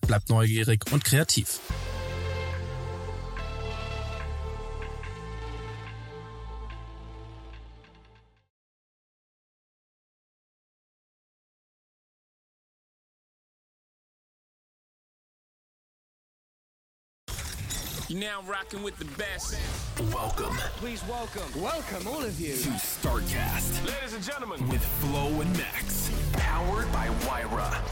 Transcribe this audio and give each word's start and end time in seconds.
Bleib 0.00 0.28
neugierig 0.28 0.84
und 0.90 1.04
kreativ. 1.04 1.60
You're 18.08 18.20
now 18.20 18.42
rocking 18.46 18.82
with 18.82 18.98
the 18.98 19.04
best. 19.16 19.56
Welcome 20.12 20.54
Please 20.76 21.02
welcome. 21.08 21.42
Welcome, 21.60 22.06
all 22.06 22.22
of 22.22 22.38
you. 22.38 22.52
to 22.54 22.68
StarCast 22.70 23.86
Ladies 23.86 24.14
and 24.14 24.22
gentlemen. 24.22 24.68
with 24.68 24.84
Flo 25.00 25.40
and 25.40 25.50
Max. 25.56 26.10
Powered 26.34 26.92
by 26.92 27.08
Wyra. 27.26 27.82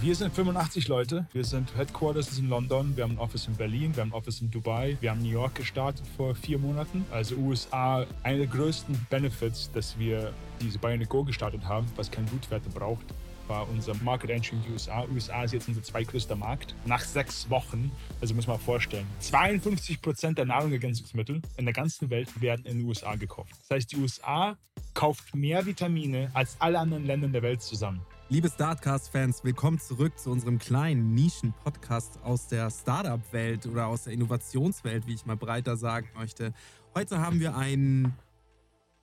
Wir 0.00 0.14
sind 0.14 0.32
85 0.32 0.86
Leute. 0.86 1.26
Wir 1.32 1.44
sind 1.44 1.76
Headquarters 1.76 2.38
in 2.38 2.48
London. 2.48 2.96
Wir 2.96 3.02
haben 3.02 3.14
ein 3.14 3.18
Office 3.18 3.48
in 3.48 3.56
Berlin. 3.56 3.96
Wir 3.96 4.02
haben 4.02 4.10
ein 4.10 4.14
Office 4.14 4.40
in 4.40 4.48
Dubai. 4.48 4.96
Wir 5.00 5.10
haben 5.10 5.20
New 5.20 5.28
York 5.28 5.56
gestartet 5.56 6.06
vor 6.16 6.36
vier 6.36 6.56
Monaten. 6.56 7.04
Also 7.10 7.34
USA. 7.34 8.06
Einer 8.22 8.38
der 8.38 8.46
größten 8.46 8.96
Benefits, 9.10 9.72
dass 9.72 9.98
wir 9.98 10.32
diese 10.60 10.78
Bionic 10.78 11.08
Go 11.08 11.24
gestartet 11.24 11.64
haben, 11.64 11.84
was 11.96 12.12
kein 12.12 12.26
Bootwerte 12.26 12.70
braucht, 12.70 13.06
war 13.48 13.68
unser 13.68 13.92
Market 14.04 14.30
Entry 14.30 14.54
in 14.54 14.62
die 14.62 14.70
USA. 14.70 15.04
USA 15.12 15.42
ist 15.42 15.54
jetzt 15.54 15.66
unser 15.66 15.82
zweitgrößter 15.82 16.36
Markt. 16.36 16.76
Nach 16.86 17.00
sechs 17.00 17.50
Wochen, 17.50 17.90
also 18.20 18.36
muss 18.36 18.46
man 18.46 18.56
mal 18.56 18.62
vorstellen, 18.62 19.06
52 19.18 20.00
Prozent 20.00 20.38
der 20.38 20.44
Nahrungsergänzungsmittel 20.44 21.42
in 21.56 21.64
der 21.64 21.74
ganzen 21.74 22.08
Welt 22.08 22.40
werden 22.40 22.64
in 22.66 22.78
den 22.78 22.86
USA 22.86 23.16
gekauft. 23.16 23.50
Das 23.62 23.76
heißt, 23.76 23.90
die 23.90 23.96
USA 23.96 24.56
kauft 24.94 25.34
mehr 25.34 25.66
Vitamine 25.66 26.30
als 26.34 26.56
alle 26.60 26.78
anderen 26.78 27.04
Länder 27.04 27.26
der 27.26 27.42
Welt 27.42 27.62
zusammen. 27.62 28.00
Liebe 28.30 28.50
Startcast-Fans, 28.50 29.42
willkommen 29.42 29.80
zurück 29.80 30.18
zu 30.18 30.30
unserem 30.30 30.58
kleinen 30.58 31.14
Nischen-Podcast 31.14 32.18
aus 32.22 32.46
der 32.46 32.70
Startup-Welt 32.70 33.64
oder 33.64 33.86
aus 33.86 34.04
der 34.04 34.12
Innovationswelt, 34.12 35.06
wie 35.06 35.14
ich 35.14 35.24
mal 35.24 35.38
breiter 35.38 35.78
sagen 35.78 36.10
möchte. 36.14 36.52
Heute 36.94 37.20
haben 37.20 37.40
wir 37.40 37.56
ein 37.56 38.12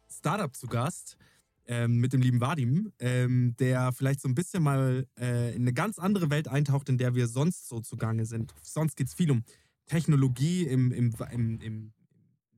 Startup 0.07 0.55
zu 0.55 0.67
Gast 0.67 1.17
ähm, 1.65 1.97
mit 1.97 2.13
dem 2.13 2.21
lieben 2.21 2.39
Vadim, 2.39 2.91
ähm, 2.99 3.55
der 3.57 3.93
vielleicht 3.93 4.21
so 4.21 4.27
ein 4.29 4.35
bisschen 4.35 4.61
mal 4.61 5.07
äh, 5.19 5.55
in 5.55 5.63
eine 5.63 5.73
ganz 5.73 5.97
andere 5.97 6.29
Welt 6.29 6.47
eintaucht, 6.47 6.87
in 6.89 6.99
der 6.99 7.15
wir 7.15 7.27
sonst 7.27 7.67
so 7.67 7.79
zugange 7.79 8.27
sind. 8.27 8.53
Sonst 8.61 8.95
geht 8.95 9.07
es 9.07 9.15
viel 9.15 9.31
um 9.31 9.43
Technologie 9.87 10.67
im, 10.67 10.91
im, 10.91 11.15
im, 11.31 11.59
im 11.61 11.93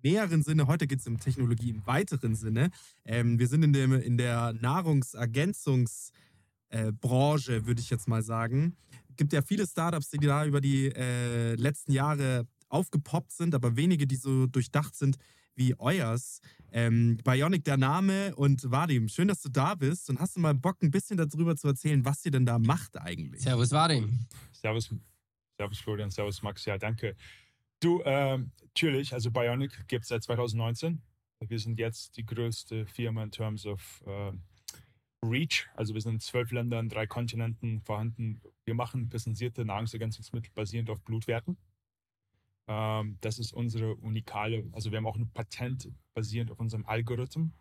näheren 0.03 0.43
Sinne. 0.43 0.67
Heute 0.67 0.85
geht 0.85 0.99
es 0.99 1.07
um 1.07 1.17
Technologie 1.17 1.69
im 1.69 1.87
weiteren 1.87 2.35
Sinne. 2.35 2.71
Ähm, 3.05 3.39
wir 3.39 3.47
sind 3.47 3.63
in, 3.63 3.71
dem, 3.71 3.93
in 3.93 4.17
der 4.17 4.51
Nahrungsergänzungs- 4.51 6.11
äh, 6.69 6.91
Branche, 6.91 7.65
würde 7.65 7.81
ich 7.81 7.89
jetzt 7.89 8.07
mal 8.07 8.21
sagen. 8.21 8.75
Gibt 9.15 9.33
ja 9.33 9.41
viele 9.41 9.65
Startups, 9.65 10.09
die 10.09 10.17
da 10.17 10.45
über 10.45 10.61
die 10.61 10.87
äh, 10.87 11.55
letzten 11.55 11.91
Jahre 11.91 12.47
aufgepoppt 12.69 13.31
sind, 13.31 13.55
aber 13.55 13.75
wenige, 13.75 14.05
die 14.05 14.15
so 14.15 14.47
durchdacht 14.47 14.95
sind 14.95 15.17
wie 15.55 15.73
euers. 15.79 16.39
Ähm, 16.71 17.17
Bionic 17.23 17.63
der 17.63 17.77
Name 17.77 18.35
und 18.35 18.69
Vadim, 18.69 19.07
schön, 19.09 19.27
dass 19.27 19.41
du 19.41 19.49
da 19.49 19.73
bist 19.73 20.09
und 20.09 20.19
hast 20.19 20.35
du 20.35 20.39
mal 20.39 20.53
Bock, 20.53 20.77
ein 20.83 20.91
bisschen 20.91 21.17
darüber 21.17 21.55
zu 21.55 21.67
erzählen, 21.67 22.05
was 22.05 22.23
ihr 22.25 22.31
denn 22.31 22.45
da 22.45 22.59
macht 22.59 22.97
eigentlich? 22.97 23.41
Servus 23.41 23.71
Vadim. 23.71 24.19
Servus, 24.51 24.93
Servus 25.57 25.79
Florian, 25.79 26.11
Servus 26.11 26.41
Max, 26.43 26.65
ja, 26.65 26.77
danke. 26.77 27.15
Du, 27.79 28.01
ähm, 28.05 28.51
natürlich, 28.61 29.13
also 29.13 29.31
Bionic 29.31 29.87
gibt 29.87 30.03
es 30.03 30.09
seit 30.09 30.23
2019. 30.23 31.01
Wir 31.39 31.59
sind 31.59 31.79
jetzt 31.79 32.17
die 32.17 32.25
größte 32.25 32.85
Firma 32.85 33.23
in 33.23 33.31
terms 33.31 33.65
of 33.65 34.03
äh, 34.05 34.31
Reach. 35.29 35.67
Also 35.75 35.93
wir 35.93 36.01
sind 36.01 36.13
in 36.13 36.19
zwölf 36.19 36.51
Ländern, 36.51 36.89
drei 36.89 37.07
Kontinenten 37.07 37.81
vorhanden. 37.81 38.41
Wir 38.65 38.73
machen 38.73 39.09
personalisierte 39.09 39.65
Nahrungsergänzungsmittel 39.65 40.51
basierend 40.53 40.89
auf 40.89 41.03
Blutwerten. 41.03 41.57
Ähm, 42.67 43.17
das 43.21 43.39
ist 43.39 43.53
unsere 43.53 43.95
unikale, 43.95 44.67
also 44.73 44.91
wir 44.91 44.97
haben 44.97 45.07
auch 45.07 45.15
ein 45.15 45.31
Patent 45.31 45.89
basierend 46.13 46.51
auf 46.51 46.59
unserem 46.59 46.85
Algorithmen, 46.85 47.53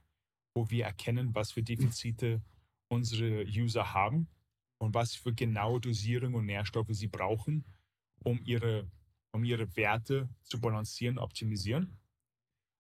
wo 0.55 0.69
wir 0.71 0.85
erkennen, 0.85 1.35
was 1.35 1.53
für 1.53 1.63
Defizite 1.63 2.43
unsere 2.89 3.45
User 3.45 3.95
haben 3.95 4.29
und 4.79 4.95
was 4.95 5.15
für 5.15 5.33
genaue 5.33 5.81
Dosierung 5.81 6.35
und 6.35 6.47
Nährstoffe 6.47 6.91
sie 6.91 7.09
brauchen, 7.09 7.65
um 8.25 8.41
ihre, 8.45 8.91
um 9.33 9.45
ihre 9.45 9.77
Werte 9.77 10.29
zu 10.43 10.61
balancieren, 10.61 11.19
optimisieren. 11.19 11.99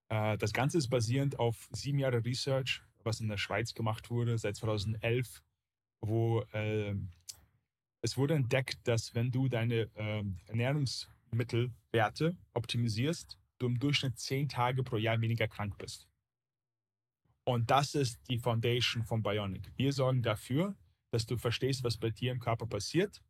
Äh, 0.08 0.36
das 0.38 0.52
Ganze 0.52 0.78
ist 0.78 0.88
basierend 0.88 1.38
auf 1.38 1.68
sieben 1.72 1.98
Jahre 1.98 2.24
Research, 2.24 2.82
was 3.06 3.20
in 3.20 3.28
der 3.28 3.38
Schweiz 3.38 3.72
gemacht 3.72 4.10
wurde 4.10 4.36
seit 4.36 4.56
2011, 4.56 5.42
wo 6.00 6.42
äh, 6.52 6.94
es 8.02 8.16
wurde 8.16 8.34
entdeckt, 8.34 8.78
dass 8.84 9.14
wenn 9.14 9.30
du 9.30 9.48
deine 9.48 9.90
ähm, 9.94 10.38
Ernährungsmittelwerte 10.46 12.36
optimisierst, 12.52 13.38
du 13.58 13.66
im 13.66 13.78
Durchschnitt 13.78 14.18
zehn 14.18 14.48
Tage 14.48 14.82
pro 14.82 14.96
Jahr 14.96 15.20
weniger 15.20 15.48
krank 15.48 15.78
bist. 15.78 16.06
Und 17.44 17.70
das 17.70 17.94
ist 17.94 18.20
die 18.28 18.38
Foundation 18.38 19.04
von 19.04 19.22
Bionic. 19.22 19.70
Wir 19.76 19.92
sorgen 19.92 20.22
dafür, 20.22 20.76
dass 21.10 21.26
du 21.26 21.36
verstehst, 21.38 21.84
was 21.84 21.96
bei 21.96 22.10
dir 22.10 22.32
im 22.32 22.40
Körper 22.40 22.66
passiert, 22.66 23.22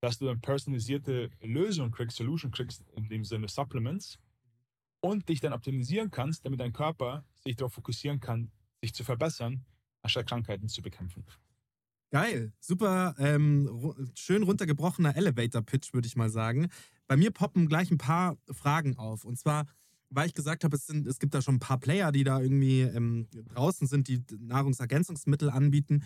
dass 0.00 0.18
du 0.18 0.28
eine 0.28 0.38
personalisierte 0.38 1.30
Lösung 1.42 1.90
kriegst, 1.90 2.16
Solution 2.16 2.52
kriegst, 2.52 2.88
in 2.92 3.08
dem 3.08 3.24
Sinne 3.24 3.48
Supplements, 3.48 4.18
und 5.00 5.28
dich 5.28 5.40
dann 5.40 5.52
optimisieren 5.52 6.10
kannst, 6.10 6.44
damit 6.44 6.60
dein 6.60 6.72
Körper 6.72 7.24
sich 7.40 7.56
darauf 7.56 7.74
fokussieren 7.74 8.20
kann, 8.20 8.50
sich 8.80 8.94
zu 8.94 9.04
verbessern, 9.04 9.64
anstatt 10.02 10.26
Krankheiten 10.26 10.68
zu 10.68 10.82
bekämpfen. 10.82 11.24
Geil, 12.10 12.52
super 12.58 13.14
ähm, 13.18 13.94
schön 14.14 14.42
runtergebrochener 14.42 15.16
Elevator-Pitch, 15.16 15.94
würde 15.94 16.08
ich 16.08 16.16
mal 16.16 16.30
sagen. 16.30 16.68
Bei 17.06 17.16
mir 17.16 17.30
poppen 17.30 17.68
gleich 17.68 17.90
ein 17.90 17.98
paar 17.98 18.36
Fragen 18.50 18.96
auf. 18.96 19.24
Und 19.24 19.38
zwar, 19.38 19.66
weil 20.08 20.26
ich 20.26 20.34
gesagt 20.34 20.64
habe, 20.64 20.76
es, 20.76 20.86
sind, 20.86 21.06
es 21.06 21.20
gibt 21.20 21.34
da 21.34 21.42
schon 21.42 21.56
ein 21.56 21.60
paar 21.60 21.78
Player, 21.78 22.10
die 22.10 22.24
da 22.24 22.40
irgendwie 22.40 22.80
ähm, 22.80 23.28
draußen 23.30 23.86
sind, 23.86 24.08
die 24.08 24.24
Nahrungsergänzungsmittel 24.38 25.50
anbieten. 25.50 26.02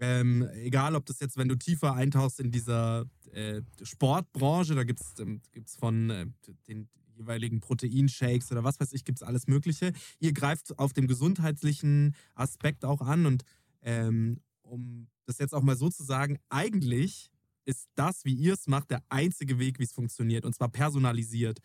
Ähm, 0.00 0.46
egal, 0.52 0.94
ob 0.94 1.06
das 1.06 1.18
jetzt, 1.20 1.38
wenn 1.38 1.48
du 1.48 1.56
tiefer 1.56 1.94
eintauchst 1.94 2.40
in 2.40 2.50
dieser 2.50 3.06
äh, 3.32 3.62
Sportbranche, 3.82 4.74
da 4.74 4.84
gibt 4.84 5.00
es 5.00 5.18
ähm, 5.18 5.40
von 5.78 6.10
äh, 6.10 6.26
den 6.68 6.88
jeweiligen 7.18 7.60
Proteinshakes 7.60 8.50
oder 8.52 8.64
was 8.64 8.80
weiß 8.80 8.92
ich, 8.92 9.04
gibt 9.04 9.18
es 9.18 9.22
alles 9.22 9.46
Mögliche. 9.46 9.92
Ihr 10.20 10.32
greift 10.32 10.78
auf 10.78 10.92
dem 10.92 11.06
gesundheitlichen 11.06 12.14
Aspekt 12.34 12.84
auch 12.84 13.00
an 13.00 13.26
und 13.26 13.44
ähm, 13.82 14.40
um 14.62 15.08
das 15.26 15.38
jetzt 15.38 15.54
auch 15.54 15.62
mal 15.62 15.76
so 15.76 15.88
zu 15.88 16.04
sagen, 16.04 16.38
eigentlich 16.48 17.30
ist 17.64 17.88
das, 17.96 18.24
wie 18.24 18.34
ihr 18.34 18.54
es 18.54 18.66
macht, 18.66 18.90
der 18.90 19.02
einzige 19.08 19.58
Weg, 19.58 19.78
wie 19.78 19.84
es 19.84 19.92
funktioniert 19.92 20.44
und 20.44 20.54
zwar 20.54 20.68
personalisiert. 20.68 21.60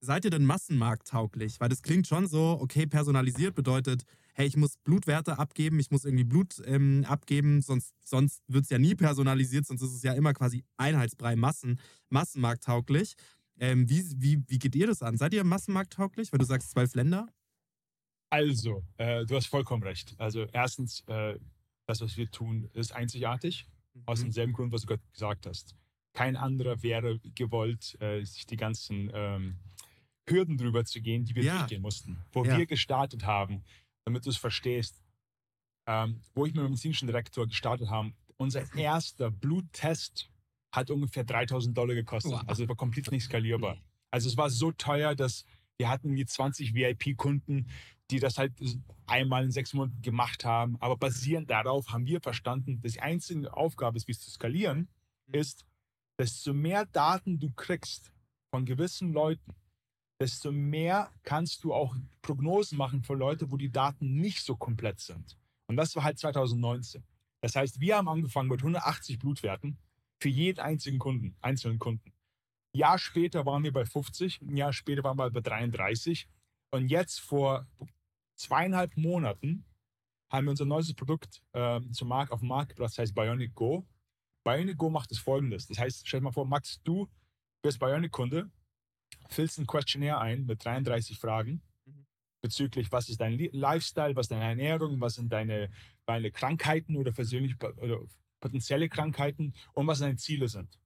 Seid 0.00 0.24
ihr 0.24 0.30
denn 0.30 0.44
massenmarkttauglich? 0.44 1.58
Weil 1.58 1.68
das 1.68 1.82
klingt 1.82 2.06
schon 2.06 2.26
so, 2.26 2.58
okay, 2.60 2.86
personalisiert 2.86 3.54
bedeutet, 3.54 4.04
hey, 4.34 4.46
ich 4.46 4.56
muss 4.56 4.76
Blutwerte 4.76 5.38
abgeben, 5.38 5.80
ich 5.80 5.90
muss 5.90 6.04
irgendwie 6.04 6.24
Blut 6.24 6.62
ähm, 6.66 7.04
abgeben, 7.08 7.62
sonst, 7.62 7.94
sonst 8.04 8.42
wird 8.46 8.64
es 8.64 8.70
ja 8.70 8.78
nie 8.78 8.94
personalisiert, 8.94 9.66
sonst 9.66 9.82
ist 9.82 9.94
es 9.94 10.02
ja 10.02 10.12
immer 10.12 10.34
quasi 10.34 10.62
Einheitsbrei, 10.76 11.36
Massen, 11.36 11.80
massenmarkttauglich. 12.10 13.14
Ähm, 13.58 13.88
wie, 13.88 14.04
wie, 14.20 14.42
wie 14.48 14.58
geht 14.58 14.74
ihr 14.76 14.86
das 14.86 15.02
an? 15.02 15.16
Seid 15.16 15.32
ihr 15.34 15.44
massenmarkttauglich, 15.44 16.32
wenn 16.32 16.38
du 16.38 16.44
sagst 16.44 16.70
zwölf 16.70 16.94
Länder? 16.94 17.28
Also, 18.30 18.82
äh, 18.98 19.24
du 19.24 19.36
hast 19.36 19.46
vollkommen 19.46 19.82
recht. 19.82 20.14
Also 20.18 20.44
erstens, 20.52 21.00
äh, 21.06 21.38
das, 21.86 22.00
was 22.00 22.16
wir 22.16 22.30
tun, 22.30 22.68
ist 22.74 22.92
einzigartig. 22.92 23.66
Aus 24.04 24.18
Mhm. 24.20 24.24
demselben 24.24 24.52
Grund, 24.52 24.72
was 24.72 24.82
du 24.82 24.88
gerade 24.88 25.02
gesagt 25.12 25.46
hast. 25.46 25.74
Kein 26.12 26.36
anderer 26.36 26.82
wäre 26.82 27.18
gewollt, 27.34 27.96
äh, 28.00 28.24
sich 28.24 28.44
die 28.46 28.56
ganzen 28.56 29.10
ähm, 29.14 29.56
Hürden 30.28 30.58
drüber 30.58 30.84
zu 30.84 31.00
gehen, 31.00 31.24
die 31.24 31.34
wir 31.34 31.44
Ja. 31.44 31.58
durchgehen 31.58 31.82
mussten. 31.82 32.18
Wo 32.32 32.44
Ja. 32.44 32.58
wir 32.58 32.66
gestartet 32.66 33.24
haben, 33.24 33.64
damit 34.04 34.26
du 34.26 34.30
es 34.30 34.36
verstehst, 34.36 35.02
ähm, 35.86 36.20
wo 36.34 36.44
ich 36.46 36.52
mit 36.52 36.62
dem 36.64 36.70
medizinischen 36.70 37.06
Direktor 37.06 37.46
gestartet 37.46 37.88
habe, 37.90 38.12
unser 38.36 38.70
erster 38.74 39.30
Bluttest 39.30 40.28
hat 40.76 40.90
ungefähr 40.90 41.24
3000 41.24 41.76
Dollar 41.76 41.94
gekostet. 41.94 42.32
Wow. 42.32 42.44
Also 42.46 42.68
war 42.68 42.76
komplett 42.76 43.10
nicht 43.10 43.24
skalierbar. 43.24 43.78
Also 44.10 44.28
es 44.28 44.36
war 44.36 44.50
so 44.50 44.70
teuer, 44.72 45.14
dass 45.14 45.44
wir 45.78 45.88
hatten 45.88 46.14
wie 46.14 46.24
20 46.24 46.74
VIP-Kunden, 46.74 47.68
die 48.10 48.20
das 48.20 48.38
halt 48.38 48.52
einmal 49.06 49.44
in 49.44 49.50
sechs 49.50 49.74
Monaten 49.74 50.00
gemacht 50.02 50.44
haben. 50.44 50.76
Aber 50.80 50.96
basierend 50.96 51.50
darauf 51.50 51.88
haben 51.90 52.06
wir 52.06 52.20
verstanden, 52.20 52.80
dass 52.82 52.92
die 52.92 53.00
einzige 53.00 53.54
Aufgabe 53.56 53.96
ist, 53.96 54.06
wie 54.06 54.12
es 54.12 54.20
zu 54.20 54.30
skalieren, 54.30 54.88
ist, 55.32 55.64
desto 56.18 56.54
mehr 56.54 56.86
Daten 56.86 57.38
du 57.38 57.50
kriegst 57.50 58.12
von 58.50 58.64
gewissen 58.64 59.12
Leuten, 59.12 59.54
desto 60.20 60.52
mehr 60.52 61.10
kannst 61.24 61.64
du 61.64 61.74
auch 61.74 61.94
Prognosen 62.22 62.78
machen 62.78 63.02
für 63.02 63.14
Leute, 63.14 63.50
wo 63.50 63.56
die 63.56 63.70
Daten 63.70 64.16
nicht 64.16 64.42
so 64.42 64.56
komplett 64.56 65.00
sind. 65.00 65.36
Und 65.66 65.76
das 65.76 65.94
war 65.96 66.04
halt 66.04 66.18
2019. 66.18 67.02
Das 67.42 67.54
heißt, 67.54 67.80
wir 67.80 67.96
haben 67.96 68.08
angefangen 68.08 68.48
mit 68.48 68.60
180 68.60 69.18
Blutwerten 69.18 69.76
für 70.20 70.28
jeden 70.28 70.60
einzigen 70.60 70.98
Kunden, 70.98 71.36
einzelnen 71.40 71.78
Kunden. 71.78 72.12
Ein 72.74 72.78
Jahr 72.78 72.98
später 72.98 73.46
waren 73.46 73.62
wir 73.64 73.72
bei 73.72 73.84
50, 73.84 74.40
ein 74.42 74.56
Jahr 74.56 74.72
später 74.72 75.04
waren 75.04 75.18
wir 75.18 75.30
bei 75.30 75.40
33. 75.40 76.28
Und 76.72 76.88
jetzt 76.88 77.20
vor 77.20 77.66
zweieinhalb 78.36 78.96
Monaten 78.96 79.64
haben 80.30 80.46
wir 80.46 80.50
unser 80.50 80.64
neues 80.64 80.92
Produkt 80.94 81.42
ähm, 81.54 81.92
zum 81.92 82.08
Markt, 82.08 82.32
auf 82.32 82.40
den 82.40 82.48
Markt 82.48 82.70
gebracht, 82.70 82.90
das 82.90 82.98
heißt 82.98 83.14
Bionic 83.14 83.54
Go. 83.54 83.86
Bionic 84.44 84.76
Go 84.76 84.90
macht 84.90 85.10
es 85.12 85.18
folgendes. 85.18 85.66
Das 85.66 85.78
heißt, 85.78 86.06
stell 86.06 86.20
dir 86.20 86.24
mal 86.24 86.32
vor, 86.32 86.44
Max, 86.46 86.80
du 86.82 87.08
bist 87.62 87.78
Bionic-Kunde, 87.78 88.50
füllst 89.28 89.58
ein 89.58 89.66
Questionnaire 89.66 90.20
ein 90.20 90.46
mit 90.46 90.64
33 90.64 91.18
Fragen 91.18 91.62
bezüglich, 92.42 92.92
was 92.92 93.08
ist 93.08 93.20
dein 93.20 93.32
Li- 93.32 93.50
Lifestyle, 93.52 94.14
was 94.14 94.26
ist 94.26 94.30
deine 94.32 94.44
Ernährung, 94.44 95.00
was 95.00 95.14
sind 95.14 95.32
deine, 95.32 95.70
deine 96.04 96.30
Krankheiten 96.30 96.96
oder, 96.96 97.10
persönlich, 97.12 97.56
oder 97.60 98.00
potenzielle 98.40 98.88
Krankheiten 98.88 99.54
und 99.72 99.86
was 99.86 100.00
deine 100.00 100.16
Ziele 100.16 100.48
sind. 100.48 100.78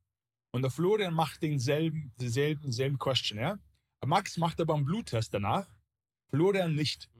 Und 0.53 0.63
der 0.63 0.71
Florian 0.71 1.15
macht 1.15 1.43
denselben, 1.43 2.13
denselben, 2.21 2.63
denselben 2.63 2.99
Questionnaire. 2.99 3.59
Max 4.05 4.37
macht 4.37 4.61
aber 4.61 4.75
einen 4.75 4.85
Bluttest 4.85 5.33
danach, 5.35 5.69
Florian 6.31 6.75
nicht. 6.75 7.11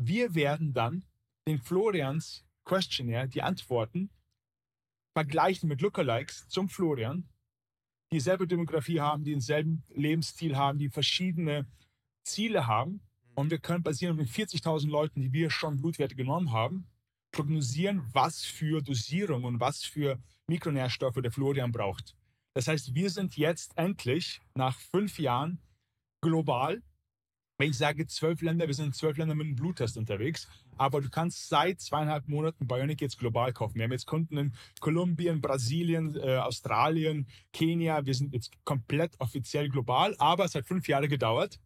Wir 0.00 0.34
werden 0.34 0.72
dann 0.72 1.04
den 1.46 1.58
Florians 1.60 2.44
Questionnaire, 2.64 3.28
die 3.28 3.42
Antworten, 3.42 4.10
vergleichen 5.12 5.68
mit 5.68 5.80
Lookalikes 5.80 6.48
zum 6.48 6.68
Florian, 6.68 7.28
die 8.10 8.16
dieselbe 8.16 8.46
Demografie 8.46 9.00
haben, 9.00 9.24
die 9.24 9.32
denselben 9.32 9.84
Lebensstil 9.88 10.56
haben, 10.56 10.78
die 10.78 10.88
verschiedene 10.88 11.66
Ziele 12.24 12.66
haben. 12.66 13.00
Und 13.34 13.50
wir 13.50 13.58
können 13.58 13.82
basierend 13.82 14.20
auf 14.20 14.26
den 14.26 14.46
40.000 14.46 14.88
Leuten, 14.88 15.20
die 15.20 15.32
wir 15.32 15.50
schon 15.50 15.76
Blutwerte 15.76 16.14
genommen 16.14 16.52
haben, 16.52 16.86
prognosieren, 17.34 18.02
was 18.12 18.44
für 18.44 18.80
Dosierung 18.80 19.44
und 19.44 19.60
was 19.60 19.82
für 19.82 20.18
Mikronährstoffe 20.46 21.20
der 21.20 21.32
Florian 21.32 21.72
braucht. 21.72 22.14
Das 22.54 22.68
heißt, 22.68 22.94
wir 22.94 23.10
sind 23.10 23.36
jetzt 23.36 23.76
endlich 23.76 24.40
nach 24.54 24.78
fünf 24.78 25.18
Jahren 25.18 25.58
global. 26.22 26.80
Wenn 27.58 27.70
ich 27.70 27.78
sage 27.78 28.06
zwölf 28.06 28.40
Länder, 28.42 28.66
wir 28.66 28.74
sind 28.74 28.86
in 28.86 28.92
zwölf 28.92 29.16
Ländern 29.16 29.38
mit 29.38 29.46
einem 29.46 29.56
Bluttest 29.56 29.96
unterwegs. 29.96 30.48
Aber 30.76 31.00
du 31.00 31.10
kannst 31.10 31.48
seit 31.48 31.80
zweieinhalb 31.80 32.28
Monaten 32.28 32.66
Bionic 32.66 33.00
jetzt 33.00 33.18
global 33.18 33.52
kaufen. 33.52 33.76
Wir 33.76 33.84
haben 33.84 33.92
jetzt 33.92 34.06
Kunden 34.06 34.36
in 34.36 34.54
Kolumbien, 34.80 35.40
Brasilien, 35.40 36.16
äh, 36.16 36.36
Australien, 36.36 37.26
Kenia. 37.52 38.06
Wir 38.06 38.14
sind 38.14 38.32
jetzt 38.32 38.52
komplett 38.64 39.18
offiziell 39.20 39.68
global, 39.68 40.14
aber 40.18 40.44
es 40.44 40.54
hat 40.54 40.66
fünf 40.66 40.88
Jahre 40.88 41.08
gedauert. 41.08 41.60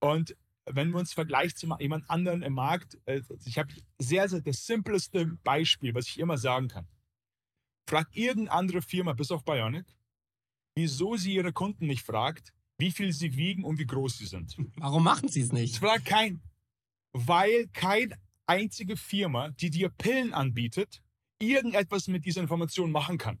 Und 0.00 0.36
wenn 0.74 0.90
man 0.90 1.00
uns 1.00 1.12
vergleicht 1.12 1.58
zu 1.58 1.68
jemand 1.78 2.08
anderen 2.10 2.42
im 2.42 2.54
Markt, 2.54 2.98
äh, 3.06 3.22
ich 3.44 3.58
habe 3.58 3.72
sehr, 3.98 4.28
sehr 4.28 4.40
das 4.40 4.66
simpleste 4.66 5.26
Beispiel, 5.44 5.94
was 5.94 6.06
ich 6.08 6.18
immer 6.18 6.38
sagen 6.38 6.68
kann. 6.68 6.86
Frag 7.88 8.08
irgendeine 8.14 8.52
andere 8.52 8.82
Firma, 8.82 9.12
bis 9.12 9.30
auf 9.30 9.44
Bionic, 9.44 9.86
wieso 10.76 11.16
sie 11.16 11.34
ihre 11.34 11.52
Kunden 11.52 11.86
nicht 11.86 12.02
fragt, 12.04 12.52
wie 12.78 12.90
viel 12.90 13.12
sie 13.12 13.36
wiegen 13.36 13.64
und 13.64 13.78
wie 13.78 13.86
groß 13.86 14.18
sie 14.18 14.26
sind. 14.26 14.56
Warum 14.76 15.04
machen 15.04 15.28
sie 15.28 15.40
es 15.40 15.48
Ich 15.48 15.52
nicht? 15.52 15.76
frage 15.78 16.02
kein, 16.02 16.40
weil 17.12 17.68
keine 17.68 18.16
einzige 18.46 18.96
Firma, 18.96 19.50
die 19.50 19.70
dir 19.70 19.90
Pillen 19.90 20.32
anbietet, 20.32 21.02
irgendetwas 21.40 22.08
mit 22.08 22.24
dieser 22.24 22.40
Information 22.42 22.90
machen 22.90 23.18
kann. 23.18 23.40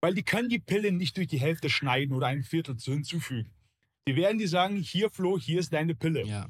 Weil 0.00 0.14
die 0.14 0.22
können 0.24 0.48
die 0.48 0.58
Pille 0.58 0.90
nicht 0.92 1.16
durch 1.16 1.28
die 1.28 1.40
Hälfte 1.40 1.70
schneiden 1.70 2.14
oder 2.14 2.26
ein 2.26 2.42
Viertel 2.42 2.76
zu 2.76 2.92
hinzufügen. 2.92 3.52
Die 4.08 4.16
werden 4.16 4.38
dir 4.38 4.48
sagen, 4.48 4.76
hier 4.76 5.10
Flo, 5.10 5.38
hier 5.38 5.60
ist 5.60 5.72
deine 5.72 5.94
Pille. 5.94 6.24
Ja. 6.24 6.48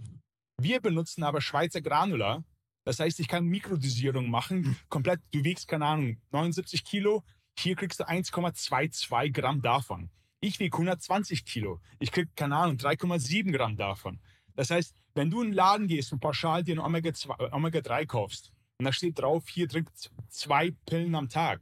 Wir 0.60 0.80
benutzen 0.80 1.22
aber 1.22 1.40
Schweizer 1.40 1.82
Granula. 1.82 2.44
Das 2.84 2.98
heißt, 2.98 3.20
ich 3.20 3.28
kann 3.28 3.44
Mikrodosierung 3.44 4.30
machen. 4.30 4.76
Komplett, 4.88 5.20
du 5.32 5.44
wiegst, 5.44 5.68
keine 5.68 5.86
Ahnung, 5.86 6.16
79 6.30 6.84
Kilo. 6.84 7.22
Hier 7.58 7.76
kriegst 7.76 8.00
du 8.00 8.04
1,22 8.08 9.30
Gramm 9.32 9.60
davon. 9.60 10.10
Ich 10.40 10.58
wiege 10.58 10.76
120 10.76 11.44
Kilo. 11.44 11.80
Ich 12.00 12.10
krieg, 12.10 12.28
keine 12.34 12.56
Ahnung, 12.56 12.76
3,7 12.76 13.52
Gramm 13.52 13.76
davon. 13.76 14.18
Das 14.54 14.70
heißt, 14.70 14.94
wenn 15.14 15.30
du 15.30 15.42
in 15.42 15.48
den 15.48 15.54
Laden 15.54 15.86
gehst 15.86 16.12
und 16.12 16.20
pauschal 16.20 16.64
dir 16.64 16.76
ein 16.76 16.84
Omega-2 16.84 17.38
äh, 17.38 17.52
Omega-3 17.52 18.06
kaufst 18.06 18.52
und 18.78 18.86
da 18.86 18.92
steht 18.92 19.18
drauf, 19.18 19.48
hier 19.48 19.68
trinkt 19.68 19.92
zwei 20.28 20.72
Pillen 20.86 21.14
am 21.14 21.28
Tag. 21.28 21.60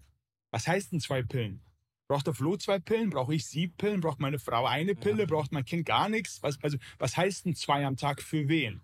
Was 0.53 0.67
heißt 0.67 0.93
denn 0.93 1.01
zwei 1.01 1.23
Pillen? 1.23 1.63
Braucht 2.11 2.27
der 2.27 2.35
Flo 2.35 2.57
zwei 2.57 2.81
Pillen? 2.81 3.11
Brauche 3.11 3.37
ich 3.37 3.47
sieben 3.47 3.73
Pillen? 3.77 4.01
Braucht 4.01 4.19
meine 4.19 4.41
Frau 4.41 4.67
eine 4.67 4.97
Pille? 4.97 5.29
Braucht 5.29 5.53
mein 5.53 5.65
Kind 5.65 5.87
gar 5.87 6.09
nichts? 6.09 6.43
Was, 6.43 6.61
also, 6.61 6.77
was 6.99 7.17
heißt 7.17 7.45
denn 7.45 7.55
zwei 7.55 7.87
am 7.87 7.97
Tag 7.97 8.21
für 8.21 8.49
wen? 8.49 8.81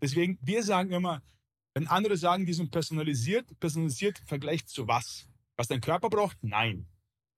Deswegen, 0.00 0.38
wir 0.40 0.62
sagen 0.62 0.90
immer, 0.90 1.20
wenn 1.74 1.86
andere 1.86 2.16
sagen, 2.16 2.46
die 2.46 2.54
sind 2.54 2.70
personalisiert, 2.70 3.46
personalisiert 3.60 4.20
im 4.20 4.26
Vergleich 4.26 4.64
zu 4.64 4.88
was? 4.88 5.28
Was 5.58 5.68
dein 5.68 5.82
Körper 5.82 6.08
braucht? 6.08 6.38
Nein. 6.40 6.86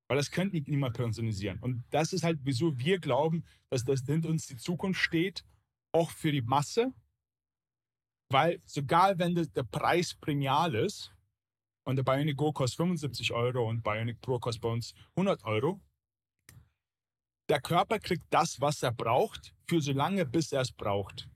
Weil 0.07 0.19
das 0.19 0.31
könnte 0.31 0.57
niemand 0.71 0.95
personalisieren. 0.95 1.59
Und 1.59 1.83
das 1.91 2.13
ist 2.13 2.23
halt, 2.23 2.39
wieso 2.45 2.79
wir 2.79 3.01
glauben, 3.01 3.45
dass 3.71 3.85
das 3.85 4.05
hinter 4.07 4.29
uns 4.29 4.47
die 4.47 4.57
Zukunft 4.57 5.01
steht. 5.01 5.45
auch 5.91 6.13
für 6.13 6.31
die 6.31 6.43
Masse, 6.43 6.93
weil 8.31 8.61
sogar 8.67 9.19
wenn 9.19 9.35
der, 9.35 9.47
der 9.47 9.65
Preis 9.65 10.15
premial 10.15 10.77
ist 10.77 11.14
und 11.85 11.97
der 11.97 12.03
Bionic 12.03 12.37
Go 12.37 12.53
kostet 12.53 12.79
75 12.79 13.33
Euro 13.33 13.69
und 13.69 13.83
Bionic 13.83 14.21
Pro 14.21 14.39
kostet 14.39 14.63
bei 14.63 14.71
uns 14.71 14.95
100 15.17 15.45
Euro, 15.45 15.81
der 17.49 17.61
Körper 17.61 17.99
kriegt 17.99 18.25
das, 18.31 18.61
was 18.61 18.83
er 18.83 18.93
braucht, 18.93 19.55
für 19.69 19.81
so 19.81 19.93
lange, 19.93 20.25
bis 20.25 20.53
er 20.53 20.63
es 20.63 20.73
braucht. 20.73 21.29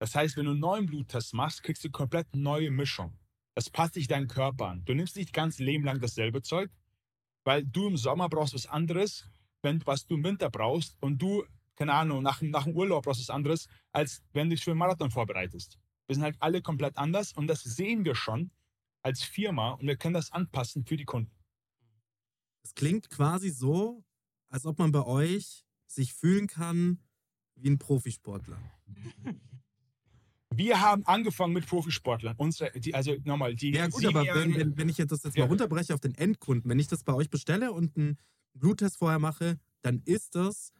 Das 0.00 0.14
heißt, 0.14 0.36
wenn 0.36 0.46
du 0.46 0.52
einen 0.52 0.60
neuen 0.60 0.86
Bluttest 0.86 1.34
machst, 1.34 1.62
kriegst 1.62 1.84
du 1.84 1.90
komplett 1.90 2.34
neue 2.34 2.70
Mischung. 2.70 3.16
Das 3.54 3.70
passt 3.70 3.94
sich 3.94 4.08
deinen 4.08 4.28
Körper 4.28 4.68
an. 4.68 4.84
Du 4.84 4.94
nimmst 4.94 5.16
nicht 5.16 5.32
ganz 5.32 5.58
Leben 5.58 5.84
lang 5.84 6.00
dasselbe 6.00 6.42
Zeug, 6.42 6.70
weil 7.44 7.64
du 7.64 7.86
im 7.86 7.96
Sommer 7.96 8.28
brauchst 8.28 8.54
was 8.54 8.66
anderes, 8.66 9.28
wenn, 9.62 9.84
was 9.86 10.06
du 10.06 10.14
im 10.14 10.24
Winter 10.24 10.50
brauchst 10.50 10.96
und 11.00 11.18
du, 11.18 11.44
keine 11.76 11.92
Ahnung, 11.92 12.22
nach, 12.22 12.40
nach 12.42 12.64
dem 12.64 12.74
Urlaub 12.74 13.04
brauchst 13.04 13.20
was 13.20 13.30
anderes, 13.30 13.68
als 13.92 14.22
wenn 14.32 14.48
du 14.48 14.56
dich 14.56 14.64
für 14.64 14.70
einen 14.70 14.78
Marathon 14.78 15.10
vorbereitest. 15.10 15.78
Wir 16.06 16.14
sind 16.14 16.24
halt 16.24 16.36
alle 16.40 16.62
komplett 16.62 16.96
anders 16.96 17.32
und 17.32 17.46
das 17.46 17.62
sehen 17.62 18.04
wir 18.04 18.14
schon 18.14 18.50
als 19.02 19.22
Firma 19.22 19.72
und 19.72 19.86
wir 19.86 19.96
können 19.96 20.14
das 20.14 20.32
anpassen 20.32 20.84
für 20.84 20.96
die 20.96 21.04
Kunden. 21.04 21.32
Es 22.62 22.74
klingt 22.74 23.08
quasi 23.10 23.50
so, 23.50 24.04
als 24.48 24.66
ob 24.66 24.78
man 24.78 24.92
bei 24.92 25.04
euch 25.04 25.64
sich 25.86 26.14
fühlen 26.14 26.46
kann 26.46 27.00
wie 27.56 27.70
ein 27.70 27.78
Profisportler. 27.78 28.58
Wir 30.54 30.80
haben 30.80 31.06
angefangen 31.06 31.52
mit 31.52 31.66
Profisportlern. 31.66 32.34
Unsere, 32.36 32.72
die, 32.78 32.94
also 32.94 33.14
nochmal, 33.24 33.54
die 33.54 33.70
Ja 33.70 33.86
gut, 33.86 34.04
aber 34.04 34.24
wenn, 34.34 34.54
wenn, 34.54 34.76
wenn 34.76 34.88
ich 34.88 34.96
das 34.96 35.22
jetzt 35.22 35.36
Ja. 35.36 35.44
mal 35.44 35.48
runterbreche 35.48 35.94
auf 35.94 36.00
den 36.00 36.14
Endkunden, 36.14 36.68
wenn 36.68 36.78
ich 36.78 36.88
das 36.88 37.04
bei 37.04 37.14
euch 37.14 37.30
bestelle 37.30 37.72
und 37.72 37.96
einen 37.96 38.18
Bluttest 38.54 38.98
vorher 38.98 39.18
mache, 39.20 39.58
dann 39.82 40.02
ist 40.04 40.34
das 40.34 40.72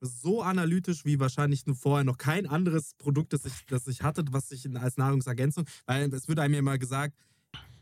so 0.00 0.42
analytisch 0.42 1.04
wie 1.04 1.20
wahrscheinlich 1.20 1.66
nur 1.66 1.76
vorher 1.76 2.04
noch 2.04 2.18
kein 2.18 2.46
anderes 2.48 2.94
Produkt, 2.94 3.32
das 3.32 3.44
ich, 3.44 3.64
das 3.66 3.86
ich 3.86 4.02
hatte, 4.02 4.24
was 4.32 4.50
ich 4.50 4.68
als 4.76 4.96
Nahrungsergänzung, 4.96 5.64
weil 5.86 6.12
es 6.12 6.26
wird 6.26 6.40
einem 6.40 6.54
ja 6.54 6.58
immer 6.60 6.78
gesagt, 6.78 7.16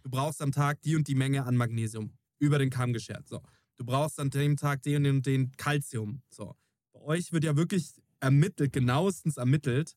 du 0.03 0.11
brauchst 0.11 0.43
am 0.43 0.53
Tag 0.53 0.81
die 0.83 0.97
und 0.97 1.09
die 1.09 1.15
Menge 1.15 1.45
an 1.45 1.57
Magnesium 1.57 2.13
über 2.39 2.59
den 2.59 2.71
Kamm 2.71 2.93
geschert. 2.93 3.29
So. 3.29 3.43
Du 3.77 3.85
brauchst 3.85 4.19
an 4.21 4.31
dem 4.31 4.57
Tag 4.57 4.83
den 4.83 4.97
und 4.97 5.05
den, 5.05 5.17
und 5.17 5.27
den 5.27 5.53
Calcium. 5.57 6.23
So. 6.31 6.57
Bei 6.93 7.01
euch 7.01 7.33
wird 7.33 7.45
ja 7.45 7.57
wirklich 7.57 7.95
ermittelt, 8.21 8.73
genauestens 8.73 9.37
ermittelt, 9.37 9.97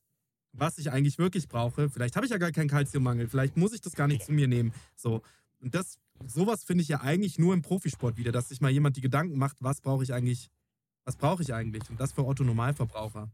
was 0.52 0.78
ich 0.78 0.90
eigentlich 0.90 1.18
wirklich 1.18 1.48
brauche. 1.48 1.90
Vielleicht 1.90 2.16
habe 2.16 2.26
ich 2.26 2.32
ja 2.32 2.38
gar 2.38 2.52
keinen 2.52 2.68
Kalziummangel, 2.68 3.28
vielleicht 3.28 3.56
muss 3.56 3.72
ich 3.72 3.80
das 3.80 3.94
gar 3.94 4.08
nicht 4.08 4.24
zu 4.24 4.32
mir 4.32 4.48
nehmen. 4.48 4.72
So. 4.96 5.22
Und 5.60 5.74
das, 5.74 5.98
sowas 6.26 6.64
finde 6.64 6.82
ich 6.82 6.88
ja 6.88 7.00
eigentlich 7.00 7.38
nur 7.38 7.54
im 7.54 7.62
Profisport 7.62 8.16
wieder, 8.16 8.32
dass 8.32 8.48
sich 8.48 8.60
mal 8.60 8.70
jemand 8.70 8.96
die 8.96 9.00
Gedanken 9.00 9.38
macht, 9.38 9.56
was 9.60 9.80
brauche 9.80 10.02
ich 10.02 10.12
eigentlich, 10.12 10.50
was 11.04 11.16
brauche 11.16 11.42
ich 11.42 11.52
eigentlich? 11.52 11.88
Und 11.90 12.00
das 12.00 12.12
für 12.12 12.24
Otto 12.24 12.44
Normalverbraucher. 12.44 13.30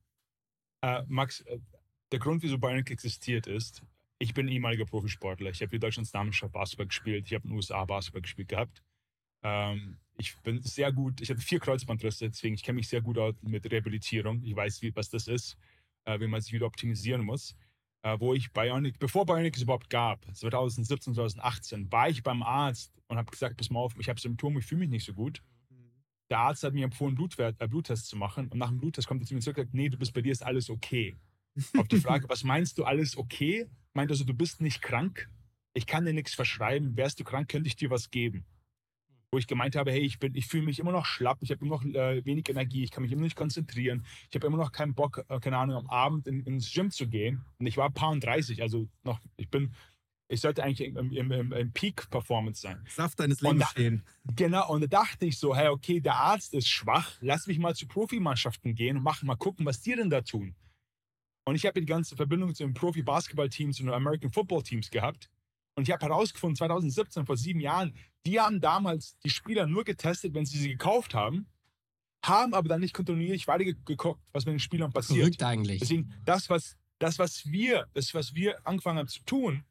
Äh, 0.82 1.02
Max, 1.08 1.40
äh, 1.42 1.58
der 2.12 2.18
Grund, 2.18 2.42
wieso 2.42 2.58
Bionic 2.58 2.90
existiert, 2.90 3.46
ist, 3.46 3.82
ich 4.20 4.34
bin 4.34 4.48
ehemaliger 4.48 4.84
Profisportler. 4.84 5.50
Ich 5.50 5.60
habe 5.62 5.70
für 5.70 5.80
Deutschlands 5.80 6.12
Damenmannschaft 6.12 6.52
Basketball 6.52 6.86
gespielt. 6.86 7.26
Ich 7.26 7.34
habe 7.34 7.44
in 7.44 7.50
den 7.50 7.56
USA 7.56 7.84
Basketball 7.86 8.22
gespielt 8.22 8.48
gehabt. 8.48 8.82
Ähm, 9.42 9.96
ich 10.18 10.36
bin 10.42 10.60
sehr 10.62 10.92
gut, 10.92 11.22
ich 11.22 11.30
hatte 11.30 11.40
vier 11.40 11.58
Kreuzbandrisse, 11.58 12.28
deswegen 12.28 12.54
ich 12.54 12.62
kenne 12.62 12.76
mich 12.76 12.88
sehr 12.88 13.00
gut 13.00 13.16
aus 13.16 13.34
mit 13.40 13.68
Rehabilitierung. 13.70 14.42
Ich 14.44 14.54
weiß, 14.54 14.82
wie, 14.82 14.94
was 14.94 15.08
das 15.08 15.26
ist, 15.26 15.56
äh, 16.04 16.20
wie 16.20 16.26
man 16.26 16.42
sich 16.42 16.52
wieder 16.52 16.66
optimisieren 16.66 17.24
muss. 17.24 17.56
Äh, 18.02 18.20
wo 18.20 18.34
ich 18.34 18.52
Bionic, 18.52 18.98
bevor 18.98 19.24
Bionic 19.24 19.56
es 19.56 19.62
überhaupt 19.62 19.88
gab, 19.88 20.24
2017, 20.34 21.14
2018, 21.14 21.90
war 21.90 22.10
ich 22.10 22.22
beim 22.22 22.42
Arzt 22.42 22.92
und 23.08 23.16
habe 23.16 23.30
gesagt, 23.30 23.56
pass 23.56 23.70
mal 23.70 23.80
auf, 23.80 23.94
ich 23.98 24.08
habe 24.08 24.20
Symptome, 24.20 24.60
ich 24.60 24.66
fühle 24.66 24.80
mich 24.80 24.90
nicht 24.90 25.04
so 25.06 25.14
gut. 25.14 25.42
Der 26.28 26.38
Arzt 26.38 26.62
hat 26.62 26.74
mir 26.74 26.84
empfohlen, 26.84 27.14
Blutwert, 27.14 27.60
äh, 27.60 27.66
Bluttest 27.66 28.06
zu 28.06 28.16
machen. 28.16 28.48
Und 28.48 28.58
nach 28.58 28.68
dem 28.68 28.78
Bluttest 28.78 29.08
kommt 29.08 29.22
er 29.22 29.26
zu 29.26 29.34
mir 29.34 29.40
zurück 29.40 29.56
und 29.56 29.64
sagt, 29.64 29.74
nee, 29.74 29.88
du 29.88 29.98
bist 29.98 30.12
bei 30.12 30.20
dir 30.20 30.32
ist 30.32 30.44
alles 30.44 30.68
okay. 30.68 31.16
Auf 31.76 31.88
die 31.88 32.00
Frage, 32.00 32.28
was 32.28 32.44
meinst 32.44 32.78
du, 32.78 32.84
alles 32.84 33.16
okay? 33.16 33.68
Meint 33.94 34.10
also, 34.10 34.24
du 34.24 34.34
bist 34.34 34.60
nicht 34.60 34.82
krank. 34.82 35.28
Ich 35.74 35.86
kann 35.86 36.04
dir 36.04 36.12
nichts 36.12 36.34
verschreiben. 36.34 36.96
Wärst 36.96 37.20
du 37.20 37.24
krank, 37.24 37.48
könnte 37.48 37.68
ich 37.68 37.76
dir 37.76 37.90
was 37.90 38.10
geben. 38.10 38.44
Wo 39.32 39.38
ich 39.38 39.46
gemeint 39.46 39.76
habe, 39.76 39.92
hey, 39.92 40.00
ich, 40.00 40.18
bin, 40.18 40.34
ich 40.34 40.46
fühle 40.46 40.64
mich 40.64 40.80
immer 40.80 40.90
noch 40.90 41.06
schlapp, 41.06 41.38
ich 41.40 41.50
habe 41.52 41.64
immer 41.64 41.76
noch 41.76 41.84
äh, 41.84 42.24
wenig 42.24 42.48
Energie, 42.48 42.82
ich 42.82 42.90
kann 42.90 43.04
mich 43.04 43.12
immer 43.12 43.22
nicht 43.22 43.36
konzentrieren, 43.36 44.04
ich 44.28 44.34
habe 44.34 44.48
immer 44.48 44.56
noch 44.56 44.72
keinen 44.72 44.94
Bock, 44.94 45.24
äh, 45.28 45.38
keine 45.38 45.56
Ahnung, 45.58 45.76
am 45.76 45.86
Abend 45.86 46.26
in, 46.26 46.42
ins 46.42 46.72
Gym 46.72 46.90
zu 46.90 47.06
gehen. 47.06 47.44
Und 47.58 47.66
ich 47.66 47.76
war 47.76 47.90
paar 47.90 48.10
und 48.10 48.24
30, 48.24 48.60
also 48.60 48.88
noch, 49.04 49.20
ich 49.36 49.48
bin, 49.48 49.72
ich 50.26 50.40
sollte 50.40 50.64
eigentlich 50.64 50.88
im, 50.88 51.12
im, 51.12 51.30
im, 51.30 51.52
im 51.52 51.72
Peak-Performance 51.72 52.60
sein. 52.60 52.84
Saft 52.88 53.20
deines 53.20 53.40
Und 53.40 53.50
Lebens 53.52 53.60
da- 53.66 53.70
stehen. 53.70 54.02
Genau, 54.34 54.68
und 54.72 54.80
da 54.80 54.86
dachte 54.88 55.26
ich 55.26 55.38
so, 55.38 55.54
hey, 55.54 55.68
okay, 55.68 56.00
der 56.00 56.16
Arzt 56.16 56.52
ist 56.52 56.66
schwach, 56.68 57.12
lass 57.20 57.46
mich 57.46 57.60
mal 57.60 57.76
zu 57.76 57.86
Profimannschaften 57.86 58.74
gehen 58.74 58.96
und 58.96 59.04
mach 59.04 59.22
mal 59.22 59.36
gucken, 59.36 59.64
was 59.64 59.80
die 59.80 59.94
denn 59.94 60.10
da 60.10 60.22
tun. 60.22 60.56
Und 61.44 61.54
ich 61.56 61.66
habe 61.66 61.80
die 61.80 61.86
ganze 61.86 62.16
Verbindung 62.16 62.54
zu 62.54 62.62
den 62.64 62.74
Profi-Basketball-Teams 62.74 63.80
und 63.80 63.86
den 63.86 63.94
American 63.94 64.30
Football-Teams 64.30 64.90
gehabt. 64.90 65.30
Und 65.74 65.88
ich 65.88 65.92
habe 65.92 66.04
herausgefunden, 66.06 66.56
2017, 66.56 67.24
vor 67.26 67.36
sieben 67.36 67.60
Jahren, 67.60 67.94
die 68.26 68.38
haben 68.38 68.60
damals 68.60 69.18
die 69.20 69.30
Spieler 69.30 69.66
nur 69.66 69.84
getestet, 69.84 70.34
wenn 70.34 70.44
sie 70.44 70.58
sie 70.58 70.68
gekauft 70.70 71.14
haben, 71.14 71.46
haben 72.24 72.52
aber 72.52 72.68
dann 72.68 72.80
nicht 72.80 72.92
kontinuierlich 72.92 73.48
weiter 73.48 73.64
ge- 73.64 73.76
geguckt, 73.86 74.20
was 74.32 74.44
mit 74.44 74.52
den 74.52 74.58
Spielern 74.60 74.92
passiert. 74.92 75.20
Verrückt 75.20 75.42
eigentlich. 75.42 75.80
Deswegen, 75.80 76.12
das, 76.24 76.50
was, 76.50 76.76
das, 76.98 77.18
was 77.18 77.46
wir, 77.46 77.86
das, 77.94 78.12
was 78.12 78.34
wir 78.34 78.58
angefangen 78.66 78.98
haben 78.98 79.08
zu 79.08 79.22
tun, 79.24 79.64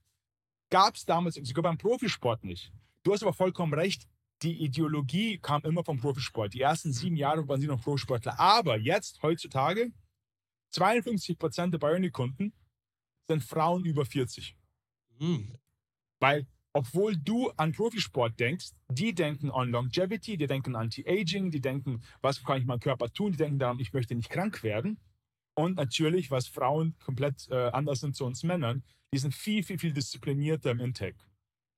gab 0.71 0.95
es 0.95 1.05
damals 1.05 1.35
sogar 1.35 1.63
beim 1.63 1.77
Profisport 1.77 2.43
nicht. 2.43 2.71
Du 3.03 3.13
hast 3.13 3.21
aber 3.21 3.33
vollkommen 3.33 3.73
recht. 3.73 4.07
Die 4.41 4.63
Ideologie 4.63 5.37
kam 5.37 5.61
immer 5.63 5.83
vom 5.83 5.99
Profisport. 5.99 6.53
Die 6.53 6.61
ersten 6.61 6.91
sieben 6.93 7.17
Jahre 7.17 7.47
waren 7.47 7.59
sie 7.61 7.67
noch 7.67 7.81
Profisportler. 7.81 8.39
Aber 8.39 8.77
jetzt, 8.77 9.21
heutzutage, 9.21 9.91
52 10.71 11.37
Prozent 11.37 11.73
der 11.73 11.79
Bionic-Kunden 11.79 12.53
sind 13.27 13.43
Frauen 13.43 13.85
über 13.85 14.05
40. 14.05 14.55
Hm. 15.19 15.55
Weil, 16.19 16.47
obwohl 16.73 17.17
du 17.17 17.49
an 17.51 17.71
Profisport 17.71 18.39
denkst, 18.39 18.71
die 18.89 19.13
denken 19.13 19.51
an 19.51 19.71
Longevity, 19.71 20.37
die 20.37 20.47
denken 20.47 20.75
an 20.75 20.83
Anti-Aging, 20.83 21.51
die 21.51 21.61
denken, 21.61 22.03
was 22.21 22.43
kann 22.43 22.59
ich 22.59 22.65
meinem 22.65 22.79
Körper 22.79 23.11
tun, 23.11 23.31
die 23.31 23.37
denken 23.37 23.59
daran, 23.59 23.79
ich 23.79 23.93
möchte 23.93 24.15
nicht 24.15 24.29
krank 24.29 24.63
werden. 24.63 24.99
Und 25.55 25.75
natürlich, 25.75 26.31
was 26.31 26.47
Frauen 26.47 26.95
komplett 26.99 27.47
äh, 27.49 27.69
anders 27.71 27.99
sind 27.99 28.15
zu 28.15 28.25
uns 28.25 28.43
Männern, 28.43 28.83
die 29.13 29.17
sind 29.17 29.33
viel, 29.33 29.63
viel, 29.63 29.79
viel 29.79 29.93
disziplinierter 29.93 30.71
im 30.71 30.79
Intake. 30.79 31.17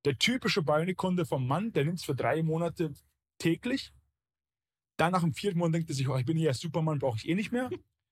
Der 0.06 0.18
typische 0.18 0.64
Bionic-Kunde 0.64 1.26
vom 1.26 1.48
Mann, 1.48 1.72
der 1.74 1.86
nimmt 1.86 2.00
es 2.00 2.06
für 2.06 2.16
drei 2.16 2.44
Monate 2.44 2.94
täglich. 3.38 3.94
Dann 4.98 5.14
nach 5.14 5.22
dem 5.22 5.34
vierten 5.34 5.60
Monat 5.60 5.76
denkt 5.76 5.90
er 5.90 5.96
sich, 5.96 6.08
oh, 6.08 6.18
ich 6.18 6.26
bin 6.26 6.38
hier 6.38 6.54
Superman, 6.54 7.00
brauche 7.00 7.18
ich 7.18 7.28
eh 7.28 7.36
nicht 7.36 7.52
mehr. 7.52 7.70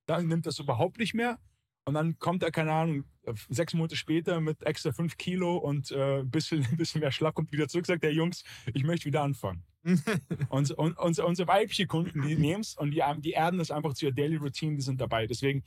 Dann 0.09 0.27
nimmt 0.27 0.47
er 0.47 0.49
es 0.49 0.59
überhaupt 0.59 0.97
nicht 0.97 1.13
mehr. 1.13 1.39
Und 1.85 1.93
dann 1.93 2.17
kommt 2.19 2.43
er, 2.43 2.51
keine 2.51 2.71
Ahnung, 2.71 3.03
sechs 3.49 3.73
Monate 3.73 3.95
später 3.95 4.41
mit 4.41 4.63
extra 4.63 4.91
fünf 4.91 5.17
Kilo 5.17 5.57
und 5.57 5.91
äh, 5.91 6.19
ein 6.19 6.29
bisschen, 6.29 6.65
ein 6.65 6.77
bisschen 6.77 7.01
mehr 7.01 7.11
Schlapp, 7.11 7.35
kommt 7.35 7.51
wieder 7.51 7.67
zurück, 7.67 7.85
sagt 7.85 8.03
der 8.03 8.13
Jungs, 8.13 8.43
ich 8.73 8.83
möchte 8.83 9.05
wieder 9.05 9.21
anfangen. 9.21 9.63
und, 10.49 10.71
und, 10.71 10.97
unsere, 10.97 11.27
unsere 11.27 11.47
weibliche 11.47 11.87
Kunden, 11.87 12.21
die 12.21 12.35
nehmen 12.35 12.61
es 12.61 12.75
und 12.75 12.91
die, 12.91 13.01
die 13.19 13.31
erden 13.31 13.59
das 13.59 13.71
einfach 13.71 13.93
zu 13.93 14.05
ihrer 14.05 14.13
Daily 14.13 14.35
Routine, 14.35 14.75
die 14.75 14.81
sind 14.81 14.99
dabei. 14.99 15.25
Deswegen, 15.25 15.63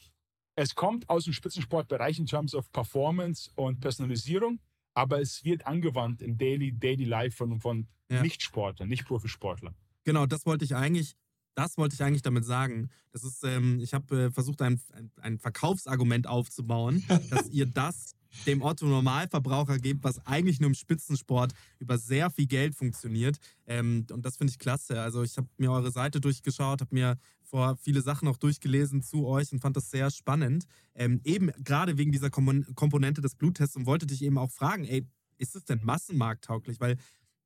es 0.54 0.74
kommt 0.74 1.08
aus 1.08 1.24
dem 1.24 1.32
Spitzensportbereich 1.32 2.18
in 2.18 2.26
terms 2.26 2.54
of 2.54 2.70
Performance 2.72 3.50
und 3.54 3.80
Personalisierung, 3.80 4.60
aber 4.94 5.20
es 5.20 5.44
wird 5.44 5.66
angewandt 5.66 6.20
im 6.20 6.36
Daily, 6.36 6.72
Daily 6.78 7.04
Life 7.04 7.36
von, 7.36 7.60
von 7.60 7.88
Ja. 8.10 8.22
Nicht-Sportlern, 8.22 8.88
nicht 8.88 9.06
Profisportlern. 9.06 9.74
Genau, 10.04 10.26
das 10.26 10.44
wollte 10.46 10.64
ich 10.64 10.74
eigentlich, 10.74 11.16
das 11.54 11.76
wollte 11.76 11.94
ich 11.94 12.02
eigentlich 12.02 12.22
damit 12.22 12.44
sagen. 12.44 12.88
Das 13.12 13.24
ist, 13.24 13.44
ähm, 13.44 13.80
ich 13.80 13.94
habe 13.94 14.24
äh, 14.24 14.30
versucht, 14.30 14.62
ein, 14.62 14.80
ein, 14.92 15.10
ein 15.20 15.38
Verkaufsargument 15.38 16.26
aufzubauen, 16.26 17.04
dass 17.30 17.48
ihr 17.48 17.66
das 17.66 18.14
dem 18.46 18.62
Otto 18.62 18.86
Normalverbraucher 18.86 19.78
gebt, 19.78 20.04
was 20.04 20.24
eigentlich 20.26 20.60
nur 20.60 20.68
im 20.68 20.74
Spitzensport 20.74 21.52
über 21.78 21.98
sehr 21.98 22.30
viel 22.30 22.46
Geld 22.46 22.74
funktioniert. 22.74 23.38
Ähm, 23.66 24.06
und 24.10 24.24
das 24.24 24.36
finde 24.36 24.50
ich 24.50 24.58
klasse. 24.58 25.00
Also 25.00 25.22
ich 25.22 25.36
habe 25.36 25.48
mir 25.58 25.70
eure 25.70 25.90
Seite 25.90 26.20
durchgeschaut, 26.20 26.80
habe 26.80 26.94
mir 26.94 27.18
vor 27.42 27.76
viele 27.76 28.00
Sachen 28.00 28.28
auch 28.28 28.38
durchgelesen 28.38 29.02
zu 29.02 29.26
euch 29.26 29.52
und 29.52 29.60
fand 29.60 29.76
das 29.76 29.90
sehr 29.90 30.10
spannend. 30.10 30.64
Ähm, 30.94 31.20
eben 31.24 31.50
gerade 31.62 31.98
wegen 31.98 32.12
dieser 32.12 32.30
Komponente 32.30 33.20
des 33.20 33.34
Bluttests 33.34 33.76
und 33.76 33.86
wollte 33.86 34.06
dich 34.06 34.22
eben 34.22 34.38
auch 34.38 34.50
fragen, 34.50 34.84
ey, 34.84 35.06
ist 35.38 35.56
es 35.56 35.64
denn 35.64 35.80
massenmarkttauglich? 35.82 36.80
Weil 36.80 36.96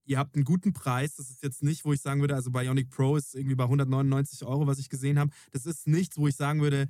ihr 0.06 0.18
habt 0.18 0.34
einen 0.34 0.44
guten 0.44 0.72
Preis. 0.72 1.14
Das 1.16 1.30
ist 1.30 1.42
jetzt 1.42 1.62
nicht, 1.62 1.84
wo 1.84 1.92
ich 1.92 2.00
sagen 2.00 2.20
würde, 2.20 2.34
also 2.34 2.50
Bionic 2.50 2.90
Pro 2.90 3.16
ist 3.16 3.34
irgendwie 3.34 3.56
bei 3.56 3.64
199 3.64 4.44
Euro, 4.44 4.66
was 4.66 4.78
ich 4.78 4.88
gesehen 4.88 5.18
habe. 5.18 5.30
Das 5.52 5.66
ist 5.66 5.86
nichts, 5.86 6.16
wo 6.16 6.28
ich 6.28 6.36
sagen 6.36 6.60
würde, 6.60 6.88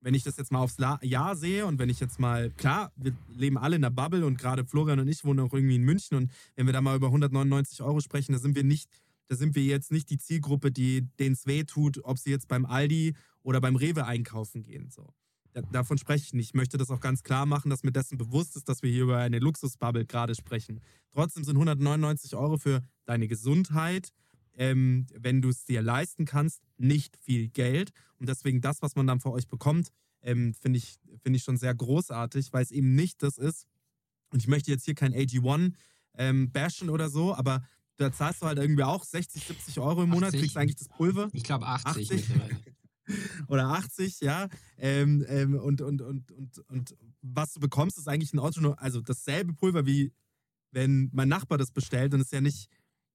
wenn 0.00 0.14
ich 0.14 0.22
das 0.22 0.36
jetzt 0.36 0.52
mal 0.52 0.60
aufs 0.60 0.76
Jahr 1.02 1.34
sehe 1.34 1.66
und 1.66 1.78
wenn 1.78 1.88
ich 1.88 1.98
jetzt 1.98 2.20
mal, 2.20 2.50
klar, 2.50 2.92
wir 2.96 3.16
leben 3.34 3.56
alle 3.56 3.76
in 3.76 3.82
der 3.82 3.90
Bubble 3.90 4.26
und 4.26 4.38
gerade 4.38 4.64
Florian 4.64 5.00
und 5.00 5.08
ich 5.08 5.24
wohnen 5.24 5.40
auch 5.40 5.52
irgendwie 5.54 5.76
in 5.76 5.82
München 5.82 6.16
und 6.16 6.30
wenn 6.56 6.66
wir 6.66 6.74
da 6.74 6.82
mal 6.82 6.96
über 6.96 7.06
199 7.06 7.80
Euro 7.82 8.00
sprechen, 8.00 8.32
da 8.32 8.38
sind 8.38 8.54
wir 8.54 8.64
nicht, 8.64 8.90
da 9.28 9.36
sind 9.36 9.54
wir 9.54 9.62
jetzt 9.62 9.90
nicht 9.90 10.10
die 10.10 10.18
Zielgruppe, 10.18 10.70
die 10.70 11.08
denen 11.18 11.32
es 11.32 11.46
weh 11.46 11.64
tut, 11.64 12.04
ob 12.04 12.18
sie 12.18 12.30
jetzt 12.30 12.48
beim 12.48 12.66
Aldi 12.66 13.14
oder 13.42 13.62
beim 13.62 13.76
Rewe 13.76 14.04
einkaufen 14.04 14.62
gehen. 14.62 14.90
So. 14.90 15.14
Da, 15.54 15.62
davon 15.62 15.98
spreche 15.98 16.24
ich 16.24 16.34
nicht. 16.34 16.48
Ich 16.48 16.54
möchte 16.54 16.76
das 16.76 16.90
auch 16.90 17.00
ganz 17.00 17.22
klar 17.22 17.46
machen, 17.46 17.70
dass 17.70 17.84
mir 17.84 17.92
dessen 17.92 18.18
bewusst 18.18 18.56
ist, 18.56 18.68
dass 18.68 18.82
wir 18.82 18.90
hier 18.90 19.04
über 19.04 19.18
eine 19.18 19.38
Luxusbubble 19.38 20.04
gerade 20.04 20.34
sprechen. 20.34 20.80
Trotzdem 21.12 21.44
sind 21.44 21.56
199 21.56 22.34
Euro 22.34 22.58
für 22.58 22.82
deine 23.06 23.28
Gesundheit, 23.28 24.10
ähm, 24.56 25.06
wenn 25.14 25.40
du 25.40 25.48
es 25.48 25.64
dir 25.64 25.80
leisten 25.80 26.24
kannst, 26.24 26.60
nicht 26.76 27.16
viel 27.16 27.48
Geld. 27.48 27.92
Und 28.18 28.28
deswegen 28.28 28.60
das, 28.60 28.82
was 28.82 28.96
man 28.96 29.06
dann 29.06 29.20
für 29.20 29.30
euch 29.30 29.46
bekommt, 29.46 29.90
ähm, 30.22 30.54
finde 30.54 30.78
ich, 30.78 30.96
find 31.22 31.36
ich 31.36 31.44
schon 31.44 31.56
sehr 31.56 31.74
großartig, 31.74 32.52
weil 32.52 32.64
es 32.64 32.72
eben 32.72 32.94
nicht 32.94 33.22
das 33.22 33.38
ist. 33.38 33.66
Und 34.30 34.40
ich 34.40 34.48
möchte 34.48 34.72
jetzt 34.72 34.84
hier 34.84 34.94
kein 34.94 35.14
AG1 35.14 35.72
ähm, 36.16 36.50
bashen 36.50 36.90
oder 36.90 37.08
so, 37.08 37.34
aber 37.34 37.64
da 37.96 38.12
zahlst 38.12 38.42
du 38.42 38.46
halt 38.46 38.58
irgendwie 38.58 38.82
auch 38.82 39.04
60, 39.04 39.44
70 39.44 39.78
Euro 39.78 40.02
im 40.02 40.08
Monat, 40.10 40.28
80. 40.30 40.40
kriegst 40.40 40.56
eigentlich 40.56 40.76
das 40.76 40.88
Pulver. 40.88 41.28
Ich 41.32 41.44
glaube 41.44 41.66
80, 41.66 42.10
80. 42.10 42.28
mittlerweile. 42.28 42.60
oder 43.48 43.68
80, 43.68 44.20
ja. 44.20 44.48
Ähm, 44.78 45.24
ähm, 45.28 45.54
und, 45.54 45.80
und, 45.80 46.02
und, 46.02 46.30
und, 46.32 46.58
und 46.68 46.96
was 47.22 47.52
du 47.52 47.60
bekommst, 47.60 47.98
ist 47.98 48.08
eigentlich 48.08 48.32
ein 48.32 48.38
Auto, 48.38 48.70
also 48.72 49.00
dasselbe 49.00 49.52
Pulver 49.52 49.86
wie 49.86 50.12
wenn 50.74 51.08
mein 51.12 51.28
Nachbar 51.28 51.56
das 51.56 51.70
bestellt 51.70 52.12
und 52.14 52.20
ist 52.20 52.32
ja 52.32 52.40
nicht, 52.40 52.68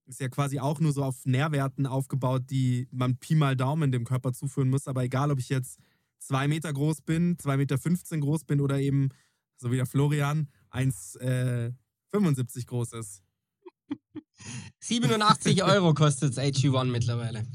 ist 0.06 0.20
ja 0.20 0.30
quasi 0.30 0.60
auch 0.60 0.80
nur 0.80 0.94
so 0.94 1.04
auf 1.04 1.26
Nährwerten 1.26 1.86
aufgebaut, 1.86 2.44
die 2.50 2.88
man 2.92 3.18
Pi 3.18 3.36
mal 3.36 3.56
Daumen 3.56 3.92
dem 3.92 4.06
Körper 4.06 4.34
zuführen 4.34 4.70
muss. 4.70 4.88
Aber 4.88 5.04
egal, 5.04 5.30
ob 5.30 5.40
ich 5.40 5.50
jetzt 5.50 5.78
zwei 6.18 6.48
Meter 6.48 6.74
groß 6.74 7.02
bin, 7.02 7.38
zwei 7.38 7.58
Meter 7.58 7.78
15 7.78 8.22
groß 8.22 8.46
bin 8.46 8.62
oder 8.62 8.80
eben, 8.80 9.10
so 9.58 9.72
wie 9.72 9.76
der 9.76 9.86
Florian, 9.86 10.48
1,75 10.72 12.66
groß 12.66 12.94
ist. 12.94 13.22
87 14.80 15.64
Euro 15.64 15.94
kostet 15.94 16.38
AG1 16.38 16.86
mittlerweile. 16.86 17.46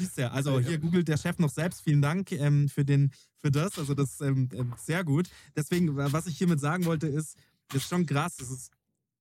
Siehst 0.00 0.16
du, 0.16 0.30
also 0.30 0.58
hier 0.58 0.78
googelt 0.78 1.08
der 1.08 1.18
Chef 1.18 1.38
noch 1.38 1.50
selbst. 1.50 1.82
Vielen 1.82 2.00
Dank 2.00 2.32
ähm, 2.32 2.70
für, 2.70 2.86
den, 2.86 3.12
für 3.36 3.50
das. 3.50 3.78
Also 3.78 3.94
das 3.94 4.12
ist 4.12 4.20
ähm, 4.22 4.48
ähm, 4.54 4.72
sehr 4.78 5.04
gut. 5.04 5.28
Deswegen, 5.54 5.94
was 5.94 6.26
ich 6.26 6.38
hiermit 6.38 6.58
sagen 6.58 6.86
wollte, 6.86 7.06
ist, 7.06 7.36
das 7.68 7.82
ist 7.82 7.88
schon 7.90 8.06
krass. 8.06 8.40
Es 8.40 8.50
ist 8.50 8.72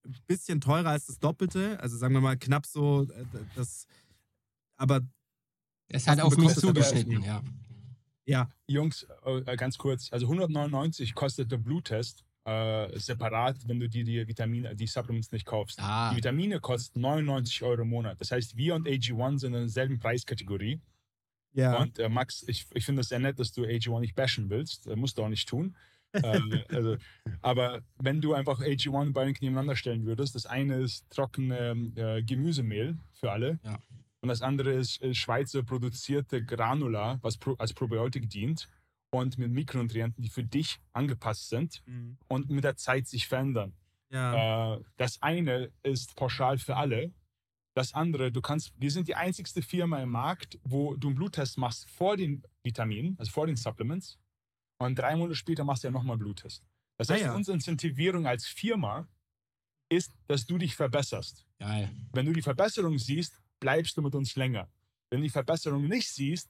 ein 0.05 0.15
bisschen 0.25 0.61
teurer 0.61 0.91
als 0.91 1.05
das 1.07 1.19
Doppelte. 1.19 1.77
Also 1.81 1.97
sagen 1.97 2.13
wir 2.13 2.21
mal 2.21 2.37
knapp 2.37 2.65
so 2.65 3.03
äh, 3.03 3.25
das, 3.55 3.87
aber 4.77 5.01
Es 5.89 6.05
du 6.05 6.23
auf 6.23 6.37
mich 6.37 6.55
zugeschnitten, 6.55 7.23
ja. 7.23 7.43
ja, 8.25 8.49
Jungs, 8.67 9.05
äh, 9.25 9.57
ganz 9.57 9.77
kurz, 9.77 10.13
also 10.13 10.27
199 10.27 11.13
kostet 11.13 11.51
der 11.51 11.57
Bluttest 11.57 12.23
äh, 12.49 12.99
separat, 12.99 13.57
wenn 13.67 13.79
du 13.79 13.87
dir 13.87 14.03
die 14.03 14.27
Vitamine, 14.27 14.75
die 14.75 14.87
Supplements 14.87 15.31
nicht 15.31 15.45
kaufst. 15.45 15.79
Ah. 15.81 16.09
Die 16.11 16.17
Vitamine 16.17 16.59
kosten 16.59 17.01
99 17.01 17.63
Euro 17.63 17.81
im 17.83 17.89
Monat. 17.89 18.19
Das 18.19 18.31
heißt, 18.31 18.57
wir 18.57 18.75
und 18.75 18.87
AG1 18.87 19.39
sind 19.39 19.53
in 19.53 19.61
derselben 19.61 19.99
Preiskategorie. 19.99 20.81
ja. 21.53 21.79
Und 21.79 21.99
äh, 21.99 22.09
Max, 22.09 22.43
ich, 22.47 22.65
ich 22.73 22.85
finde 22.85 23.01
es 23.01 23.09
sehr 23.09 23.19
nett, 23.19 23.39
dass 23.39 23.51
du 23.51 23.63
AG1 23.63 23.99
nicht 23.99 24.15
bashen 24.15 24.49
willst. 24.49 24.87
Äh, 24.87 24.95
musst 24.95 25.17
du 25.17 25.23
auch 25.23 25.29
nicht 25.29 25.47
tun. 25.47 25.75
äh, 26.13 26.39
also, 26.69 26.97
aber 27.41 27.81
wenn 27.99 28.19
du 28.19 28.33
einfach 28.33 28.61
AG1 28.61 28.89
und 28.89 29.13
Bionic 29.13 29.41
nebeneinander 29.41 29.75
stellen 29.75 30.05
würdest, 30.05 30.33
das 30.33 30.47
eine 30.47 30.77
ist 30.77 31.07
trockene 31.11 32.23
Gemüsemehl 32.25 32.97
für 33.13 33.31
alle. 33.31 33.59
Ja. 33.63 33.79
Und 34.21 34.29
das 34.29 34.41
andere 34.41 34.71
ist 34.71 34.99
Schweizer 35.15 35.61
produzierte 35.63 36.43
Granula, 36.43 37.19
was 37.21 37.37
pro, 37.37 37.53
als 37.53 37.73
Probiotik 37.73 38.27
dient 38.27 38.67
und 39.11 39.37
mit 39.37 39.51
Mikronutrienten, 39.51 40.21
die 40.23 40.29
für 40.29 40.43
dich 40.43 40.79
angepasst 40.93 41.49
sind 41.49 41.81
Mhm. 41.85 42.17
und 42.27 42.49
mit 42.49 42.63
der 42.63 42.75
Zeit 42.75 43.07
sich 43.07 43.27
verändern. 43.27 43.73
ja. 44.11 44.75
Äh, 44.75 44.83
das 44.97 45.21
eine 45.21 45.71
ist 45.83 46.15
pauschal 46.15 46.57
für 46.57 46.75
alle. 46.75 47.13
Das 47.75 47.93
andere, 47.93 48.31
du 48.31 48.41
kannst, 48.41 48.73
wir 48.77 48.91
sind 48.91 49.07
die 49.07 49.15
einzigste 49.15 49.61
Firma 49.61 50.01
im 50.01 50.09
Markt, 50.09 50.59
wo 50.63 50.95
du 50.95 51.07
einen 51.09 51.15
Bluttest 51.15 51.57
machst 51.57 51.87
vor 51.89 52.17
den 52.17 52.43
Vitaminen, 52.63 53.15
also 53.19 53.31
vor 53.31 53.45
den 53.47 53.55
Supplements. 53.55 54.17
Und 54.79 54.97
drei 54.97 55.15
Monate 55.15 55.35
später 55.35 55.63
machst 55.63 55.83
du 55.83 55.87
ja 55.87 55.91
nochmal 55.91 56.13
einen 56.15 56.19
Bluttest. 56.23 56.65
Das 56.97 57.09
Ah 57.09 57.13
heißt, 57.13 57.23
ja. 57.25 57.35
unsere 57.35 57.55
Incentivierung 57.55 58.25
als 58.27 58.45
Firma 58.47 59.07
ist, 59.89 60.11
dass 60.27 60.45
du 60.45 60.57
dich 60.57 60.75
verbesserst. 60.75 61.45
Geil. 61.59 61.89
Wenn 62.13 62.25
du 62.25 62.33
die 62.33 62.41
Verbesserung 62.41 62.97
siehst, 62.99 63.39
bleibst 63.59 63.95
du 63.97 64.01
mit 64.01 64.15
uns 64.15 64.35
länger. 64.35 64.69
Wenn 65.09 65.19
du 65.21 65.23
die 65.27 65.29
Verbesserung 65.31 65.87
nicht 65.87 66.09
siehst, 66.09 66.49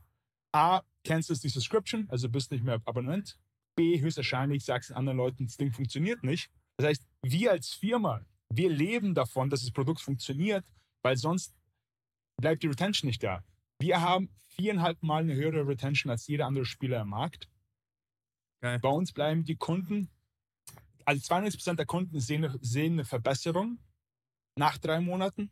A, 0.51 0.81
cancelst 1.03 1.43
die 1.43 1.49
Subscription, 1.49 2.07
also 2.09 2.29
bist 2.29 2.51
nicht 2.51 2.63
mehr 2.63 2.81
Abonnent. 2.85 3.37
B, 3.75 3.99
höchstwahrscheinlich 3.99 4.65
sagst 4.65 4.89
du 4.89 4.95
anderen 4.95 5.17
Leuten, 5.17 5.45
das 5.45 5.57
Ding 5.57 5.71
funktioniert 5.71 6.23
nicht. 6.23 6.51
Das 6.77 6.87
heißt, 6.87 7.07
wir 7.23 7.51
als 7.51 7.73
Firma, 7.73 8.25
wir 8.51 8.69
leben 8.69 9.13
davon, 9.13 9.49
dass 9.49 9.61
das 9.61 9.71
Produkt 9.71 10.01
funktioniert, 10.01 10.65
weil 11.03 11.17
sonst 11.17 11.53
bleibt 12.37 12.63
die 12.63 12.67
Retention 12.67 13.07
nicht 13.07 13.23
da. 13.23 13.43
Wir 13.79 14.01
haben 14.01 14.29
viereinhalb 14.47 15.01
Mal 15.03 15.23
eine 15.23 15.35
höhere 15.35 15.67
Retention 15.67 16.11
als 16.11 16.27
jeder 16.27 16.47
andere 16.47 16.65
Spieler 16.65 17.01
im 17.01 17.09
Markt. 17.09 17.49
Geil. 18.61 18.79
Bei 18.79 18.89
uns 18.89 19.13
bleiben 19.13 19.45
die 19.45 19.55
Kunden, 19.55 20.09
also 21.05 21.21
92% 21.33 21.75
der 21.75 21.85
Kunden 21.85 22.19
sehen 22.19 22.57
sehen 22.61 22.93
eine 22.93 23.05
Verbesserung 23.05 23.79
nach 24.57 24.77
drei 24.77 24.99
Monaten 24.99 25.49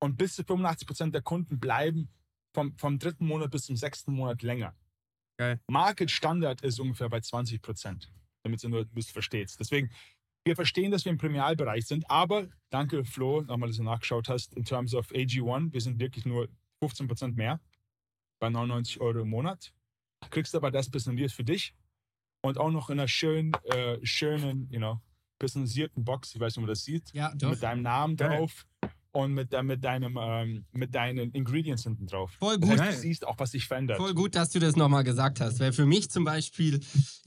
und 0.00 0.16
bis 0.18 0.34
zu 0.34 0.42
85% 0.42 1.10
der 1.10 1.22
Kunden 1.22 1.58
bleiben 1.58 2.10
vom, 2.54 2.76
vom 2.76 2.98
dritten 2.98 3.26
Monat 3.26 3.50
bis 3.50 3.62
zum 3.62 3.76
sechsten 3.76 4.12
Monat 4.12 4.42
länger. 4.42 4.74
Geil. 5.38 5.60
Market 5.68 6.10
Standard 6.10 6.62
ist 6.62 6.80
ungefähr 6.80 7.08
bei 7.08 7.18
20%, 7.18 8.08
damit 8.42 8.62
du 8.62 8.84
bisschen 8.86 9.12
verstehst. 9.12 9.60
Deswegen, 9.60 9.90
wir 10.44 10.56
verstehen, 10.56 10.90
dass 10.90 11.04
wir 11.04 11.12
im 11.12 11.18
Premialbereich 11.18 11.86
sind, 11.86 12.10
aber 12.10 12.48
danke 12.70 13.04
Flo, 13.04 13.42
nochmal, 13.42 13.68
dass 13.68 13.76
du 13.76 13.84
nachgeschaut 13.84 14.28
hast, 14.28 14.54
in 14.54 14.64
terms 14.64 14.94
of 14.94 15.10
AG1, 15.10 15.72
wir 15.72 15.80
sind 15.80 16.00
wirklich 16.00 16.24
nur 16.24 16.48
15% 16.82 17.34
mehr 17.34 17.60
bei 18.40 18.48
99 18.48 19.00
Euro 19.00 19.20
im 19.20 19.30
Monat. 19.30 19.72
Kriegst 20.30 20.54
aber 20.54 20.70
das 20.70 20.90
personalisiert 20.90 21.32
für 21.32 21.44
dich 21.44 21.74
und 22.42 22.58
auch 22.58 22.70
noch 22.70 22.90
in 22.90 22.98
einer 22.98 23.08
schönen, 23.08 23.52
äh, 23.64 23.98
schönen, 24.04 24.68
you 24.70 24.78
know, 24.78 25.00
personalisierten 25.38 26.04
Box, 26.04 26.34
ich 26.34 26.40
weiß 26.40 26.52
nicht, 26.54 26.58
ob 26.58 26.62
man 26.62 26.70
das 26.70 26.84
sieht, 26.84 27.12
Ja, 27.12 27.32
mit 27.40 27.62
deinem 27.62 27.82
Namen 27.82 28.16
Geil. 28.16 28.38
drauf 28.38 28.66
und 29.12 29.34
mit, 29.34 29.50
mit, 29.62 29.84
deinem, 29.84 30.18
ähm, 30.20 30.64
mit 30.72 30.94
deinen 30.94 31.30
Ingredients 31.32 31.84
hinten 31.84 32.06
drauf. 32.06 32.32
Voll 32.38 32.58
Das 32.58 32.70
gut. 32.70 32.80
heißt, 32.80 32.98
du 32.98 33.02
siehst 33.02 33.26
auch, 33.26 33.38
was 33.38 33.52
sich 33.52 33.66
verändert. 33.66 33.96
Voll 33.96 34.14
gut, 34.14 34.34
dass 34.34 34.50
du 34.50 34.58
das 34.58 34.76
nochmal 34.76 35.04
gesagt 35.04 35.40
hast, 35.40 35.60
weil 35.60 35.72
für 35.72 35.86
mich 35.86 36.10
zum 36.10 36.24
Beispiel, 36.24 36.80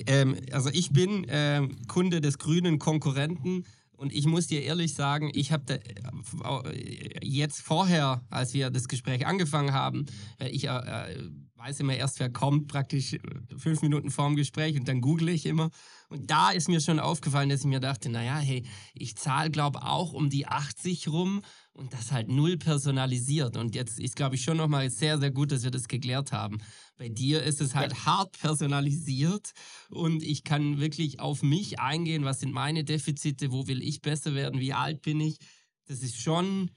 ähm, 0.05 0.37
also 0.51 0.69
ich 0.71 0.91
bin 0.91 1.25
ähm, 1.29 1.77
Kunde 1.87 2.21
des 2.21 2.37
grünen 2.37 2.79
Konkurrenten 2.79 3.65
und 4.01 4.13
ich 4.13 4.25
muss 4.25 4.47
dir 4.47 4.63
ehrlich 4.63 4.95
sagen, 4.95 5.29
ich 5.33 5.51
habe 5.51 5.79
äh, 5.79 7.19
jetzt 7.21 7.61
vorher, 7.61 8.25
als 8.31 8.53
wir 8.55 8.71
das 8.71 8.87
Gespräch 8.87 9.27
angefangen 9.27 9.73
haben, 9.73 10.07
äh, 10.39 10.49
ich 10.49 10.67
äh, 10.67 10.69
äh, 10.69 11.29
weiß 11.55 11.79
immer 11.81 11.95
erst, 11.95 12.19
wer 12.19 12.31
kommt, 12.31 12.67
praktisch 12.67 13.15
fünf 13.55 13.83
Minuten 13.83 14.09
vorm 14.09 14.35
Gespräch 14.35 14.75
und 14.75 14.87
dann 14.87 15.01
google 15.01 15.29
ich 15.29 15.45
immer. 15.45 15.69
Und 16.09 16.31
da 16.31 16.49
ist 16.49 16.67
mir 16.67 16.81
schon 16.81 16.99
aufgefallen, 16.99 17.49
dass 17.49 17.59
ich 17.59 17.67
mir 17.67 17.79
dachte, 17.79 18.09
naja, 18.09 18.37
hey, 18.37 18.63
ich 18.95 19.15
zahle, 19.15 19.51
glaube 19.51 19.83
auch 19.83 20.13
um 20.13 20.31
die 20.31 20.47
80 20.47 21.07
rum 21.09 21.43
und 21.73 21.93
das 21.93 22.11
halt 22.11 22.27
null 22.27 22.57
personalisiert. 22.57 23.57
Und 23.57 23.75
jetzt 23.75 23.99
ist, 23.99 24.15
glaube 24.15 24.35
ich, 24.35 24.43
schon 24.43 24.57
nochmal 24.57 24.89
sehr, 24.89 25.19
sehr 25.19 25.31
gut, 25.31 25.51
dass 25.51 25.63
wir 25.63 25.71
das 25.71 25.87
geklärt 25.87 26.31
haben. 26.31 26.57
Bei 26.97 27.09
dir 27.09 27.43
ist 27.43 27.61
es 27.61 27.75
halt 27.75 28.05
hart 28.05 28.37
personalisiert 28.39 29.51
und 29.89 30.21
ich 30.23 30.43
kann 30.43 30.79
wirklich 30.79 31.19
auf 31.19 31.43
mich 31.43 31.79
eingehen, 31.79 32.25
was 32.25 32.41
sind 32.41 32.53
meine 32.53 32.83
Defizite, 32.83 33.51
wo 33.51 33.67
will 33.67 33.81
ich 33.81 34.01
besser 34.01 34.35
werden, 34.35 34.59
wie 34.59 34.73
alt 34.73 35.01
bin 35.01 35.19
ich. 35.19 35.37
Das 35.85 36.01
ist 36.01 36.19
schon, 36.19 36.71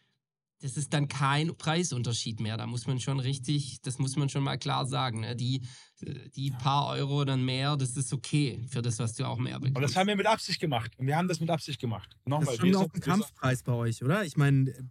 das 0.64 0.78
ist 0.78 0.94
dann 0.94 1.08
kein 1.08 1.54
Preisunterschied 1.54 2.40
mehr. 2.40 2.56
Da 2.56 2.66
muss 2.66 2.86
man 2.86 2.98
schon 2.98 3.20
richtig, 3.20 3.82
das 3.82 3.98
muss 3.98 4.16
man 4.16 4.30
schon 4.30 4.42
mal 4.42 4.56
klar 4.56 4.86
sagen. 4.86 5.20
Ne? 5.20 5.36
Die, 5.36 5.60
die 6.00 6.52
paar 6.52 6.88
Euro 6.88 7.26
dann 7.26 7.44
mehr, 7.44 7.76
das 7.76 7.98
ist 7.98 8.14
okay 8.14 8.64
für 8.66 8.80
das, 8.80 8.98
was 8.98 9.12
du 9.12 9.26
auch 9.26 9.36
mehr 9.36 9.60
bekommst. 9.60 9.76
Und 9.76 9.82
das 9.82 9.94
haben 9.94 10.06
wir 10.06 10.16
mit 10.16 10.24
Absicht 10.24 10.58
gemacht. 10.58 10.90
Und 10.96 11.06
wir 11.06 11.18
haben 11.18 11.28
das 11.28 11.38
mit 11.38 11.50
Absicht 11.50 11.78
gemacht. 11.78 12.08
Das 12.12 12.30
Nochmal, 12.30 12.54
ist 12.54 12.60
schon 12.60 12.70
wir, 12.70 12.78
auch 12.78 12.94
ein 12.94 13.00
Kampfpreis 13.00 13.62
bei 13.62 13.72
euch, 13.72 14.02
oder? 14.02 14.24
Ich 14.24 14.38
meine, 14.38 14.70
äh, 14.70 14.82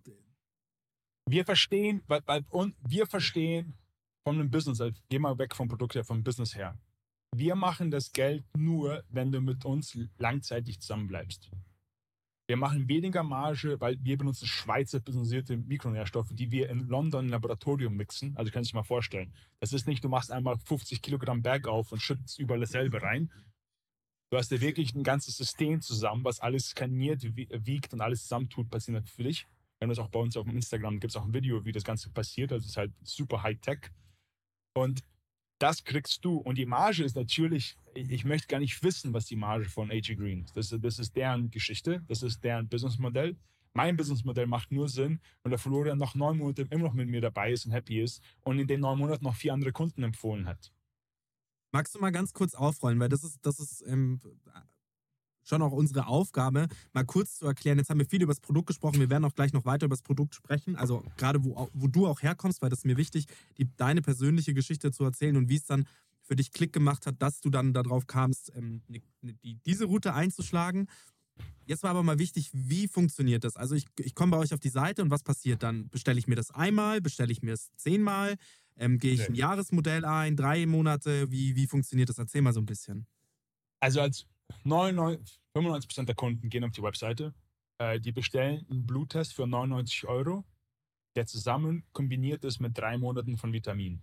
wir 1.27 1.43
verstehen, 1.43 2.03
weil, 2.05 2.21
weil, 2.27 2.45
und 2.49 2.75
wir 2.87 3.07
verstehen 3.07 3.73
von 4.23 4.35
einem 4.35 4.51
Business, 4.51 4.79
also 4.79 4.95
geh 5.09 5.17
mal 5.17 5.35
weg 5.39 5.55
vom 5.55 5.67
Produkt 5.67 5.95
her, 5.95 6.03
vom 6.03 6.23
Business 6.23 6.55
her. 6.55 6.77
Wir 7.35 7.55
machen 7.55 7.89
das 7.89 8.11
Geld 8.11 8.45
nur, 8.55 9.03
wenn 9.09 9.31
du 9.31 9.41
mit 9.41 9.65
uns 9.65 9.97
langzeitig 10.19 10.81
zusammenbleibst. 10.81 11.49
Wir 12.53 12.57
machen 12.57 12.87
weniger 12.87 13.23
Marge, 13.23 13.81
weil 13.81 13.97
wir 14.03 14.15
benutzen 14.15 14.45
Schweizer 14.45 14.99
businessierte 14.99 15.57
Mikronährstoffe, 15.57 16.29
die 16.33 16.51
wir 16.51 16.69
in 16.69 16.87
London 16.87 17.25
im 17.25 17.31
Laboratorium 17.31 17.95
mixen. 17.95 18.37
Also 18.37 18.51
kannst 18.51 18.69
du 18.69 18.73
dir 18.73 18.77
mal 18.81 18.83
vorstellen. 18.83 19.33
Das 19.59 19.73
ist 19.73 19.87
nicht, 19.87 20.03
du 20.03 20.07
machst 20.07 20.31
einmal 20.31 20.59
50 20.59 21.01
Kilogramm 21.01 21.41
bergauf 21.41 21.91
und 21.91 21.99
schüttest 21.99 22.37
überall 22.37 22.59
dasselbe 22.59 23.01
rein. 23.01 23.31
Du 24.29 24.37
hast 24.37 24.51
ja 24.51 24.61
wirklich 24.61 24.93
ein 24.93 25.01
ganzes 25.01 25.35
System 25.35 25.81
zusammen, 25.81 26.23
was 26.23 26.41
alles 26.41 26.67
skaniert, 26.67 27.23
wie- 27.35 27.49
wiegt 27.51 27.91
und 27.91 28.01
alles 28.01 28.21
zusammentut, 28.21 28.69
passiert 28.69 29.09
dich. 29.17 29.47
Wir 29.79 29.85
haben 29.85 29.89
das 29.89 29.97
auch 29.97 30.09
bei 30.09 30.19
uns 30.19 30.37
auf 30.37 30.45
Instagram, 30.45 30.99
gibt 30.99 31.09
es 31.09 31.17
auch 31.17 31.25
ein 31.25 31.33
Video, 31.33 31.65
wie 31.65 31.71
das 31.71 31.83
Ganze 31.83 32.11
passiert. 32.11 32.51
Also 32.51 32.65
es 32.65 32.73
ist 32.73 32.77
halt 32.77 32.93
super 33.01 33.41
High-Tech. 33.41 33.89
Und 34.77 35.03
das 35.63 35.85
kriegst 35.85 36.25
du. 36.25 36.35
Und 36.35 36.57
die 36.57 36.65
Marge 36.65 37.05
ist 37.05 37.15
natürlich, 37.15 37.77
ich 37.95 38.25
möchte 38.25 38.47
gar 38.47 38.59
nicht 38.59 38.83
wissen, 38.83 39.13
was 39.13 39.27
die 39.27 39.37
Marge 39.37 39.69
von 39.69 39.89
AG 39.91 40.13
Green 40.17 40.43
ist. 40.43 40.57
Das, 40.57 40.75
das 40.77 40.99
ist 40.99 41.15
deren 41.15 41.49
Geschichte, 41.51 42.03
das 42.09 42.21
ist 42.21 42.43
deren 42.43 42.67
Businessmodell. 42.67 43.37
Mein 43.71 43.95
Businessmodell 43.95 44.45
macht 44.45 44.73
nur 44.73 44.89
Sinn, 44.89 45.21
wenn 45.41 45.51
der 45.51 45.57
Florian 45.57 45.97
noch 45.97 46.15
neun 46.15 46.37
Monate 46.37 46.67
immer 46.69 46.83
noch 46.83 46.93
mit 46.93 47.07
mir 47.07 47.21
dabei 47.21 47.53
ist 47.53 47.65
und 47.65 47.71
happy 47.71 48.01
ist 48.01 48.21
und 48.41 48.59
in 48.59 48.67
den 48.67 48.81
neun 48.81 48.99
Monaten 48.99 49.23
noch 49.23 49.35
vier 49.35 49.53
andere 49.53 49.71
Kunden 49.71 50.03
empfohlen 50.03 50.47
hat. 50.47 50.73
magst 51.71 51.95
du 51.95 51.99
mal 51.99 52.11
ganz 52.11 52.33
kurz 52.33 52.55
aufrollen, 52.55 52.99
weil 52.99 53.09
das 53.09 53.23
ist, 53.23 53.39
das 53.45 53.61
ist 53.61 53.83
ähm, 53.87 54.19
schon 55.43 55.61
auch 55.61 55.71
unsere 55.71 56.07
Aufgabe, 56.07 56.67
mal 56.93 57.05
kurz 57.05 57.37
zu 57.37 57.45
erklären. 57.45 57.77
Jetzt 57.77 57.89
haben 57.89 57.99
wir 57.99 58.05
viel 58.05 58.21
über 58.21 58.31
das 58.31 58.39
Produkt 58.39 58.67
gesprochen, 58.67 58.99
wir 58.99 59.09
werden 59.09 59.25
auch 59.25 59.35
gleich 59.35 59.53
noch 59.53 59.65
weiter 59.65 59.85
über 59.85 59.95
das 59.95 60.01
Produkt 60.01 60.35
sprechen. 60.35 60.75
Also 60.75 61.03
gerade 61.17 61.43
wo, 61.43 61.69
wo 61.73 61.87
du 61.87 62.07
auch 62.07 62.21
herkommst, 62.21 62.61
weil 62.61 62.69
das 62.69 62.79
ist 62.79 62.85
mir 62.85 62.97
wichtig, 62.97 63.25
die, 63.57 63.67
deine 63.75 64.01
persönliche 64.01 64.53
Geschichte 64.53 64.91
zu 64.91 65.03
erzählen 65.03 65.35
und 65.37 65.49
wie 65.49 65.57
es 65.57 65.65
dann 65.65 65.85
für 66.21 66.35
dich 66.35 66.51
Klick 66.51 66.71
gemacht 66.71 67.05
hat, 67.05 67.21
dass 67.21 67.41
du 67.41 67.49
dann 67.49 67.73
darauf 67.73 68.07
kamst, 68.07 68.51
ähm, 68.55 68.81
ne, 68.87 69.01
ne, 69.21 69.33
die, 69.43 69.55
diese 69.65 69.85
Route 69.85 70.13
einzuschlagen. 70.13 70.87
Jetzt 71.65 71.83
war 71.83 71.91
aber 71.91 72.03
mal 72.03 72.19
wichtig, 72.19 72.49
wie 72.53 72.87
funktioniert 72.87 73.43
das? 73.43 73.57
Also 73.57 73.75
ich, 73.75 73.85
ich 73.99 74.15
komme 74.15 74.31
bei 74.31 74.37
euch 74.37 74.53
auf 74.53 74.59
die 74.59 74.69
Seite 74.69 75.01
und 75.01 75.09
was 75.11 75.23
passiert 75.23 75.63
dann? 75.63 75.89
Bestelle 75.89 76.19
ich 76.19 76.27
mir 76.27 76.35
das 76.35 76.51
einmal, 76.51 77.01
bestelle 77.01 77.31
ich 77.31 77.41
mir 77.41 77.53
es 77.53 77.73
zehnmal, 77.75 78.35
ähm, 78.77 78.99
gehe 78.99 79.13
ich 79.13 79.19
Nee. 79.21 79.25
ein 79.27 79.35
Jahresmodell 79.35 80.05
ein, 80.05 80.35
drei 80.35 80.65
Monate, 80.65 81.31
wie, 81.31 81.55
wie 81.55 81.67
funktioniert 81.67 82.09
das? 82.09 82.17
Erzähl 82.17 82.41
mal 82.41 82.53
so 82.53 82.61
ein 82.61 82.65
bisschen. 82.65 83.05
Also 83.79 84.01
als 84.01 84.25
99, 84.63 85.39
95% 85.55 86.05
der 86.05 86.15
Kunden 86.15 86.49
gehen 86.49 86.63
auf 86.63 86.71
die 86.71 86.83
Webseite, 86.83 87.33
äh, 87.79 87.99
die 87.99 88.11
bestellen 88.11 88.65
einen 88.69 88.85
Bluttest 88.85 89.33
für 89.33 89.47
99 89.47 90.07
Euro, 90.07 90.45
der 91.15 91.25
zusammen 91.25 91.83
kombiniert 91.93 92.43
ist 92.43 92.59
mit 92.59 92.77
drei 92.77 92.97
Monaten 92.97 93.37
von 93.37 93.53
Vitaminen. 93.53 94.01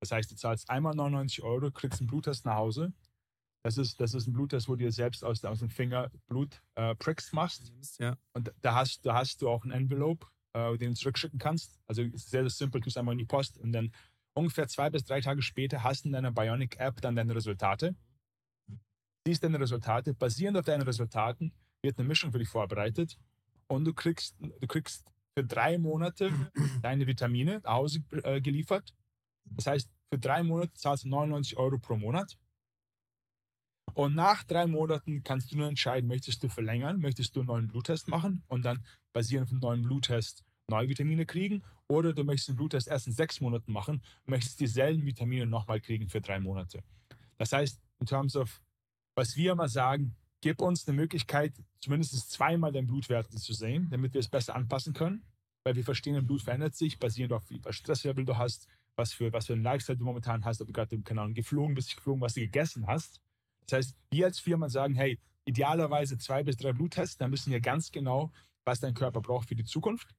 Das 0.00 0.10
heißt, 0.10 0.30
du 0.30 0.36
zahlst 0.36 0.68
einmal 0.68 0.94
99 0.94 1.42
Euro, 1.42 1.70
kriegst 1.70 2.00
einen 2.00 2.08
Bluttest 2.08 2.44
nach 2.44 2.56
Hause. 2.56 2.92
Das 3.64 3.78
ist, 3.78 4.00
das 4.00 4.14
ist 4.14 4.26
ein 4.26 4.32
Bluttest, 4.32 4.68
wo 4.68 4.72
du 4.72 4.84
dir 4.84 4.92
selbst 4.92 5.24
aus, 5.24 5.44
aus 5.44 5.60
dem 5.60 5.70
Finger 5.70 6.10
Blut 6.26 6.60
äh, 6.74 6.96
Pricks 6.96 7.32
machst. 7.32 7.72
Ja. 8.00 8.16
Und 8.32 8.52
da 8.60 8.74
hast, 8.74 9.06
da 9.06 9.14
hast 9.14 9.40
du 9.40 9.48
auch 9.48 9.64
ein 9.64 9.70
Envelope, 9.70 10.26
äh, 10.54 10.76
den 10.76 10.90
du 10.90 10.96
zurückschicken 10.96 11.38
kannst. 11.38 11.78
Also 11.86 12.02
sehr, 12.14 12.42
sehr 12.42 12.50
simpel, 12.50 12.80
du 12.80 12.86
tust 12.86 12.98
einfach 12.98 13.12
in 13.12 13.18
die 13.18 13.24
Post 13.24 13.58
und 13.58 13.72
dann 13.72 13.92
ungefähr 14.34 14.66
zwei 14.66 14.90
bis 14.90 15.04
drei 15.04 15.20
Tage 15.20 15.42
später 15.42 15.84
hast 15.84 16.04
du 16.04 16.08
in 16.08 16.14
deiner 16.14 16.32
Bionic-App 16.32 17.00
dann 17.00 17.14
deine 17.14 17.34
Resultate. 17.34 17.94
Siehst 19.26 19.44
deine 19.44 19.60
Resultate, 19.60 20.14
basierend 20.14 20.58
auf 20.58 20.64
deinen 20.64 20.82
Resultaten 20.82 21.52
wird 21.82 21.98
eine 21.98 22.08
Mischung 22.08 22.32
für 22.32 22.38
dich 22.38 22.48
vorbereitet 22.48 23.18
und 23.68 23.84
du 23.84 23.94
kriegst, 23.94 24.36
du 24.38 24.66
kriegst 24.66 25.04
für 25.34 25.44
drei 25.44 25.78
Monate 25.78 26.32
deine 26.82 27.06
Vitamine 27.06 27.60
nach 27.64 27.74
Hause 27.74 28.02
äh, 28.24 28.40
geliefert. 28.40 28.94
Das 29.44 29.66
heißt, 29.66 29.90
für 30.10 30.18
drei 30.18 30.42
Monate 30.42 30.72
zahlst 30.74 31.04
du 31.04 31.08
99 31.08 31.56
Euro 31.56 31.78
pro 31.78 31.96
Monat. 31.96 32.36
Und 33.94 34.14
nach 34.14 34.44
drei 34.44 34.66
Monaten 34.66 35.22
kannst 35.22 35.52
du 35.52 35.56
nur 35.56 35.68
entscheiden, 35.68 36.08
möchtest 36.08 36.42
du 36.42 36.48
verlängern, 36.48 37.00
möchtest 37.00 37.36
du 37.36 37.40
einen 37.40 37.48
neuen 37.48 37.68
Bluttest 37.68 38.08
machen 38.08 38.42
und 38.48 38.64
dann 38.64 38.84
basierend 39.12 39.44
auf 39.44 39.50
dem 39.50 39.58
neuen 39.58 39.82
Bluttest 39.82 40.44
neue 40.68 40.88
Vitamine 40.88 41.26
kriegen 41.26 41.62
oder 41.88 42.12
du 42.12 42.24
möchtest 42.24 42.48
den 42.48 42.56
Bluttest 42.56 42.88
erst 42.88 43.06
in 43.06 43.12
sechs 43.12 43.40
Monaten 43.40 43.72
machen 43.72 43.96
und 44.24 44.30
möchtest 44.30 44.60
dieselben 44.60 45.04
Vitamine 45.04 45.46
nochmal 45.46 45.80
kriegen 45.80 46.08
für 46.08 46.20
drei 46.20 46.40
Monate. 46.40 46.82
Das 47.36 47.52
heißt, 47.52 47.80
in 48.00 48.06
terms 48.06 48.36
of, 48.36 48.62
was 49.14 49.36
wir 49.36 49.52
immer 49.52 49.68
sagen, 49.68 50.14
gib 50.40 50.60
uns 50.60 50.86
eine 50.86 50.96
Möglichkeit, 50.96 51.54
zumindest 51.80 52.30
zweimal 52.30 52.72
den 52.72 52.86
Blutwert 52.86 53.30
zu 53.30 53.52
sehen, 53.52 53.88
damit 53.90 54.14
wir 54.14 54.20
es 54.20 54.28
besser 54.28 54.54
anpassen 54.54 54.92
können, 54.92 55.24
weil 55.64 55.76
wir 55.76 55.84
verstehen, 55.84 56.14
dein 56.14 56.26
Blut 56.26 56.42
verändert 56.42 56.74
sich, 56.74 56.98
basierend 56.98 57.32
auf 57.32 57.48
wie 57.50 57.64
was 57.64 57.76
Stresslevel 57.76 58.24
du 58.24 58.36
hast, 58.36 58.66
was 58.96 59.12
für, 59.12 59.32
was 59.32 59.46
für 59.46 59.54
einen 59.54 59.62
Lifestyle 59.62 59.98
du 59.98 60.04
momentan 60.04 60.44
hast, 60.44 60.60
ob 60.60 60.66
du 60.66 60.72
gerade, 60.72 61.00
keine 61.00 61.22
Ahnung, 61.22 61.34
geflogen 61.34 61.74
bist, 61.74 61.94
geflogen, 61.94 62.20
was 62.20 62.34
du 62.34 62.40
gegessen 62.40 62.86
hast. 62.86 63.20
Das 63.66 63.78
heißt, 63.78 63.96
wir 64.10 64.26
als 64.26 64.40
Firma 64.40 64.68
sagen, 64.68 64.94
hey, 64.94 65.18
idealerweise 65.44 66.18
zwei 66.18 66.42
bis 66.42 66.56
drei 66.56 66.72
Bluttests, 66.72 67.16
dann 67.16 67.32
wissen 67.32 67.52
wir 67.52 67.60
ganz 67.60 67.90
genau, 67.90 68.32
was 68.64 68.80
dein 68.80 68.94
Körper 68.94 69.20
braucht 69.20 69.48
für 69.48 69.54
die 69.56 69.64
Zukunft. 69.64 70.14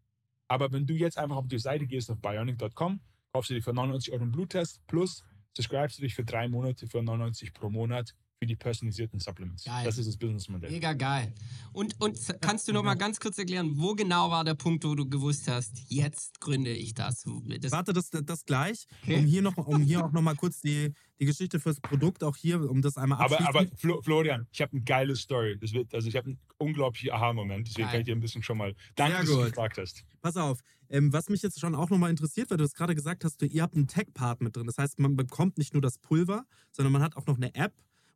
Aber 0.47 0.71
wenn 0.71 0.85
du 0.85 0.93
jetzt 0.93 1.17
einfach 1.17 1.37
auf 1.37 1.47
die 1.47 1.59
Seite 1.59 1.85
gehst, 1.85 2.09
auf 2.09 2.19
bionic.com, 2.19 2.99
kaufst 3.33 3.49
du 3.49 3.53
dir 3.53 3.63
für 3.63 3.73
99 3.73 4.13
Euro 4.13 4.23
einen 4.23 4.31
Bluttest 4.31 4.85
plus 4.87 5.23
subscribest 5.55 5.99
du 5.99 6.03
dich 6.03 6.15
für 6.15 6.25
drei 6.25 6.47
Monate 6.47 6.87
für 6.87 7.01
99 7.01 7.53
pro 7.53 7.69
Monat 7.69 8.15
für 8.43 8.47
die 8.47 8.55
personalisierten 8.57 9.21
Supplements. 9.21 9.63
Geil. 9.63 9.85
Das 9.85 9.97
ist 9.97 10.05
das 10.05 10.17
Businessmodell. 10.17 10.69
Mega 10.69 10.91
geil. 10.91 11.33
Und, 11.71 11.95
und 12.01 12.19
kannst 12.41 12.67
du 12.67 12.73
noch 12.73 12.83
mal 12.83 12.95
ganz 12.95 13.21
kurz 13.21 13.37
erklären, 13.37 13.71
wo 13.77 13.95
genau 13.95 14.29
war 14.31 14.43
der 14.43 14.53
Punkt, 14.53 14.83
wo 14.83 14.95
du 14.95 15.07
gewusst 15.07 15.47
hast, 15.47 15.71
jetzt 15.87 16.41
gründe 16.41 16.73
ich 16.73 16.93
das? 16.93 17.23
das 17.61 17.71
Warte, 17.71 17.93
das, 17.93 18.09
das 18.09 18.43
gleich, 18.43 18.85
Okay. 19.03 19.19
um 19.19 19.25
hier, 19.25 19.41
noch, 19.41 19.55
um 19.55 19.81
hier 19.81 20.03
auch 20.03 20.11
noch 20.11 20.21
mal 20.21 20.35
kurz 20.35 20.59
die, 20.59 20.93
die 21.21 21.25
Geschichte 21.25 21.61
fürs 21.61 21.79
Produkt 21.79 22.21
auch 22.21 22.35
hier, 22.35 22.69
um 22.69 22.81
das 22.81 22.97
einmal 22.97 23.19
Aber, 23.19 23.39
abschließend. 23.39 23.55
aber 23.71 23.77
Flo, 23.77 24.01
Florian, 24.01 24.45
ich 24.51 24.61
habe 24.61 24.73
eine 24.73 24.81
geile 24.81 25.15
Story. 25.15 25.57
Das 25.57 25.71
wird, 25.71 25.93
also 25.95 26.05
ich 26.09 26.17
habe 26.17 26.27
einen 26.27 26.39
unglaublichen 26.57 27.11
Aha-Moment. 27.11 27.67
Deswegen 27.69 27.83
Geil. 27.85 27.91
kann 27.91 27.99
ich 28.01 28.05
dir 28.07 28.15
ein 28.15 28.19
bisschen 28.19 28.43
schon 28.43 28.57
mal. 28.57 28.75
Danke, 28.95 29.19
dass 29.19 29.25
du 29.27 29.37
gefragt 29.37 29.77
hast. 29.77 30.03
Pass 30.21 30.35
auf, 30.35 30.59
ähm, 30.89 31.13
was 31.13 31.29
mich 31.29 31.41
jetzt 31.43 31.61
schon 31.61 31.75
auch 31.75 31.89
nochmal 31.89 32.09
interessiert, 32.09 32.51
weil 32.51 32.57
du 32.57 32.65
es 32.65 32.73
gerade 32.73 32.93
gesagt 32.93 33.23
hast, 33.23 33.41
du, 33.41 33.45
ihr 33.45 33.61
habt 33.61 33.75
einen 33.75 33.87
Tech-Part 33.87 34.41
mit 34.41 34.55
drin. 34.57 34.67
Das 34.67 34.77
heißt, 34.77 34.99
man 34.99 35.15
bekommt 35.15 35.57
nicht 35.57 35.73
nur 35.73 35.81
das 35.81 35.97
Pulver, 35.97 36.45
sondern 36.71 36.91
man 36.91 37.01
hat 37.01 37.15
auch 37.15 37.25
noch 37.25 37.37
eine 37.37 37.55
App, 37.55 37.73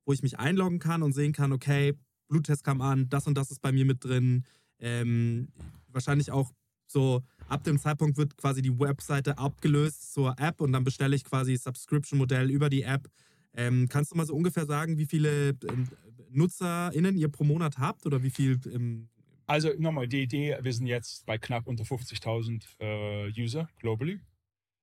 wo 0.08 0.14
ich 0.14 0.24
mich 0.24 0.40
einloggen 0.40 0.80
kann 0.80 1.04
und 1.04 1.12
sehen 1.12 1.34
kann, 1.34 1.52
okay, 1.52 1.94
Bluttest 2.30 2.64
kam 2.64 2.82
an, 2.82 3.10
das 3.10 3.28
und 3.28 3.38
das 3.38 3.52
ist 3.52 3.62
bei 3.62 3.72
mir 3.74 3.84
mit 3.86 4.04
drin. 4.04 4.46
Ähm, 4.80 5.50
wahrscheinlich 5.90 6.32
auch 6.32 6.52
so, 6.88 7.22
ab 7.50 7.66
dem 7.66 7.78
Zeitpunkt 7.78 8.18
wird 8.18 8.38
quasi 8.38 8.62
die 8.62 8.80
Webseite 8.80 9.38
abgelöst 9.38 10.14
zur 10.14 10.40
App 10.40 10.62
und 10.62 10.72
dann 10.72 10.86
bestelle 10.86 11.14
ich 11.16 11.26
quasi 11.26 11.58
Subscription-Modell 11.58 12.50
über 12.50 12.70
die 12.70 12.84
App. 12.84 13.10
Ähm, 13.54 13.90
kannst 13.90 14.12
du 14.12 14.16
mal 14.16 14.26
so 14.26 14.34
ungefähr 14.34 14.66
sagen, 14.66 14.98
wie 14.98 15.06
viele 15.06 15.50
ähm, 15.50 15.90
NutzerInnen 16.30 17.18
ihr 17.18 17.28
pro 17.28 17.44
Monat 17.44 17.78
habt 17.78 18.06
oder 18.06 18.24
wie 18.24 18.30
viel 18.30 18.60
ähm, 18.72 19.10
Also 19.46 19.72
nochmal, 19.78 20.08
die 20.08 20.22
Idee, 20.22 20.58
wir 20.62 20.72
sind 20.72 20.88
jetzt 20.88 21.26
bei 21.26 21.38
knapp 21.38 21.68
unter 21.68 21.84
50.000 21.84 22.64
äh, 22.80 23.42
User 23.42 23.68
globally. 23.82 24.22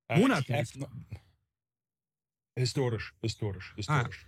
Äh, 0.09 0.19
Monatlich? 0.21 0.75
App- 0.75 0.77
no- 0.77 0.89
historisch, 2.57 3.15
historisch, 3.23 3.73
Ah, 3.87 4.05
historisch. 4.05 4.27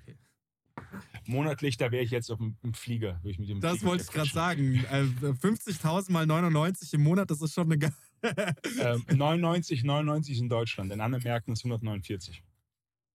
Monatlich, 1.29 1.77
da 1.77 1.91
wäre 1.91 2.03
ich 2.05 2.11
jetzt 2.11 2.31
auf 2.31 2.39
dem 2.39 2.57
im 2.63 2.75
Flieger. 2.75 3.15
würde 3.23 3.31
ich 3.31 3.39
mit 3.39 3.49
dem 3.49 3.61
Das 3.61 3.73
Flieger 3.79 3.87
wollte 3.87 4.05
ich 4.05 4.11
gerade 4.11 4.31
sagen. 4.31 4.85
Äh, 4.91 5.03
50.000 5.33 6.11
mal 6.13 6.27
99 6.27 6.93
im 6.95 7.03
Monat, 7.03 7.31
das 7.31 7.41
ist 7.43 7.55
schon 7.55 7.71
eine. 7.73 7.93
Ähm, 8.81 9.05
99, 9.15 9.85
99 9.85 10.35
ist 10.35 10.41
in 10.41 10.49
Deutschland, 10.49 10.91
in 10.91 11.01
anderen 11.01 11.23
Märkten 11.23 11.53
ist 11.53 11.61
149. 11.65 12.43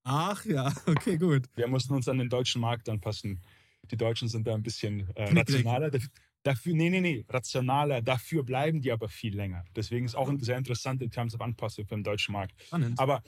Ach 0.04 0.45
ja, 0.45 0.71
okay, 0.86 1.17
gut. 1.17 1.45
Wir 1.56 1.67
mussten 1.67 1.93
uns 1.93 2.08
an 2.08 2.17
den 2.17 2.30
deutschen 2.30 2.62
Markt 2.62 2.88
anpassen. 2.88 3.41
Die 3.89 3.97
Deutschen 3.97 4.28
sind 4.30 4.47
da 4.47 4.54
ein 4.54 4.63
bisschen 4.63 5.10
äh, 5.15 5.34
rationaler. 5.34 5.88
Daf- 5.89 6.08
Dafür, 6.43 6.74
nee, 6.74 6.89
nee, 6.89 7.02
nee, 7.02 7.26
rationaler. 7.30 8.02
Dafür 8.02 8.43
bleiben 8.43 8.82
die 8.82 8.91
aber 8.91 9.10
viel 9.10 9.36
länger. 9.36 9.63
Deswegen 9.76 10.06
ist 10.06 10.15
auch 10.15 10.32
sehr 10.39 10.58
interessant 10.58 11.02
in 11.02 11.12
terms 11.12 11.36
of 11.36 11.41
Anpassung 11.41 11.86
für 11.86 11.95
den 11.95 12.04
deutschen 12.04 12.34
Markt. 12.34 12.54
Spannend. 12.63 12.97
Aber 13.00 13.21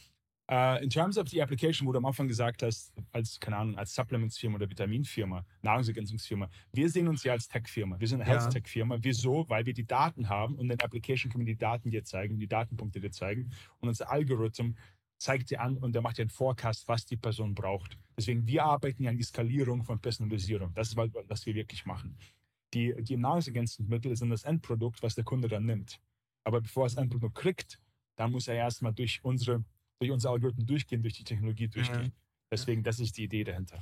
äh, 0.53 0.83
in 0.83 0.89
terms 0.89 1.17
of 1.17 1.27
die 1.27 1.41
Application, 1.41 1.87
wo 1.87 1.91
du 1.91 1.97
am 1.97 2.05
Anfang 2.05 2.27
gesagt 2.27 2.61
hast, 2.61 2.93
als, 3.11 3.39
keine 3.39 3.57
Ahnung, 3.57 3.75
als 3.77 3.95
Supplements-Firma 3.95 4.57
oder 4.57 4.69
Vitaminfirma, 4.69 5.43
Nahrungsergänzungsfirma, 5.63 6.47
wir 6.73 6.89
sehen 6.89 7.07
uns 7.07 7.23
ja 7.23 7.33
als 7.33 7.47
Tech-Firma. 7.47 7.99
Wir 7.99 8.07
sind 8.07 8.21
eine 8.21 8.29
Ja. 8.29 8.39
Health-Tech-Firma. 8.39 8.99
Wieso? 9.01 9.45
Weil 9.49 9.65
wir 9.65 9.73
die 9.73 9.87
Daten 9.87 10.29
haben 10.29 10.55
und 10.55 10.69
in 10.69 10.77
der 10.77 10.85
Application 10.85 11.31
können 11.31 11.47
wir 11.47 11.53
die 11.53 11.59
Daten 11.59 11.89
dir 11.89 12.03
zeigen, 12.03 12.37
die 12.37 12.47
Datenpunkte 12.47 12.99
dir 12.99 13.11
zeigen. 13.11 13.49
Und 13.79 13.89
unser 13.89 14.11
Algorithm 14.11 14.75
zeigt 15.17 15.49
dir 15.49 15.61
an 15.61 15.77
und 15.77 15.93
der 15.95 16.01
macht 16.03 16.17
dir 16.17 16.23
einen 16.23 16.29
Forecast, 16.29 16.87
was 16.87 17.05
die 17.05 17.17
Person 17.17 17.55
braucht. 17.55 17.97
Deswegen, 18.17 18.45
wir 18.45 18.63
arbeiten 18.63 19.01
ja 19.03 19.09
an 19.09 19.17
die 19.17 19.23
Skalierung 19.23 19.83
von 19.83 19.99
Personalisierung. 19.99 20.71
Das 20.75 20.89
ist, 20.89 20.97
was 20.97 21.09
was 21.27 21.45
wir 21.45 21.55
wirklich 21.55 21.85
machen. 21.85 22.15
Die, 22.73 22.93
die 22.99 23.17
Nahrungsergänzungsmittel 23.17 24.15
sind 24.15 24.29
das 24.29 24.43
Endprodukt, 24.43 25.01
was 25.01 25.15
der 25.15 25.23
Kunde 25.23 25.47
dann 25.47 25.65
nimmt. 25.65 25.99
Aber 26.43 26.61
bevor 26.61 26.83
er 26.83 26.89
das 26.89 26.97
Endprodukt 26.97 27.35
kriegt, 27.35 27.79
dann 28.17 28.31
muss 28.31 28.47
er 28.47 28.55
erstmal 28.55 28.93
durch 28.93 29.23
unsere, 29.23 29.63
durch 30.03 30.11
unsere 30.11 30.33
Algorithmen 30.33 30.67
durchgehen, 30.67 31.01
durch 31.01 31.13
die 31.13 31.23
Technologie 31.23 31.69
durchgehen. 31.69 32.11
Deswegen, 32.51 32.83
das 32.83 32.99
ist 32.99 33.17
die 33.17 33.23
Idee 33.23 33.45
dahinter. 33.45 33.81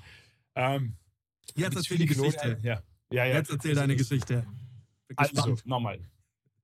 Ähm, 0.56 0.96
Jetzt 1.56 1.76
erzähl 1.76 1.98
die 1.98 2.06
Geschichte. 2.06 2.60
Ja. 2.62 2.84
Ja, 3.12 3.26
ja. 3.26 3.36
Jetzt 3.36 3.50
erzähl 3.50 3.76
deine 3.76 3.96
Geschichte. 3.96 4.46
Also, 5.16 5.58
nochmal. 5.66 6.00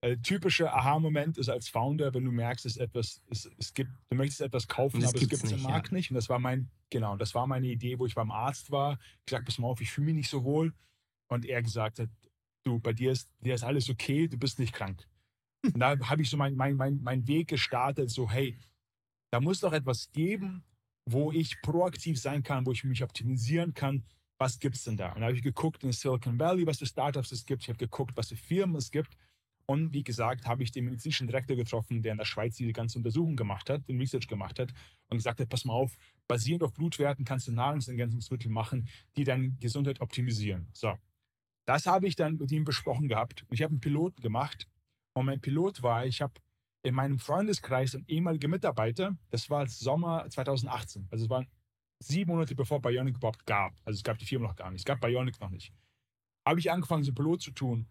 Äh, 0.01 0.17
typischer 0.17 0.73
Aha-Moment 0.73 1.39
ist 1.39 1.49
als 1.49 1.67
Founder, 1.67 2.13
wenn 2.13 2.23
du 2.23 2.31
merkst, 2.31 2.67
es, 2.67 2.77
etwas, 2.77 3.21
es, 3.31 3.49
es 3.57 3.73
gibt, 3.73 3.89
du 4.09 4.15
möchtest 4.15 4.41
etwas 4.41 4.67
kaufen, 4.67 5.03
aber 5.03 5.15
es 5.15 5.27
gibt 5.27 5.33
es 5.33 5.51
im 5.51 5.63
Markt 5.63 5.91
nicht. 5.91 6.11
Und 6.11 6.15
das 6.15 6.29
war 6.29 6.37
mein, 6.37 6.69
genau, 6.91 7.17
das 7.17 7.33
war 7.33 7.47
meine 7.47 7.67
Idee, 7.67 7.97
wo 7.97 8.05
ich 8.05 8.13
beim 8.13 8.29
Arzt 8.29 8.69
war, 8.69 8.99
gesagt, 9.25 9.45
pass 9.45 9.57
mal 9.57 9.67
auf, 9.67 9.81
ich 9.81 9.91
fühle 9.91 10.05
mich 10.05 10.15
nicht 10.15 10.29
so 10.29 10.43
wohl. 10.43 10.73
Und 11.29 11.45
er 11.45 11.63
gesagt 11.63 11.97
hat, 11.97 12.09
du, 12.63 12.79
bei 12.79 12.93
dir 12.93 13.11
ist, 13.11 13.27
dir 13.39 13.55
ist 13.55 13.63
alles 13.63 13.89
okay, 13.89 14.27
du 14.27 14.37
bist 14.37 14.59
nicht 14.59 14.73
krank. 14.73 15.07
Und 15.65 15.79
da 15.79 15.97
habe 15.99 16.21
ich 16.21 16.29
so 16.29 16.37
meinen 16.37 16.55
mein, 16.55 16.75
mein, 16.75 17.01
mein 17.01 17.27
Weg 17.27 17.47
gestartet, 17.47 18.11
so, 18.11 18.29
hey, 18.29 18.55
da 19.31 19.39
muss 19.39 19.59
doch 19.59 19.73
etwas 19.73 20.11
geben, 20.11 20.63
wo 21.05 21.31
ich 21.31 21.61
proaktiv 21.61 22.19
sein 22.19 22.43
kann, 22.43 22.65
wo 22.65 22.71
ich 22.71 22.83
mich 22.83 23.03
optimisieren 23.03 23.73
kann. 23.73 24.03
Was 24.37 24.59
gibt 24.59 24.75
es 24.75 24.83
denn 24.83 24.97
da? 24.97 25.13
Und 25.13 25.21
da 25.21 25.27
habe 25.27 25.35
ich 25.35 25.41
geguckt 25.41 25.83
in 25.83 25.91
Silicon 25.91 26.39
Valley, 26.39 26.67
was 26.67 26.79
für 26.79 26.85
Startups 26.85 27.31
es 27.31 27.45
gibt. 27.45 27.63
Ich 27.63 27.69
habe 27.69 27.77
geguckt, 27.77 28.15
was 28.15 28.29
für 28.29 28.35
Firmen 28.35 28.75
es 28.75 28.91
gibt. 28.91 29.17
Und 29.65 29.93
wie 29.93 30.03
gesagt, 30.03 30.45
habe 30.45 30.63
ich 30.63 30.71
den 30.71 30.85
medizinischen 30.85 31.27
Direktor 31.27 31.57
getroffen, 31.57 32.01
der 32.01 32.13
in 32.13 32.17
der 32.17 32.25
Schweiz 32.25 32.55
diese 32.55 32.71
ganze 32.71 32.99
Untersuchung 32.99 33.35
gemacht 33.35 33.69
hat, 33.69 33.87
den 33.89 33.99
Research 33.99 34.27
gemacht 34.27 34.59
hat 34.59 34.73
und 35.09 35.17
gesagt 35.17 35.41
hat, 35.41 35.49
pass 35.49 35.65
mal 35.65 35.73
auf, 35.73 35.97
basierend 36.27 36.63
auf 36.63 36.73
Blutwerten 36.73 37.25
kannst 37.25 37.47
du 37.47 37.51
Nahrungsergänzungsmittel 37.51 38.49
machen, 38.49 38.87
die 39.17 39.25
deine 39.25 39.51
Gesundheit 39.59 39.99
optimisieren. 39.99 40.69
So, 40.71 40.97
das 41.65 41.85
habe 41.85 42.07
ich 42.07 42.15
dann 42.15 42.37
mit 42.37 42.49
ihm 42.51 42.63
besprochen 42.63 43.09
gehabt. 43.09 43.43
Und 43.43 43.53
ich 43.55 43.61
habe 43.61 43.71
einen 43.71 43.81
Piloten 43.81 44.21
gemacht. 44.21 44.69
Und 45.13 45.25
mein 45.25 45.41
Pilot 45.41 45.83
war, 45.83 46.05
ich 46.05 46.21
habe 46.21 46.33
in 46.83 46.95
meinem 46.95 47.19
Freundeskreis 47.19 47.95
einen 47.95 48.05
ehemaligen 48.07 48.49
Mitarbeiter, 48.49 49.17
das 49.29 49.49
war 49.49 49.67
Sommer 49.67 50.29
2018, 50.29 51.07
also 51.09 51.25
es 51.25 51.29
waren 51.29 51.47
sieben 51.99 52.31
Monate 52.31 52.55
bevor 52.55 52.81
Bionic 52.81 53.15
überhaupt 53.15 53.45
gab. 53.45 53.73
Also 53.83 53.97
es 53.97 54.03
gab 54.03 54.17
die 54.19 54.25
Firma 54.25 54.47
noch 54.47 54.55
gar 54.55 54.71
nicht, 54.71 54.81
es 54.81 54.85
gab 54.85 55.01
Bionic 55.01 55.39
noch 55.41 55.49
nicht. 55.49 55.73
Habe 56.47 56.59
ich 56.59 56.71
angefangen, 56.71 57.03
so 57.03 57.09
einen 57.09 57.15
Pilot 57.15 57.41
zu 57.41 57.51
tun 57.51 57.87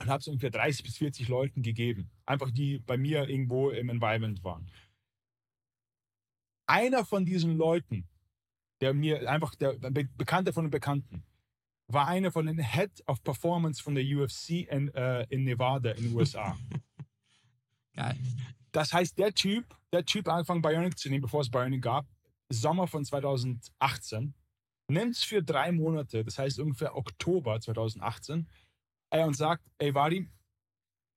und 0.00 0.08
habe 0.08 0.20
es 0.20 0.28
ungefähr 0.28 0.50
30 0.50 0.84
bis 0.84 0.98
40 0.98 1.28
Leuten 1.28 1.62
gegeben. 1.62 2.10
Einfach 2.26 2.50
die 2.50 2.80
bei 2.80 2.98
mir 2.98 3.28
irgendwo 3.28 3.70
im 3.70 3.88
Environment 3.88 4.42
waren. 4.44 4.70
Einer 6.68 7.04
von 7.04 7.24
diesen 7.24 7.56
Leuten 7.56 8.08
der 8.80 8.94
mir 8.94 9.28
einfach 9.28 9.54
der 9.54 9.72
Be 9.74 10.04
Bekannte 10.16 10.52
von 10.52 10.64
einem 10.64 10.70
Bekannten, 10.70 11.24
war 11.88 12.08
einer 12.08 12.32
von 12.32 12.46
den 12.46 12.58
Head 12.58 13.02
of 13.06 13.22
Performance 13.22 13.82
von 13.82 13.94
der 13.94 14.04
UFC 14.04 14.66
in, 14.70 14.92
äh, 14.94 15.24
in 15.30 15.44
Nevada 15.44 15.92
in 15.92 16.04
den 16.04 16.14
USA. 16.14 16.56
Geil. 17.96 18.16
Das 18.72 18.92
heißt, 18.92 19.18
der 19.18 19.32
Typ, 19.32 19.64
der 19.92 20.04
Typ 20.04 20.28
angefangen 20.28 20.62
Bionic 20.62 20.98
zu 20.98 21.08
nehmen, 21.08 21.22
bevor 21.22 21.40
es 21.40 21.50
Bionic 21.50 21.82
gab, 21.82 22.06
Sommer 22.50 22.86
von 22.86 23.04
2018, 23.04 24.34
nimmt 24.88 25.16
es 25.16 25.24
für 25.24 25.42
drei 25.42 25.72
Monate, 25.72 26.24
das 26.24 26.38
heißt 26.38 26.60
ungefähr 26.60 26.94
Oktober 26.94 27.58
2018, 27.60 28.46
ey, 29.10 29.24
und 29.24 29.34
sagt, 29.34 29.64
ey 29.78 29.94
Wadi, 29.94 30.28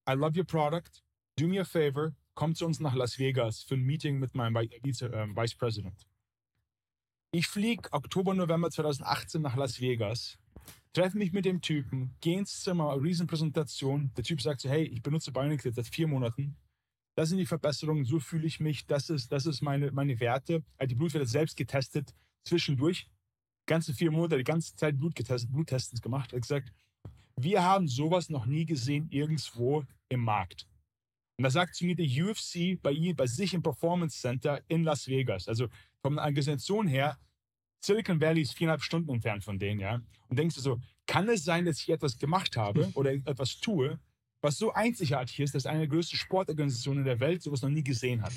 I 0.10 0.14
love 0.14 0.38
your 0.40 0.46
product, 0.46 1.04
do 1.38 1.48
me 1.48 1.60
a 1.60 1.66
favor, 1.66 2.14
komm 2.34 2.56
zu 2.56 2.66
uns 2.66 2.80
nach 2.80 2.96
Las 2.96 3.20
Vegas 3.20 3.62
für 3.64 3.76
ein 3.76 3.84
Meeting 3.84 4.18
mit 4.20 4.34
meinem 4.34 4.56
Vi- 4.56 4.80
Vice, 4.82 5.02
ähm, 5.14 5.36
Vice 5.36 5.56
President. 5.56 6.08
Ich 7.32 7.48
fliege 7.48 7.92
Oktober, 7.92 8.34
November 8.34 8.72
2018 8.72 9.42
nach 9.42 9.56
Las 9.56 9.80
Vegas, 9.80 10.40
treffe 10.94 11.18
mich 11.18 11.32
mit 11.32 11.46
dem 11.46 11.62
Typen, 11.62 12.16
gehe 12.22 12.40
ins 12.40 12.62
Zimmer, 12.62 13.00
Riesenpräsentation. 13.00 14.12
Der 14.16 14.24
Typ 14.24 14.42
sagt 14.42 14.62
so, 14.62 14.70
hey, 14.70 14.84
ich 14.86 15.04
benutze 15.04 15.32
Bionic 15.32 15.64
jetzt 15.66 15.76
seit 15.76 15.88
vier 15.88 16.08
Monaten. 16.08 16.56
Das 17.20 17.28
sind 17.28 17.38
die 17.38 17.46
Verbesserungen, 17.46 18.06
so 18.06 18.22
fühle 18.22 18.48
ich 18.48 18.62
mich, 18.62 18.86
das 18.86 19.10
ist, 19.10 19.30
das 19.30 19.46
ist 19.46 19.62
meine, 19.62 19.92
meine 19.92 20.18
Werte. 20.22 20.64
Er 20.78 20.84
hat 20.84 20.92
die 20.92 20.96
Blutwerte 20.96 21.28
selbst 21.28 21.58
getestet, 21.58 22.16
zwischendurch. 22.46 23.10
Ganze 23.66 23.94
vier 23.94 24.10
Monate, 24.10 24.38
die 24.38 24.46
ganze 24.46 24.74
Zeit 24.78 24.98
Blut 24.98 25.16
getestet, 25.16 25.52
Bluttests 25.52 26.02
gemacht. 26.02 26.32
Hat 26.32 26.42
gesagt, 26.42 26.72
wir 27.36 27.62
haben 27.62 27.90
sowas 27.90 28.30
noch 28.30 28.46
nie 28.46 28.66
gesehen 28.66 29.10
irgendwo 29.10 29.84
im 30.08 30.22
Markt. 30.22 30.66
Und 31.38 31.44
da 31.44 31.50
sagt 31.50 31.76
zu 31.76 31.84
mir 31.84 31.98
die 31.98 32.24
UFC 32.24 32.82
bei, 32.82 32.94
ihr, 32.94 33.14
bei 33.14 33.28
sich 33.28 33.54
im 33.54 33.64
Performance 33.64 34.18
Center 34.18 34.62
in 34.70 34.86
Las 34.86 35.10
Vegas. 35.10 35.50
Also 35.50 35.68
von 36.02 36.16
der 36.16 36.24
Organisation 36.24 36.88
her, 36.88 37.20
Silicon 37.84 38.22
Valley 38.22 38.44
ist 38.44 38.54
viereinhalb 38.54 38.82
Stunden 38.82 39.10
entfernt 39.10 39.44
von 39.44 39.60
denen, 39.60 39.82
ja. 39.82 40.02
Und 40.30 40.40
denkst 40.40 40.56
du 40.56 40.62
so, 40.62 40.80
kann 41.06 41.28
es 41.28 41.44
sein, 41.44 41.66
dass 41.66 41.82
ich 41.82 41.90
etwas 41.90 42.18
gemacht 42.18 42.56
habe 42.56 42.90
oder 42.94 43.12
etwas 43.12 43.60
tue, 43.60 44.00
was 44.42 44.58
so 44.58 44.72
einzigartig 44.74 45.40
ist, 45.40 45.56
dass 45.56 45.66
eine 45.66 45.80
der 45.80 45.88
größten 45.88 46.18
Sportorganisationen 46.18 47.04
der 47.04 47.20
Welt 47.20 47.42
sowas 47.42 47.62
noch 47.62 47.70
nie 47.70 47.84
gesehen 47.84 48.22
hat? 48.22 48.34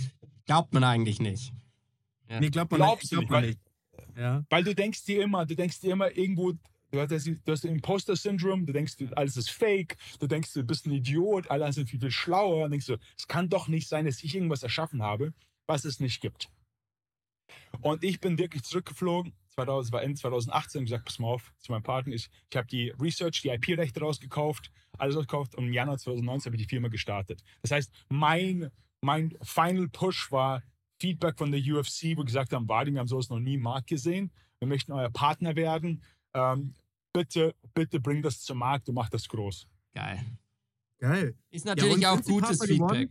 Glaubt 0.46 0.72
man 0.74 0.84
eigentlich 0.84 1.20
nicht. 1.20 1.52
Nee, 2.28 2.50
glaubt 2.50 2.70
man 2.70 2.78
Glaubst 2.78 3.04
nicht. 3.04 3.10
Glaubt 3.10 3.22
nicht, 3.22 3.30
man 3.30 3.42
weil- 3.42 3.48
nicht. 3.50 3.60
Ja. 4.16 4.44
Weil 4.50 4.64
du 4.64 4.74
denkst 4.74 5.04
dir 5.04 5.22
immer, 5.22 5.44
du 5.46 5.54
denkst 5.54 5.80
dir 5.80 5.92
immer 5.92 6.10
irgendwo, 6.16 6.52
du 6.90 7.00
hast 7.00 7.10
das, 7.12 7.24
du 7.24 7.52
hast 7.52 7.64
Imposter-Syndrom, 7.64 8.66
du 8.66 8.72
denkst, 8.72 8.94
alles 9.14 9.36
ist 9.36 9.50
fake, 9.50 9.96
du 10.18 10.26
denkst, 10.26 10.52
du 10.54 10.62
bist 10.64 10.86
ein 10.86 10.92
Idiot, 10.92 11.50
alle 11.50 11.70
sind 11.72 11.88
viel, 11.88 12.00
viel 12.00 12.10
schlauer, 12.10 12.64
und 12.64 12.70
denkst 12.72 12.86
du, 12.86 12.96
es 13.18 13.28
kann 13.28 13.48
doch 13.48 13.68
nicht 13.68 13.88
sein, 13.88 14.06
dass 14.06 14.22
ich 14.22 14.34
irgendwas 14.34 14.62
erschaffen 14.62 15.02
habe, 15.02 15.32
was 15.66 15.84
es 15.84 16.00
nicht 16.00 16.20
gibt. 16.20 16.50
Und 17.80 18.02
ich 18.02 18.20
bin 18.20 18.38
wirklich 18.38 18.62
zurückgeflogen, 18.62 19.32
2000, 19.54 19.86
es 19.86 19.92
war 19.92 20.02
Ende 20.02 20.18
2018, 20.18 20.80
und 20.80 20.84
gesagt, 20.86 21.04
pass 21.04 21.18
mal 21.18 21.28
auf, 21.28 21.52
zu 21.58 21.72
meinem 21.72 21.82
Partner, 21.82 22.14
ich, 22.14 22.28
ich 22.50 22.56
habe 22.56 22.66
die 22.66 22.90
Research, 23.00 23.42
die 23.42 23.48
IP-Rechte 23.48 24.00
rausgekauft, 24.00 24.70
alles 24.98 25.16
rausgekauft 25.16 25.54
und 25.54 25.66
im 25.66 25.72
Januar 25.72 25.98
2019 25.98 26.50
habe 26.50 26.56
ich 26.56 26.66
die 26.66 26.68
Firma 26.68 26.88
gestartet. 26.88 27.42
Das 27.62 27.70
heißt, 27.70 27.92
mein, 28.08 28.70
mein 29.00 29.36
Final 29.42 29.88
Push 29.88 30.30
war 30.32 30.62
Feedback 31.00 31.36
von 31.36 31.50
der 31.50 31.60
UFC, 31.60 32.16
wo 32.16 32.24
gesagt 32.24 32.52
haben, 32.52 32.68
Wadi, 32.68 32.92
wir 32.92 33.00
haben 33.00 33.08
sowas 33.08 33.28
noch 33.28 33.40
nie 33.40 33.54
im 33.54 33.62
Markt 33.62 33.88
gesehen, 33.88 34.30
wir 34.58 34.68
möchten 34.68 34.92
euer 34.92 35.10
Partner 35.10 35.56
werden, 35.56 36.02
ähm, 36.34 36.74
bitte, 37.12 37.54
bitte 37.74 38.00
bring 38.00 38.22
das 38.22 38.40
zum 38.42 38.58
Markt 38.58 38.88
und 38.88 38.94
mach 38.94 39.08
das 39.08 39.28
groß. 39.28 39.66
Geil. 39.94 40.24
Geil. 40.98 41.34
Ist 41.50 41.66
natürlich 41.66 41.94
und 41.94 42.04
auch 42.06 42.22
gutes 42.22 42.58
Partner 42.58 42.74
geworden? 42.74 43.10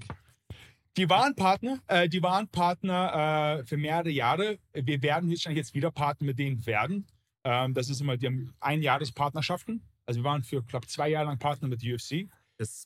Die 0.97 1.10
waren 1.10 1.36
Partner, 1.36 1.80
äh, 1.88 2.10
die 2.10 2.21
waren 2.21 2.49
Partner 2.49 3.60
äh, 3.60 3.65
für 3.65 3.77
mehrere 3.77 4.10
Jahre. 4.10 4.60
Wir 4.73 5.01
werden 5.01 5.30
wahrscheinlich 5.30 5.58
jetzt 5.58 5.73
wieder 5.73 5.91
Partner 5.91 6.25
mit 6.27 6.39
denen 6.39 6.65
werden. 6.65 7.08
Ähm, 7.43 7.73
das 7.73 7.89
ist 7.89 8.01
immer, 8.01 8.17
die 8.17 8.27
haben 8.27 8.54
Einjahrespartnerschaften. 8.60 9.82
Also 10.06 10.19
wir 10.19 10.25
waren 10.25 10.43
für, 10.43 10.62
glaube 10.63 10.88
zwei 10.88 11.10
Jahre 11.10 11.27
lang 11.27 11.39
Partner 11.39 11.69
mit 11.69 11.84
UFC. 11.84 12.27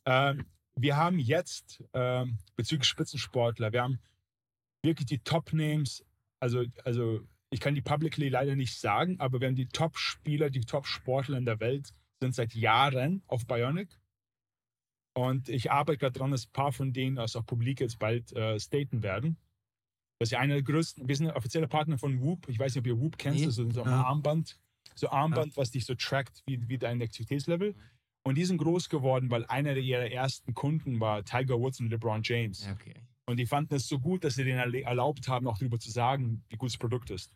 Ähm, 0.06 0.46
wir 0.76 0.98
haben 0.98 1.20
jetzt 1.20 1.84
ähm, 1.94 2.38
bezüglich 2.56 2.88
Spitzensportler, 2.88 3.72
wir 3.74 3.84
haben 3.84 4.00
wirklich 4.84 5.08
die 5.08 5.20
Top-Names, 5.20 6.06
also, 6.39 6.63
also 6.84 7.22
ich 7.50 7.60
kann 7.60 7.76
die 7.76 7.82
publicly 7.82 8.30
leider 8.30 8.56
nicht 8.56 8.80
sagen, 8.80 9.20
aber 9.20 9.39
wir 9.39 9.48
haben 9.48 9.56
die 9.56 9.68
Top-Spieler, 9.68 10.50
die 10.50 10.62
Top-Sportler 10.62 11.38
in 11.38 11.46
der 11.46 11.60
Welt 11.60 11.94
sind 12.22 12.36
seit 12.36 12.54
Jahren 12.54 13.24
auf 13.28 13.48
Bionic. 13.48 13.89
Und 15.17 15.47
ich 15.49 15.71
arbeite 15.71 15.97
gerade 15.97 16.13
daran, 16.13 16.32
dass 16.32 16.47
ein 16.47 16.51
paar 16.51 16.71
von 16.73 16.91
denen 16.93 17.17
aus 17.17 17.36
auch 17.36 17.45
publik 17.45 17.80
jetzt 17.80 17.99
bald 17.99 18.34
äh, 18.34 18.60
staten 18.60 19.01
werden. 19.01 19.38
Das 20.19 20.28
ist 20.28 20.32
ja 20.32 20.39
einer 20.39 20.56
der 20.56 20.63
größten, 20.63 21.08
wir 21.08 21.15
sind 21.15 21.30
offizieller 21.32 21.67
Partner 21.67 21.97
von 21.97 22.21
Whoop. 22.21 22.47
Ich 22.49 22.60
weiß 22.60 22.73
nicht, 22.75 22.82
ob 22.82 22.88
ihr 22.88 22.99
Whoop 22.99 23.17
kennt, 23.17 23.36
Nee. 23.38 23.45
das 23.45 23.58
ist 23.58 23.73
so 23.73 23.84
ein 23.84 23.89
Ja. 23.89 24.04
Armband. 24.04 24.60
So 24.95 25.10
Armband, 25.10 25.58
was 25.58 25.71
dich 25.71 25.86
so 25.86 25.95
trackt, 25.95 26.41
wie, 26.45 26.67
wie 26.69 26.78
dein 26.78 27.01
Aktivitätslevel. 27.01 27.75
Und 28.23 28.36
die 28.36 28.45
sind 28.45 28.58
groß 28.58 28.89
geworden, 28.89 29.30
weil 29.30 29.45
einer 29.45 29.73
der 29.73 29.84
ihrer 29.84 30.10
ersten 30.10 30.54
Kunden 30.54 30.99
war 30.99 31.23
Tiger 31.23 31.60
Woods 31.60 31.80
und 31.80 31.89
LeBron 31.89 32.21
James. 32.23 32.65
Ja, 32.65 32.71
Okay. 32.73 32.93
Und 33.28 33.38
die 33.38 33.47
fanden 33.47 33.73
es 33.73 33.88
so 33.88 33.99
gut, 33.99 34.23
dass 34.23 34.36
sie 34.36 34.43
denen 34.43 34.60
erlaubt 34.84 35.28
haben, 35.28 35.47
auch 35.47 35.58
darüber 35.58 35.80
zu 35.80 35.89
sagen, 35.89 36.43
wie 36.49 36.58
gut 36.58 36.69
das 36.69 36.78
Produkt 36.78 37.10
ist. 37.10 37.36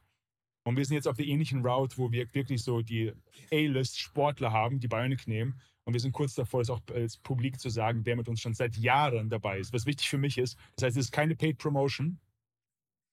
Und 0.67 0.77
wir 0.77 0.85
sind 0.85 0.93
jetzt 0.95 1.07
auf 1.07 1.17
der 1.17 1.25
ähnlichen 1.25 1.65
Route, 1.65 1.97
wo 1.97 2.11
wir 2.11 2.31
wirklich 2.35 2.61
so 2.63 2.81
die 2.83 3.11
A-List-Sportler 3.51 4.51
haben, 4.51 4.79
die 4.79 4.87
Bionic 4.87 5.27
nehmen. 5.27 5.59
Und 5.89 5.93
wir 5.93 5.99
sind 6.02 6.12
kurz 6.12 6.36
davor, 6.36 6.62
es 6.62 6.69
auch 6.69 6.82
als 6.93 7.17
Publik 7.17 7.60
zu 7.60 7.69
sagen, 7.69 8.02
wer 8.06 8.15
mit 8.15 8.30
uns 8.30 8.39
schon 8.41 8.54
seit 8.54 8.78
Jahren 8.78 9.28
dabei 9.28 9.58
ist. 9.60 9.73
Was 9.73 9.88
wichtig 9.88 10.08
für 10.08 10.19
mich 10.19 10.38
ist, 10.38 10.56
das 10.75 10.86
heißt, 10.86 10.97
es 10.97 11.06
ist 11.08 11.12
keine 11.12 11.36
Paid 11.36 11.58
Promotion. 11.58 12.19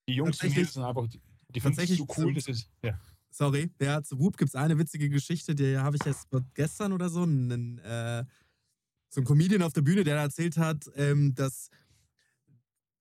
Die 0.07 0.13
Jungs 0.15 0.29
und 0.29 0.33
Tatsächlich- 0.35 0.57
Mädels 0.59 0.75
sind 0.75 0.83
einfach, 0.85 1.07
die, 1.09 1.21
die 1.55 1.61
finden 1.61 1.81
es 1.81 1.97
so 1.97 2.07
cool, 2.19 2.35
das 2.35 2.47
ist, 2.49 2.71
ja. 2.83 3.01
sorry, 3.31 3.71
ja, 3.81 4.03
zu 4.03 4.19
Whoop 4.19 4.37
gibt 4.37 4.51
es 4.51 4.55
eine 4.55 4.79
witzige 4.79 5.09
Geschichte, 5.09 5.55
die 5.55 5.79
habe 5.79 5.97
ich 5.97 6.07
erst 6.07 6.29
gestern 6.53 6.93
oder 6.93 7.09
so, 7.09 7.23
einen, 7.23 7.79
äh, 7.79 8.25
so 9.09 9.23
ein 9.23 9.25
Comedian 9.25 9.63
auf 9.63 9.73
der 9.73 9.81
Bühne, 9.81 10.05
der 10.05 10.17
erzählt 10.17 10.59
hat, 10.59 10.91
ähm, 10.97 11.35
dass, 11.35 11.71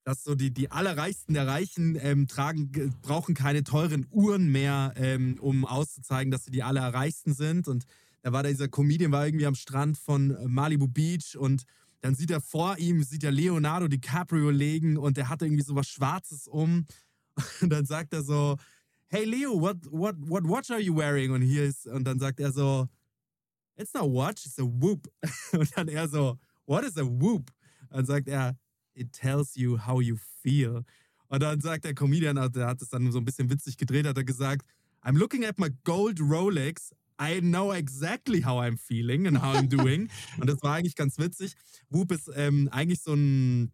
dass 0.05 0.23
so 0.23 0.35
die, 0.35 0.51
die 0.53 0.71
Allerreichsten 0.71 1.33
der 1.33 1.47
Reichen 1.47 1.97
ähm, 1.99 2.27
tragen, 2.29 2.71
ge- 2.71 2.91
brauchen 3.01 3.35
keine 3.35 3.63
teuren 3.65 4.07
Uhren 4.09 4.51
mehr, 4.53 4.93
ähm, 4.95 5.37
um 5.41 5.65
auszuzeigen, 5.65 6.31
dass 6.31 6.45
sie 6.45 6.51
die 6.51 6.63
Allerreichsten 6.63 7.33
sind. 7.33 7.67
Und 7.67 7.85
da 8.25 8.33
war 8.33 8.41
da 8.41 8.49
dieser 8.49 8.67
Comedian, 8.67 9.11
war 9.11 9.27
irgendwie 9.27 9.45
am 9.45 9.53
Strand 9.53 9.99
von 9.99 10.35
Malibu 10.51 10.87
Beach 10.87 11.37
und 11.37 11.63
dann 12.01 12.15
sieht 12.15 12.31
er 12.31 12.41
vor 12.41 12.75
ihm, 12.79 13.03
sieht 13.03 13.23
er 13.23 13.31
Leonardo 13.31 13.87
DiCaprio 13.87 14.49
legen 14.49 14.97
und 14.97 15.15
der 15.15 15.29
hat 15.29 15.43
irgendwie 15.43 15.61
so 15.61 15.75
was 15.75 15.87
Schwarzes 15.87 16.47
um. 16.47 16.87
Und 17.61 17.69
dann 17.69 17.85
sagt 17.85 18.13
er 18.13 18.23
so, 18.23 18.57
hey 19.09 19.25
Leo, 19.25 19.61
what, 19.61 19.77
what, 19.91 20.15
what 20.17 20.43
watch 20.43 20.71
are 20.71 20.79
you 20.79 20.95
wearing? 20.95 21.33
Und 21.33 21.43
hier 21.43 21.65
ist, 21.65 21.85
und 21.85 22.05
dann 22.05 22.17
sagt 22.17 22.39
er 22.39 22.51
so, 22.51 22.87
it's 23.75 23.93
not 23.93 24.03
a 24.03 24.07
watch, 24.07 24.47
it's 24.47 24.57
a 24.57 24.63
whoop. 24.63 25.07
Und 25.51 25.77
dann 25.77 25.87
er 25.87 26.07
so, 26.07 26.39
what 26.65 26.83
is 26.83 26.97
a 26.97 27.03
whoop? 27.03 27.51
Und 27.89 27.97
dann 27.97 28.05
sagt 28.05 28.27
er, 28.27 28.57
it 28.95 29.11
tells 29.11 29.53
you 29.53 29.77
how 29.77 30.01
you 30.01 30.17
feel. 30.41 30.83
Und 31.27 31.43
dann 31.43 31.61
sagt 31.61 31.85
der 31.85 31.93
Comedian, 31.93 32.39
also 32.39 32.53
der 32.53 32.67
hat 32.67 32.81
es 32.81 32.89
dann 32.89 33.11
so 33.11 33.19
ein 33.19 33.25
bisschen 33.25 33.51
witzig 33.51 33.77
gedreht, 33.77 34.07
hat 34.07 34.17
er 34.17 34.23
gesagt, 34.23 34.65
I'm 35.03 35.15
looking 35.15 35.45
at 35.45 35.59
my 35.59 35.69
gold 35.83 36.19
Rolex. 36.19 36.91
I 37.19 37.39
know 37.41 37.71
exactly 37.71 38.41
how 38.41 38.59
I'm 38.59 38.77
feeling 38.77 39.27
and 39.27 39.37
how 39.37 39.53
I'm 39.53 39.67
doing. 39.67 40.09
und 40.39 40.49
das 40.49 40.61
war 40.61 40.75
eigentlich 40.75 40.95
ganz 40.95 41.17
witzig. 41.17 41.55
Whoop 41.89 42.11
ist 42.11 42.29
ähm, 42.35 42.69
eigentlich 42.71 43.01
so 43.01 43.13
ein, 43.13 43.71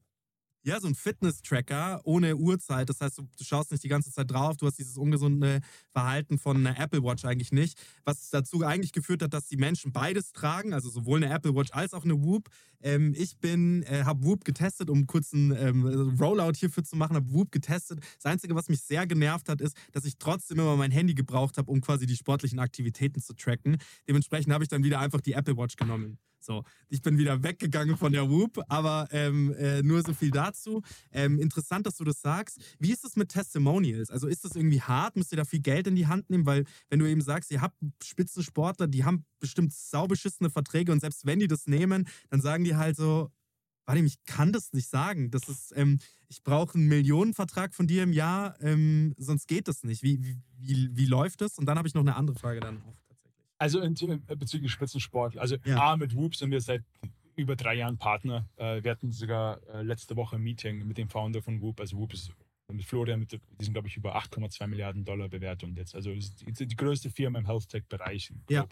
ja, 0.64 0.80
so 0.80 0.88
ein 0.88 0.96
Fitness-Tracker 0.96 2.02
ohne 2.04 2.36
Uhrzeit. 2.36 2.90
Das 2.90 3.02
heißt, 3.02 3.18
du, 3.18 3.28
schaust 3.42 3.72
nicht 3.72 3.84
die 3.84 3.88
ganze 3.88 4.12
Zeit 4.12 4.30
drauf, 4.30 4.58
du 4.58 4.68
hast 4.68 4.78
dieses 4.78 4.98
ungesunde 4.98 5.62
Verhalten 5.92 6.38
von 6.38 6.58
einer 6.58 6.80
Apple 6.80 7.04
Watch 7.04 7.26
eigentlich 7.26 7.52
nicht. 7.52 7.80
Was 8.06 8.30
dazu 8.30 8.64
eigentlich 8.64 8.92
geführt 8.92 9.24
hat, 9.24 9.34
dass 9.34 9.48
die 9.48 9.58
Menschen 9.58 9.92
beides 9.92 10.34
tragen, 10.34 10.74
also 10.74 10.90
sowohl 10.90 11.24
eine 11.24 11.34
Apple 11.34 11.56
Watch 11.56 11.72
als 11.72 11.94
auch 11.94 12.04
eine 12.04 12.24
Whoop. 12.24 12.50
Ähm, 12.84 13.14
ich 13.18 13.38
bin, 13.38 13.84
äh, 13.84 14.04
habe 14.04 14.24
Whoop 14.24 14.46
getestet, 14.46 14.90
um 14.90 15.08
kurz 15.08 15.34
einen 15.34 15.52
ähm, 15.52 16.18
Rollout 16.20 16.54
hierfür 16.56 16.84
zu 16.84 16.96
machen, 16.96 17.16
habe 17.16 17.32
Whoop 17.32 17.52
getestet. 17.52 18.00
Das 18.16 18.32
Einzige, 18.32 18.56
was 18.56 18.70
mich 18.70 18.82
sehr 18.82 19.08
genervt 19.08 19.50
hat, 19.50 19.62
ist, 19.62 19.76
dass 19.92 20.06
ich 20.06 20.18
trotzdem 20.18 20.60
immer 20.60 20.76
mein 20.76 20.92
Handy 20.92 21.14
gebraucht 21.14 21.58
habe, 21.58 21.72
um 21.72 21.82
quasi 21.82 22.06
die 22.06 22.16
sportlichen 22.16 22.60
Aktivitäten 22.60 23.22
zu 23.22 23.34
tracken. 23.34 23.78
Dementsprechend 24.08 24.54
habe 24.54 24.64
ich 24.64 24.70
dann 24.70 24.84
wieder 24.84 25.00
einfach 25.00 25.22
die 25.22 25.34
Apple 25.34 25.58
Watch 25.58 25.76
genommen. 25.76 26.20
So, 26.44 26.64
ich 26.90 27.02
bin 27.02 27.18
wieder 27.18 27.44
weggegangen 27.44 27.98
von 27.98 28.12
der 28.12 28.30
Whoop, 28.30 28.62
aber 28.68 29.08
ähm, 29.12 29.54
äh, 29.54 29.82
nur 29.82 30.02
so 30.02 30.14
viel 30.14 30.32
dazu. 30.32 30.82
Ähm, 31.12 31.40
interessant, 31.40 31.86
dass 31.86 31.98
du 31.98 32.04
das 32.04 32.22
sagst. 32.22 32.60
Wie 32.80 32.92
ist 32.92 33.06
es 33.06 33.16
mit 33.16 33.30
Testimonials? 33.30 34.10
Also 34.10 34.28
ist 34.28 34.44
das 34.44 34.56
irgendwie 34.56 34.82
hart? 34.82 35.16
Müsst 35.16 35.32
ihr 35.32 35.38
da 35.38 35.46
viel 35.46 35.62
Geld 35.62 35.88
in 35.88 35.96
die 35.96 36.08
Hand 36.08 36.30
nehmen? 36.30 36.46
Weil 36.46 36.66
wenn 36.90 37.00
du 37.00 37.06
eben 37.06 37.22
sagst, 37.22 37.52
ihr 37.52 37.62
habt 37.62 37.78
Spitzensportler, 38.04 38.88
die 38.88 39.06
haben 39.06 39.26
bestimmt 39.40 39.74
saubeschissene 39.74 40.50
Verträge 40.50 40.92
und 40.92 41.00
selbst 41.00 41.26
wenn 41.26 41.40
die 41.40 41.48
das 41.48 41.68
nehmen, 41.68 42.08
dann 42.30 42.42
sagen 42.42 42.64
die 42.64 42.76
halt 42.76 42.96
so, 42.96 43.32
warte, 43.86 44.02
ich 44.02 44.24
kann 44.26 44.52
das 44.52 44.74
nicht 44.74 44.90
sagen. 44.90 45.32
Das 45.32 45.48
ist, 45.48 45.74
ähm, 45.76 46.00
ich 46.28 46.44
brauche 46.44 46.76
einen 46.76 46.88
Millionenvertrag 46.88 47.74
von 47.74 47.88
dir 47.88 48.04
im 48.04 48.14
Jahr, 48.14 48.56
ähm, 48.62 49.14
sonst 49.18 49.48
geht 49.48 49.68
das 49.68 49.84
nicht. 49.84 50.04
Wie, 50.04 50.24
wie, 50.58 50.90
wie, 50.96 51.06
läuft 51.06 51.42
das? 51.42 51.58
Und 51.58 51.66
dann 51.66 51.78
habe 51.78 51.88
ich 51.88 51.94
noch 51.94 52.02
eine 52.02 52.16
andere 52.16 52.38
Frage 52.38 52.60
dann 52.60 52.82
auch. 52.82 53.11
Also 53.62 53.80
in, 53.80 53.96
in, 53.96 54.26
bezüglich 54.40 54.72
Spitzensport. 54.72 55.38
Also 55.38 55.56
Ja. 55.66 55.92
A, 55.92 55.98
mit 55.98 56.16
Whoop 56.16 56.36
sind 56.36 56.50
wir 56.50 56.62
seit 56.62 56.84
über 57.36 57.56
drei 57.56 57.76
Jahren 57.76 57.98
Partner. 57.98 58.50
Äh, 58.58 58.84
wir 58.84 58.90
hatten 58.92 59.12
sogar 59.12 59.62
äh, 59.70 59.84
letzte 59.84 60.16
Woche 60.16 60.38
ein 60.38 60.42
Meeting 60.42 60.88
mit 60.88 60.98
dem 60.98 61.10
Founder 61.10 61.44
von 61.44 61.62
Whoop. 61.62 61.80
Also 61.80 61.98
Whoop 61.98 62.14
ist 62.14 62.32
mit 62.72 62.84
Florian, 62.86 63.20
mit, 63.20 63.34
die 63.34 63.40
sind, 63.64 63.74
glaube 63.74 63.88
ich, 63.88 63.98
über 63.98 64.18
8,2 64.18 64.66
Milliarden 64.66 65.06
Dollar 65.06 65.30
Bewertung 65.30 65.76
jetzt. 65.76 65.94
Also 65.94 66.12
die, 66.12 66.68
die 66.68 66.76
größte 66.76 67.12
Firma 67.12 67.38
im 67.38 67.46
Health-Tech-Bereich 67.46 68.34
Ja. 68.50 68.66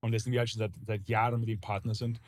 Und 0.00 0.12
deswegen 0.12 0.32
wir 0.32 0.40
halt 0.40 0.50
schon 0.50 0.58
seit, 0.58 0.72
seit 0.86 1.08
Jahren 1.08 1.40
mit 1.40 1.48
dem 1.48 1.60
Partner 1.60 1.94
sind. 1.94 2.20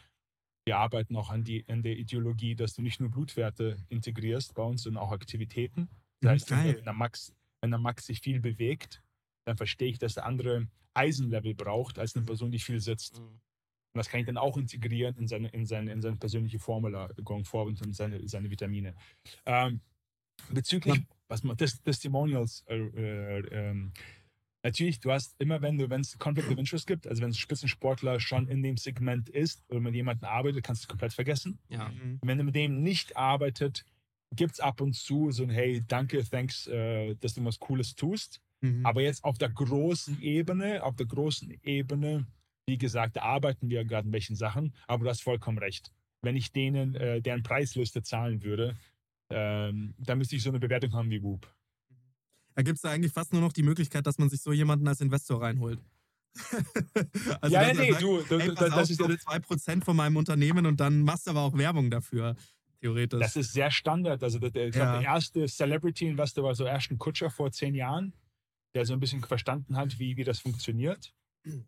Wir 0.64 0.78
arbeiten 0.78 1.16
auch 1.16 1.30
an, 1.30 1.44
die, 1.44 1.64
an 1.68 1.82
der 1.82 1.98
Ideologie, 1.98 2.54
dass 2.54 2.74
du 2.74 2.82
nicht 2.82 2.98
nur 3.00 3.10
Blutwerte 3.10 3.76
integrierst 3.88 4.54
bei 4.54 4.62
uns, 4.62 4.82
sondern 4.84 5.02
auch 5.02 5.12
Aktivitäten. 5.12 5.88
Das 6.20 6.28
Mhm, 6.28 6.32
heißt, 6.32 6.50
wenn 6.50 6.84
der, 6.84 6.92
Max, 6.94 7.32
wenn 7.60 7.70
der 7.70 7.80
Max 7.80 8.06
sich 8.06 8.20
viel 8.20 8.40
bewegt, 8.40 9.02
dann 9.50 9.56
verstehe 9.56 9.90
ich, 9.90 9.98
dass 9.98 10.14
der 10.14 10.26
andere 10.26 10.68
Eisenlevel 10.94 11.54
braucht, 11.54 11.98
als 11.98 12.16
eine 12.16 12.24
Person, 12.24 12.50
die 12.50 12.58
viel 12.58 12.80
sitzt. 12.80 13.18
Mhm. 13.18 13.26
Und 13.92 13.98
das 13.98 14.08
kann 14.08 14.20
ich 14.20 14.26
dann 14.26 14.36
auch 14.36 14.56
integrieren 14.56 15.16
in 15.16 15.26
seine, 15.26 15.48
in 15.48 15.66
seine, 15.66 15.92
in 15.92 16.00
seine 16.00 16.16
persönliche 16.16 16.60
Formula 16.60 17.08
going 17.24 17.44
forward 17.44 17.80
und 17.84 17.94
seine, 17.94 18.26
seine 18.28 18.48
Vitamine. 18.48 18.94
Ähm, 19.44 19.80
bezüglich, 20.50 21.00
was 21.28 21.42
man, 21.42 21.56
Tes- 21.56 21.82
Testimonials, 21.82 22.64
äh, 22.68 22.76
äh, 22.76 23.38
ähm, 23.50 23.92
natürlich, 24.62 25.00
du 25.00 25.10
hast 25.10 25.34
immer, 25.40 25.60
wenn 25.60 25.76
du, 25.76 25.90
wenn 25.90 26.02
es 26.02 26.16
Conflict 26.18 26.48
of 26.48 26.58
Interest 26.58 26.86
gibt, 26.86 27.08
also 27.08 27.20
wenn 27.22 27.30
ein 27.30 27.34
Spitzensportler 27.34 28.20
schon 28.20 28.46
in 28.46 28.62
dem 28.62 28.76
Segment 28.76 29.28
ist 29.28 29.64
oder 29.68 29.80
mit 29.80 29.94
jemandem 29.94 30.28
arbeitet, 30.28 30.62
kannst 30.62 30.82
du 30.82 30.84
es 30.84 30.88
komplett 30.88 31.12
vergessen. 31.12 31.58
Ja. 31.68 31.88
Mhm. 31.88 32.20
Wenn 32.22 32.38
er 32.38 32.44
mit 32.44 32.54
dem 32.54 32.82
nicht 32.82 33.16
arbeitet, 33.16 33.84
gibt 34.36 34.52
es 34.52 34.60
ab 34.60 34.80
und 34.80 34.94
zu 34.94 35.32
so 35.32 35.42
ein 35.42 35.50
Hey, 35.50 35.82
danke, 35.88 36.22
thanks, 36.24 36.68
äh, 36.68 37.16
dass 37.16 37.34
du 37.34 37.44
was 37.44 37.58
Cooles 37.58 37.96
tust. 37.96 38.40
Mhm. 38.60 38.84
Aber 38.84 39.00
jetzt 39.02 39.24
auf 39.24 39.38
der 39.38 39.48
großen 39.50 40.20
Ebene, 40.22 40.82
auf 40.82 40.96
der 40.96 41.06
großen 41.06 41.58
Ebene, 41.62 42.26
wie 42.66 42.78
gesagt, 42.78 43.16
da 43.16 43.22
arbeiten 43.22 43.68
wir 43.68 43.84
gerade 43.84 44.06
an 44.06 44.12
welchen 44.12 44.36
Sachen, 44.36 44.74
aber 44.86 45.04
du 45.04 45.10
hast 45.10 45.22
vollkommen 45.22 45.58
recht. 45.58 45.92
Wenn 46.22 46.36
ich 46.36 46.52
denen 46.52 46.94
äh, 46.94 47.22
deren 47.22 47.42
Preisliste 47.42 48.02
zahlen 48.02 48.42
würde, 48.42 48.76
ähm, 49.30 49.94
dann 49.98 50.18
müsste 50.18 50.36
ich 50.36 50.42
so 50.42 50.50
eine 50.50 50.60
Bewertung 50.60 50.92
haben 50.92 51.10
wie 51.10 51.22
Whoop. 51.22 51.52
Da 52.54 52.62
gibt 52.62 52.78
es 52.78 52.84
eigentlich 52.84 53.12
fast 53.12 53.32
nur 53.32 53.40
noch 53.40 53.52
die 53.52 53.62
Möglichkeit, 53.62 54.06
dass 54.06 54.18
man 54.18 54.28
sich 54.28 54.42
so 54.42 54.52
jemanden 54.52 54.86
als 54.86 55.00
Investor 55.00 55.40
reinholt. 55.40 55.80
also, 57.40 57.54
ja, 57.54 57.72
nee, 57.72 57.90
sagt, 57.90 58.02
du, 58.02 58.22
du, 58.22 58.38
Ey, 58.38 58.54
das 58.54 58.72
auf, 58.72 58.90
ist 58.90 59.00
ja 59.00 59.08
noch 59.08 59.14
das, 59.14 59.26
2% 59.26 59.84
von 59.84 59.96
meinem 59.96 60.16
Unternehmen 60.16 60.66
und 60.66 60.78
dann 60.78 61.02
machst 61.02 61.26
du 61.26 61.30
aber 61.30 61.40
auch 61.40 61.56
Werbung 61.56 61.90
dafür, 61.90 62.36
theoretisch. 62.80 63.20
das 63.20 63.36
ist 63.36 63.52
sehr 63.52 63.70
Standard. 63.70 64.22
Also 64.22 64.38
der, 64.38 64.68
Ja. 64.68 64.98
der 64.98 65.02
erste 65.02 65.46
Celebrity-Investor 65.46 66.44
war 66.44 66.54
so 66.54 66.66
Ashton 66.66 66.98
Kutscher 66.98 67.30
vor 67.30 67.50
zehn 67.50 67.74
Jahren, 67.74 68.12
der 68.74 68.84
so 68.86 68.92
ein 68.92 69.00
bisschen 69.00 69.22
verstanden 69.22 69.76
hat, 69.76 69.98
wie, 69.98 70.16
wie 70.16 70.24
das 70.24 70.40
funktioniert. 70.40 71.12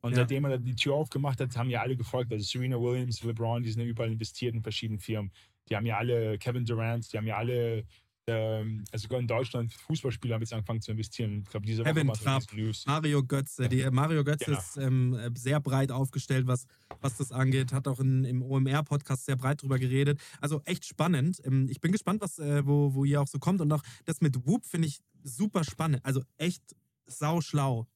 Und 0.02 0.10
Ja. 0.12 0.16
seitdem 0.18 0.44
er 0.44 0.58
die 0.58 0.74
Tür 0.74 0.94
aufgemacht 0.94 1.40
hat, 1.40 1.56
haben 1.56 1.70
ja 1.70 1.80
alle 1.80 1.96
gefolgt. 1.96 2.30
Also 2.32 2.44
Serena 2.44 2.76
Williams, 2.78 3.22
LeBron, 3.22 3.62
die 3.62 3.70
sind 3.72 3.80
ja 3.80 3.86
überall 3.88 4.12
investiert 4.12 4.54
in 4.54 4.62
verschiedenen 4.62 5.00
Firmen. 5.00 5.32
Die 5.68 5.76
haben 5.76 5.86
ja 5.86 5.96
alle 5.96 6.36
Kevin 6.38 6.64
Durant, 6.66 7.10
die 7.12 7.16
haben 7.16 7.26
ja 7.26 7.36
alle, 7.38 7.84
ähm, 8.26 8.84
also 8.92 9.04
sogar 9.04 9.18
in 9.18 9.26
Deutschland, 9.26 9.72
Fußballspieler 9.72 10.34
haben 10.34 10.42
jetzt 10.42 10.52
angefangen 10.52 10.82
zu 10.82 10.90
investieren. 10.92 11.40
Ich 11.44 11.48
glaube, 11.50 11.64
diese 11.66 11.82
Woche 11.84 11.94
Kevin 11.94 12.08
so 12.14 12.22
Trapp. 12.22 12.42
Mario 12.86 13.22
Götze. 13.24 13.68
Die, 13.68 13.82
Mario 13.90 14.22
Götze 14.24 14.44
Genau. 14.44 14.58
ist 14.58 14.76
ähm, 14.76 15.14
äh, 15.14 15.30
sehr 15.34 15.58
breit 15.60 15.90
aufgestellt, 15.90 16.46
was, 16.46 16.66
was 17.00 17.16
das 17.16 17.32
angeht. 17.32 17.72
Hat 17.72 17.88
auch 17.88 17.98
in, 17.98 18.24
im 18.24 18.42
OMR-Podcast 18.42 19.24
sehr 19.24 19.36
breit 19.36 19.62
drüber 19.62 19.78
geredet. 19.78 20.20
Also 20.40 20.60
echt 20.66 20.84
spannend. 20.84 21.40
Ähm, 21.44 21.66
ich 21.70 21.80
bin 21.80 21.92
gespannt, 21.92 22.20
was, 22.20 22.38
äh, 22.38 22.66
wo, 22.66 22.92
wo 22.94 23.04
ihr 23.06 23.20
auch 23.22 23.26
so 23.28 23.38
kommt. 23.38 23.60
Und 23.62 23.72
auch 23.72 23.82
das 24.04 24.20
mit 24.20 24.46
Whoop 24.46 24.66
finde 24.66 24.88
ich 24.88 25.00
super 25.24 25.64
spannend. 25.64 26.04
Also 26.04 26.22
echt 26.36 26.62
sau 27.06 27.40
schlau. 27.40 27.86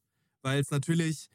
Weil 0.43 0.61
es 0.61 0.71
natürlich, 0.71 1.29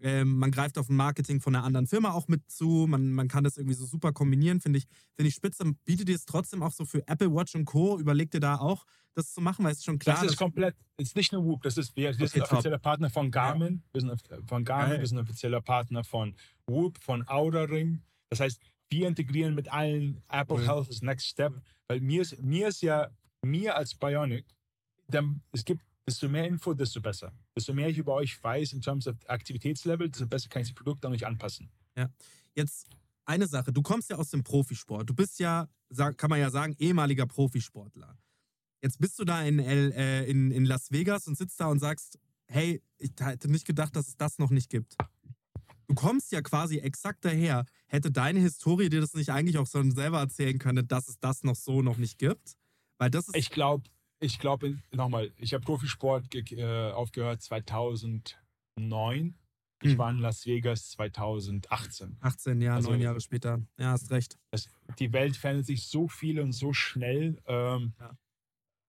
ähm, 0.00 0.38
man 0.38 0.50
greift 0.50 0.78
auf 0.78 0.88
ein 0.88 0.96
Marketing 0.96 1.40
von 1.40 1.54
einer 1.54 1.64
anderen 1.64 1.86
Firma 1.86 2.12
auch 2.12 2.28
mit 2.28 2.50
zu. 2.50 2.86
Man, 2.88 3.12
man 3.12 3.28
kann 3.28 3.44
das 3.44 3.56
irgendwie 3.56 3.74
so 3.74 3.86
super 3.86 4.12
kombinieren, 4.12 4.60
finde 4.60 4.78
ich, 4.78 4.86
finde 5.14 5.28
ich 5.28 5.34
spitze. 5.34 5.64
Bietet 5.84 6.08
ihr 6.08 6.16
es 6.16 6.24
trotzdem 6.24 6.62
auch 6.62 6.72
so 6.72 6.84
für 6.84 7.06
Apple 7.08 7.32
Watch 7.34 7.54
und 7.54 7.64
Co. 7.64 7.98
Überlegt 7.98 8.34
ihr 8.34 8.40
da 8.40 8.56
auch, 8.56 8.84
das 9.14 9.32
zu 9.32 9.40
machen? 9.40 9.64
Weil 9.64 9.72
es 9.72 9.78
ist 9.78 9.84
schon 9.84 9.98
klar. 9.98 10.20
das 10.20 10.32
ist 10.32 10.38
komplett, 10.38 10.76
ist 10.96 11.16
nicht 11.16 11.32
nur 11.32 11.44
Whoop, 11.44 11.62
das 11.62 11.76
ist, 11.76 11.96
wir, 11.96 12.10
wir 12.10 12.14
Okay, 12.14 12.26
sind 12.26 12.40
top. 12.42 12.52
offizieller 12.52 12.78
Partner 12.78 13.10
von 13.10 13.30
Garmin, 13.30 13.82
wir 13.92 14.00
sind 14.00 14.22
von 14.46 14.64
Garmin, 14.64 14.90
Geil. 14.90 15.00
wir 15.00 15.06
sind 15.06 15.18
offizieller 15.18 15.60
Partner 15.60 16.04
von 16.04 16.34
Whoop, 16.66 16.98
von 16.98 17.26
Outer 17.28 17.68
Ring. 17.68 18.02
Das 18.30 18.40
heißt, 18.40 18.60
wir 18.90 19.08
integrieren 19.08 19.54
mit 19.54 19.72
allen 19.72 20.22
Apple 20.28 20.56
Cool. 20.56 20.66
Health 20.66 20.88
ist 20.88 21.02
Next 21.02 21.26
Step, 21.26 21.52
weil 21.88 22.00
mir 22.00 22.22
ist, 22.22 22.40
mir 22.42 22.68
ist 22.68 22.82
ja, 22.82 23.10
mir 23.44 23.76
als 23.76 23.94
Bionic, 23.94 24.46
es 25.52 25.64
gibt, 25.64 25.82
desto 26.06 26.28
mehr 26.28 26.46
Info, 26.46 26.74
desto 26.74 27.00
besser. 27.00 27.32
Desto 27.56 27.72
mehr 27.72 27.88
ich 27.88 27.98
über 27.98 28.14
euch 28.14 28.42
weiß 28.42 28.72
in 28.72 28.80
terms 28.80 29.06
of 29.06 29.16
Aktivitätslevel, 29.26 30.08
desto 30.08 30.26
besser 30.26 30.48
kann 30.48 30.62
ich 30.62 30.68
das 30.68 30.74
Produkt 30.74 31.04
an 31.04 31.12
euch 31.12 31.26
anpassen. 31.26 31.70
Jetzt 32.54 32.88
eine 33.24 33.46
Sache, 33.46 33.72
du 33.72 33.82
kommst 33.82 34.10
ja 34.10 34.16
aus 34.16 34.30
dem 34.30 34.42
Profisport. 34.42 35.08
Du 35.08 35.14
bist 35.14 35.38
ja, 35.38 35.68
kann 36.16 36.30
man 36.30 36.40
ja 36.40 36.50
sagen, 36.50 36.74
ehemaliger 36.78 37.26
Profisportler. 37.26 38.16
Jetzt 38.82 38.98
bist 38.98 39.18
du 39.18 39.24
da 39.24 39.42
in, 39.42 39.60
L, 39.60 39.92
äh, 39.92 40.28
in, 40.28 40.50
in 40.50 40.64
Las 40.64 40.90
Vegas 40.90 41.28
und 41.28 41.38
sitzt 41.38 41.60
da 41.60 41.66
und 41.66 41.78
sagst, 41.78 42.18
hey, 42.46 42.82
ich 42.98 43.12
hätte 43.20 43.48
nicht 43.48 43.64
gedacht, 43.64 43.94
dass 43.94 44.08
es 44.08 44.16
das 44.16 44.38
noch 44.38 44.50
nicht 44.50 44.70
gibt. 44.70 44.96
Du 45.86 45.94
kommst 45.94 46.32
ja 46.32 46.42
quasi 46.42 46.78
exakt 46.78 47.24
daher. 47.24 47.64
Hätte 47.86 48.10
deine 48.10 48.40
Historie 48.40 48.88
dir 48.88 49.00
das 49.00 49.14
nicht 49.14 49.30
eigentlich 49.30 49.58
auch 49.58 49.66
so 49.66 49.82
selber 49.90 50.20
erzählen 50.20 50.58
können, 50.58 50.88
dass 50.88 51.08
es 51.08 51.18
das 51.20 51.44
noch 51.44 51.56
so 51.56 51.82
noch 51.82 51.98
nicht 51.98 52.18
gibt? 52.18 52.56
Weil 52.98 53.10
das 53.10 53.28
ist 53.28 53.36
Ich 53.36 53.50
glaube, 53.50 53.88
ich 54.22 54.38
glaube, 54.38 54.78
nochmal, 54.92 55.32
ich 55.36 55.52
habe 55.52 55.64
Profisport 55.64 56.32
äh, 56.34 56.90
aufgehört 56.92 57.42
2009. 57.42 59.34
Ich 59.84 59.90
Hm. 59.92 59.98
war 59.98 60.10
in 60.10 60.18
Las 60.18 60.46
Vegas 60.46 60.90
2018. 60.90 62.16
18 62.20 62.60
Jahre, 62.60 62.76
Also- 62.76 62.90
neun 62.90 63.00
Jahre 63.00 63.20
später. 63.20 63.60
Ja, 63.78 63.90
hast 63.90 64.10
recht. 64.12 64.38
Das, 64.52 64.68
die 65.00 65.12
Welt 65.12 65.36
verändert 65.36 65.66
sich 65.66 65.88
so 65.88 66.06
viel 66.06 66.38
und 66.40 66.52
so 66.52 66.72
schnell, 66.72 67.42
ähm, 67.46 67.92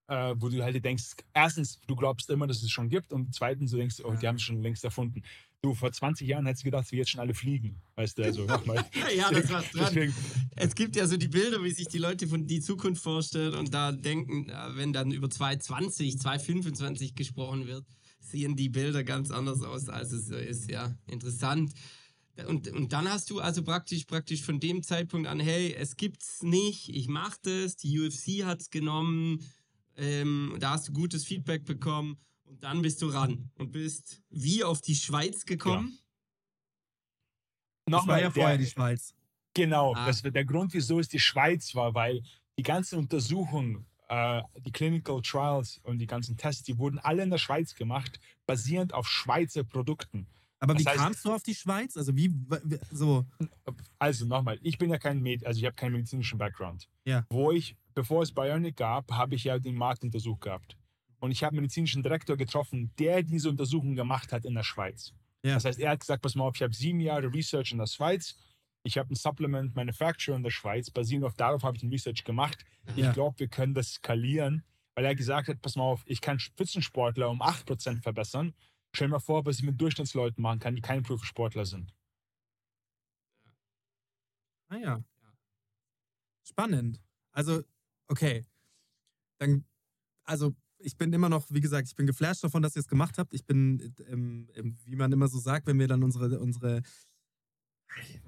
äh, 0.07 0.35
wo 0.37 0.49
du 0.49 0.61
halt 0.63 0.83
denkst, 0.85 1.15
erstens, 1.33 1.79
du 1.87 1.95
glaubst 1.95 2.29
immer, 2.29 2.45
dass 2.45 2.61
es 2.61 2.69
schon 2.69 2.89
gibt 2.89 3.11
und 3.11 3.33
zweitens, 3.33 3.71
du 3.71 3.77
denkst, 3.77 4.01
oh, 4.03 4.13
die 4.13 4.27
haben 4.27 4.35
es 4.35 4.43
schon 4.43 4.61
längst 4.61 4.83
erfunden. 4.83 5.23
Du, 5.63 5.73
vor 5.73 5.93
20 5.93 6.27
Jahren 6.27 6.45
hättest 6.45 6.63
du 6.63 6.65
gedacht, 6.65 6.91
wir 6.91 6.99
jetzt 6.99 7.11
schon 7.11 7.21
alle 7.21 7.33
fliegen. 7.33 7.81
Weißt 7.95 8.17
du, 8.17 8.23
also 8.23 8.43
nochmal. 8.43 8.83
Ja, 9.15 9.31
das 9.31 9.49
war's 9.49 9.71
dran. 9.71 9.93
Deswegen, 9.93 10.13
Es 10.57 10.75
gibt 10.75 10.93
ja 10.97 11.07
so 11.07 11.15
die 11.15 11.29
Bilder, 11.29 11.63
wie 11.63 11.71
sich 11.71 11.87
die 11.87 11.99
Leute 11.99 12.27
von 12.27 12.45
die 12.45 12.59
Zukunft 12.59 13.01
vorstellen 13.01 13.53
und 13.53 13.73
da 13.73 13.93
denken, 13.93 14.49
äh, 14.49 14.75
wenn 14.75 14.91
dann 14.91 15.11
über 15.11 15.29
2020, 15.29 16.19
2025 16.19 17.15
gesprochen 17.15 17.65
wird, 17.65 17.85
sehen 18.19 18.57
die 18.57 18.67
Bilder 18.67 19.05
ganz 19.05 19.31
anders 19.31 19.61
aus, 19.61 19.87
als 19.87 20.11
es 20.11 20.27
so 20.27 20.35
ist. 20.35 20.69
Ja, 20.69 20.97
interessant. 21.07 21.71
Und, 22.45 22.67
und 22.67 22.91
dann 22.91 23.09
hast 23.09 23.29
du 23.29 23.39
also 23.39 23.63
praktisch, 23.63 24.03
praktisch 24.03 24.41
von 24.41 24.59
dem 24.59 24.83
Zeitpunkt 24.83 25.29
an, 25.29 25.39
hey, 25.39 25.73
es 25.73 25.95
gibt's 25.95 26.43
nicht, 26.43 26.89
ich 26.89 27.07
mach 27.07 27.37
das, 27.37 27.77
die 27.77 28.01
UFC 28.01 28.43
hat's 28.43 28.69
genommen, 28.69 29.39
ähm, 29.95 30.57
da 30.59 30.71
hast 30.71 30.89
du 30.89 30.91
gutes 30.91 31.23
Feedback 31.23 31.63
bekommen 31.63 32.17
und 32.53 32.63
dann 32.63 32.81
bist 32.83 33.01
du 33.01 33.07
ran 33.09 33.49
und 33.55 33.71
bist 33.71 34.21
wie 34.29 34.63
auf 34.63 34.79
die 34.81 34.93
Schweiz 34.95 35.43
gekommen. 35.45 35.97
Das 37.85 37.93
war 37.93 37.99
nochmal, 37.99 38.21
ja 38.21 38.31
vorher 38.31 38.57
der- 38.57 38.65
die 38.65 38.71
Schweiz. 38.71 39.15
Genau, 39.55 39.93
Ah. 39.95 40.05
das, 40.05 40.21
der 40.21 40.45
Grund, 40.45 40.73
wieso 40.73 40.99
es 40.99 41.07
die 41.07 41.19
Schweiz 41.19 41.73
war, 41.75 41.93
weil 41.93 42.21
die 42.57 42.63
ganzen 42.63 42.99
Untersuchungen, 42.99 43.85
äh, 44.07 44.41
die 44.65 44.71
Clinical 44.71 45.21
Trials 45.21 45.79
und 45.83 45.97
die 45.99 46.05
ganzen 46.07 46.37
Tests, 46.37 46.63
die 46.63 46.77
wurden 46.77 46.99
alle 46.99 47.23
in 47.23 47.29
der 47.31 47.37
Schweiz 47.39 47.73
gemacht, 47.75 48.19
basierend 48.45 48.93
auf 48.93 49.07
Schweizer 49.07 49.63
Produkten. 49.63 50.27
Aber 50.59 50.73
Das 50.75 50.83
wie 50.83 50.87
heißt- 50.89 50.95
kamst 50.95 51.25
du 51.25 51.33
auf 51.33 51.43
die 51.43 51.55
Schweiz? 51.55 51.97
Also 51.97 52.15
wie, 52.15 52.29
wie 52.63 52.79
so, 52.91 53.25
Also 53.99 54.25
nochmal, 54.25 54.59
ich 54.61 54.77
bin 54.77 54.89
ja 54.91 54.97
kein 54.99 55.21
Med 55.21 55.45
also 55.45 55.59
ich 55.59 55.65
habe 55.65 55.75
keinen 55.75 55.93
medizinischen 55.93 56.37
Background. 56.37 56.87
Ja. 57.05 57.25
Wo 57.29 57.51
ich, 57.51 57.75
bevor 57.93 58.21
es 58.23 58.31
Bionic 58.31 58.75
gab, 58.77 59.11
habe 59.11 59.35
ich 59.35 59.43
ja 59.45 59.57
den 59.59 59.75
Markt 59.75 60.03
untersucht 60.03 60.41
gehabt. 60.41 60.77
Und 61.23 61.31
ich 61.31 61.41
habe 61.41 61.51
einen 61.53 61.61
medizinischen 61.61 62.03
Direktor 62.03 62.35
getroffen, 62.35 62.91
der 62.99 63.23
diese 63.23 63.47
Untersuchung 63.47 63.95
gemacht 63.95 64.33
hat 64.33 64.43
in 64.43 64.55
der 64.55 64.63
Schweiz. 64.63 65.13
Ja. 65.41 65.53
Das 65.53 65.63
heißt, 65.63 65.79
er 65.79 65.91
hat 65.91 66.01
gesagt, 66.01 66.21
pass 66.21 66.35
mal 66.35 66.43
auf, 66.43 66.57
ich 66.57 66.61
habe 66.63 66.73
sieben 66.73 66.99
Jahre 66.99 67.33
Research 67.33 67.71
in 67.71 67.77
der 67.77 67.87
Schweiz, 67.87 68.35
ich 68.83 68.97
habe 68.97 69.13
ein 69.13 69.15
Supplement 69.15 69.73
Manufacturer 69.73 70.35
in 70.35 70.43
der 70.43 70.49
Schweiz, 70.51 70.91
basierend 70.91 71.23
auf 71.25 71.33
darauf 71.35 71.63
habe 71.63 71.77
ich 71.77 71.83
ein 71.83 71.89
Research 71.89 72.25
gemacht. 72.25 72.65
Ich 72.97 73.05
Ja. 73.05 73.13
glaube, 73.13 73.39
wir 73.39 73.47
können 73.47 73.73
das 73.73 73.93
skalieren, 73.93 74.65
weil 74.95 75.05
er 75.05 75.15
gesagt 75.15 75.47
hat, 75.47 75.61
pass 75.61 75.77
mal 75.77 75.85
auf, 75.85 76.03
ich 76.07 76.19
kann 76.19 76.39
Spitzensportler 76.39 77.29
um 77.29 77.41
8% 77.41 78.01
verbessern. 78.01 78.53
Stell 78.93 79.07
dir 79.07 79.13
mal 79.13 79.19
vor, 79.19 79.45
was 79.45 79.59
ich 79.59 79.63
mit 79.63 79.79
Durchschnittsleuten 79.79 80.41
machen 80.41 80.59
kann, 80.59 80.75
die 80.75 80.81
keine 80.81 81.03
Profisportler 81.03 81.65
sind. 81.65 81.95
Ah 84.67 84.75
ja. 84.75 85.03
Spannend. 86.45 87.01
Also, 87.31 87.63
okay. 88.09 88.45
Dann, 89.37 89.63
also, 90.25 90.53
ich 90.83 90.97
bin 90.97 91.11
immer 91.13 91.29
noch, 91.29 91.45
wie 91.49 91.61
gesagt, 91.61 91.87
ich 91.87 91.95
bin 91.95 92.05
geflasht 92.07 92.43
davon, 92.43 92.61
dass 92.61 92.75
ihr 92.75 92.81
es 92.81 92.87
gemacht 92.87 93.17
habt. 93.17 93.33
Ich 93.33 93.45
bin, 93.45 93.93
ähm, 94.07 94.47
ähm, 94.55 94.77
wie 94.85 94.95
man 94.95 95.11
immer 95.11 95.27
so 95.27 95.39
sagt, 95.39 95.67
wenn 95.67 95.79
wir 95.79 95.87
dann 95.87 96.03
unsere, 96.03 96.39
unsere, 96.39 96.81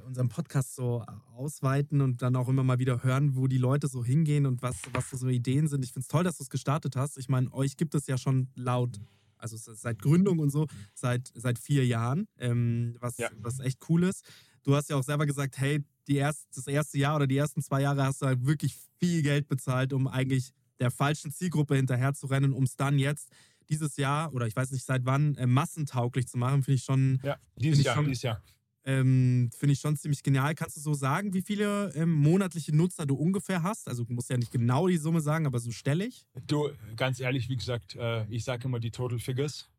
unseren 0.05 0.29
Podcast 0.29 0.75
so 0.75 1.03
ausweiten 1.35 2.01
und 2.01 2.21
dann 2.21 2.35
auch 2.35 2.47
immer 2.47 2.63
mal 2.63 2.77
wieder 2.79 3.03
hören, 3.03 3.35
wo 3.35 3.47
die 3.47 3.57
Leute 3.57 3.87
so 3.87 4.05
hingehen 4.05 4.45
und 4.45 4.61
was, 4.61 4.77
was 4.93 5.09
so 5.09 5.27
Ideen 5.27 5.67
sind. 5.67 5.83
Ich 5.83 5.91
finde 5.91 6.01
es 6.03 6.07
toll, 6.07 6.23
dass 6.23 6.37
du 6.37 6.43
es 6.43 6.49
gestartet 6.49 6.95
hast. 6.95 7.17
Ich 7.17 7.29
meine, 7.29 7.51
euch 7.51 7.75
gibt 7.75 7.95
es 7.95 8.05
ja 8.07 8.17
schon 8.17 8.47
laut, 8.55 8.99
also 9.37 9.57
se- 9.57 9.73
seit 9.75 9.99
Gründung 10.01 10.37
und 10.39 10.51
so, 10.51 10.67
seit, 10.93 11.31
seit 11.33 11.57
vier 11.57 11.85
Jahren, 11.85 12.27
ähm, 12.37 12.95
was, 12.99 13.17
Ja. 13.17 13.29
was 13.39 13.59
echt 13.59 13.79
cool 13.89 14.03
ist. 14.03 14.23
Du 14.63 14.75
hast 14.75 14.89
ja 14.89 14.95
auch 14.97 15.03
selber 15.03 15.25
gesagt, 15.25 15.57
hey, 15.57 15.83
die 16.07 16.17
erst, 16.17 16.45
das 16.55 16.67
erste 16.67 16.99
Jahr 16.99 17.15
oder 17.15 17.25
die 17.27 17.37
ersten 17.37 17.61
zwei 17.63 17.81
Jahre 17.81 18.03
hast 18.03 18.21
du 18.21 18.27
halt 18.27 18.45
wirklich 18.45 18.75
viel 18.99 19.23
Geld 19.23 19.47
bezahlt, 19.47 19.93
um 19.93 20.07
eigentlich 20.07 20.53
der 20.79 20.91
falschen 20.91 21.31
Zielgruppe 21.31 21.75
hinterher 21.75 22.13
zu 22.13 22.27
rennen, 22.27 22.53
um 22.53 22.63
es 22.63 22.75
dann 22.75 22.99
jetzt 22.99 23.29
dieses 23.69 23.97
Jahr 23.97 24.33
oder 24.33 24.45
ich 24.47 24.55
weiß 24.55 24.71
nicht 24.71 24.85
seit 24.85 25.05
wann 25.05 25.35
äh, 25.35 25.47
massentauglich 25.47 26.27
zu 26.27 26.37
machen, 26.37 26.63
finde 26.63 26.75
ich 26.75 26.83
schon 26.83 27.19
Ja, 27.23 27.37
dieses 27.55 27.83
Jahr, 27.83 27.95
schon- 27.95 28.05
dieses 28.05 28.21
Jahr. 28.23 28.41
ähm, 28.83 29.49
finde 29.57 29.73
ich 29.73 29.79
schon 29.79 29.97
ziemlich 29.97 30.21
genial. 30.21 30.53
Kannst 30.53 30.77
du 30.77 30.81
so 30.81 30.93
sagen, 30.93 31.33
wie 31.33 31.41
viele 31.41 31.91
ähm, 31.95 32.11
monatliche 32.11 32.75
Nutzer 32.75 33.05
du 33.07 33.15
ungefähr 33.15 33.63
hast? 33.63 33.87
Also 33.87 34.03
du 34.03 34.13
musst 34.13 34.29
ja 34.29 34.37
nicht 34.37 34.51
genau 34.51 34.87
die 34.87 34.97
Summe 34.97 35.21
sagen, 35.21 35.47
aber 35.47 35.59
so 35.59 35.71
stellig. 35.71 36.27
Du, 36.45 36.69
ganz 36.95 37.19
ehrlich, 37.19 37.49
wie 37.49 37.55
gesagt, 37.55 37.95
äh, 37.95 38.25
ich 38.29 38.43
sage 38.43 38.65
immer 38.65 38.79
die 38.79 38.91
Total 38.91 39.17
Figures. 39.17 39.69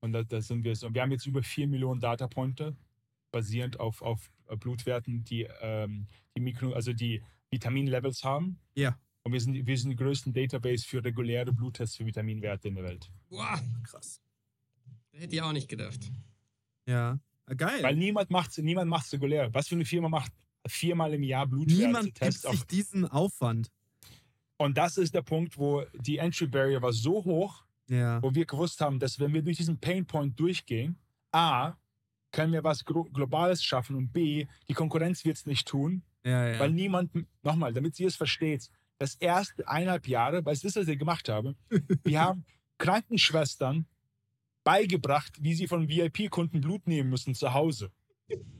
Und 0.00 0.12
da, 0.12 0.22
da 0.22 0.40
sind 0.42 0.62
wir 0.62 0.76
so. 0.76 0.92
Wir 0.92 1.00
haben 1.02 1.10
jetzt 1.10 1.26
über 1.26 1.42
4 1.42 1.66
Millionen 1.66 2.00
Data 2.00 2.28
Pointer, 2.28 2.76
basierend 3.32 3.80
auf, 3.80 4.02
auf 4.02 4.30
äh, 4.48 4.56
Blutwerten, 4.56 5.24
die 5.24 5.48
ähm, 5.60 6.06
die 6.36 6.40
Mikro, 6.40 6.72
also 6.72 6.92
die 6.92 7.22
Vitaminlevels 7.50 8.22
haben. 8.22 8.58
Ja. 8.74 8.96
Und 9.24 9.32
wir 9.32 9.40
sind, 9.40 9.66
wir 9.66 9.76
sind 9.78 9.90
die 9.90 9.96
größten 9.96 10.32
Database 10.32 10.86
für 10.86 11.04
reguläre 11.04 11.52
Bluttests 11.52 11.96
für 11.96 12.06
Vitaminwerte 12.06 12.68
in 12.68 12.74
der 12.76 12.84
Welt. 12.84 13.10
Boah, 13.28 13.60
Krass. 13.84 14.20
hätte 15.12 15.34
ich 15.34 15.42
auch 15.42 15.52
nicht 15.52 15.68
gedacht. 15.68 16.10
Ja. 16.86 17.18
Ah, 17.46 17.54
geil. 17.54 17.82
Weil 17.82 17.96
niemand 17.96 18.30
macht 18.30 18.50
es 18.50 18.58
niemand 18.58 18.88
macht's 18.90 19.12
regulär. 19.12 19.52
Was 19.52 19.68
für 19.68 19.74
eine 19.74 19.84
Firma 19.84 20.08
macht 20.08 20.32
viermal 20.66 21.12
im 21.14 21.22
Jahr 21.22 21.46
Blutwerte 21.46 21.82
Niemand 21.82 22.04
gibt 22.06 22.18
Tests 22.18 22.42
sich 22.42 22.50
auf 22.50 22.64
diesen 22.66 23.06
Aufwand. 23.06 23.70
Und 24.56 24.76
das 24.76 24.96
ist 24.98 25.14
der 25.14 25.22
Punkt, 25.22 25.56
wo 25.58 25.84
die 25.94 26.18
Entry 26.18 26.46
Barrier 26.46 26.82
war 26.82 26.92
so 26.92 27.24
hoch, 27.24 27.64
Ja. 27.88 28.22
wo 28.22 28.34
wir 28.34 28.44
gewusst 28.46 28.80
haben, 28.80 28.98
dass 28.98 29.18
wenn 29.18 29.32
wir 29.32 29.42
durch 29.42 29.56
diesen 29.58 29.78
Pain 29.78 30.04
Point 30.06 30.38
durchgehen, 30.38 30.98
A, 31.32 31.74
können 32.32 32.52
wir 32.52 32.64
was 32.64 32.84
Globales 32.84 33.62
schaffen 33.62 33.96
und 33.96 34.12
B, 34.12 34.46
die 34.68 34.74
Konkurrenz 34.74 35.24
wird 35.24 35.36
es 35.36 35.46
nicht 35.46 35.66
tun, 35.68 36.02
Ja, 36.24 36.48
ja. 36.48 36.58
weil 36.58 36.70
niemand, 36.72 37.10
nochmal, 37.42 37.72
damit 37.72 37.98
ihr 38.00 38.08
es 38.08 38.16
versteht, 38.16 38.68
das 38.98 39.14
erste 39.14 39.66
eineinhalb 39.68 40.08
Jahre, 40.08 40.44
weißt 40.44 40.64
du, 40.64 40.68
was 40.68 40.86
wir 40.86 40.96
gemacht 40.96 41.28
haben? 41.28 41.56
Wir 42.04 42.20
haben 42.20 42.44
Krankenschwestern 42.78 43.86
beigebracht, 44.64 45.42
wie 45.42 45.54
sie 45.54 45.66
von 45.66 45.88
VIP-Kunden 45.88 46.60
Blut 46.60 46.86
nehmen 46.86 47.10
müssen 47.10 47.34
zu 47.34 47.54
Hause. 47.54 47.90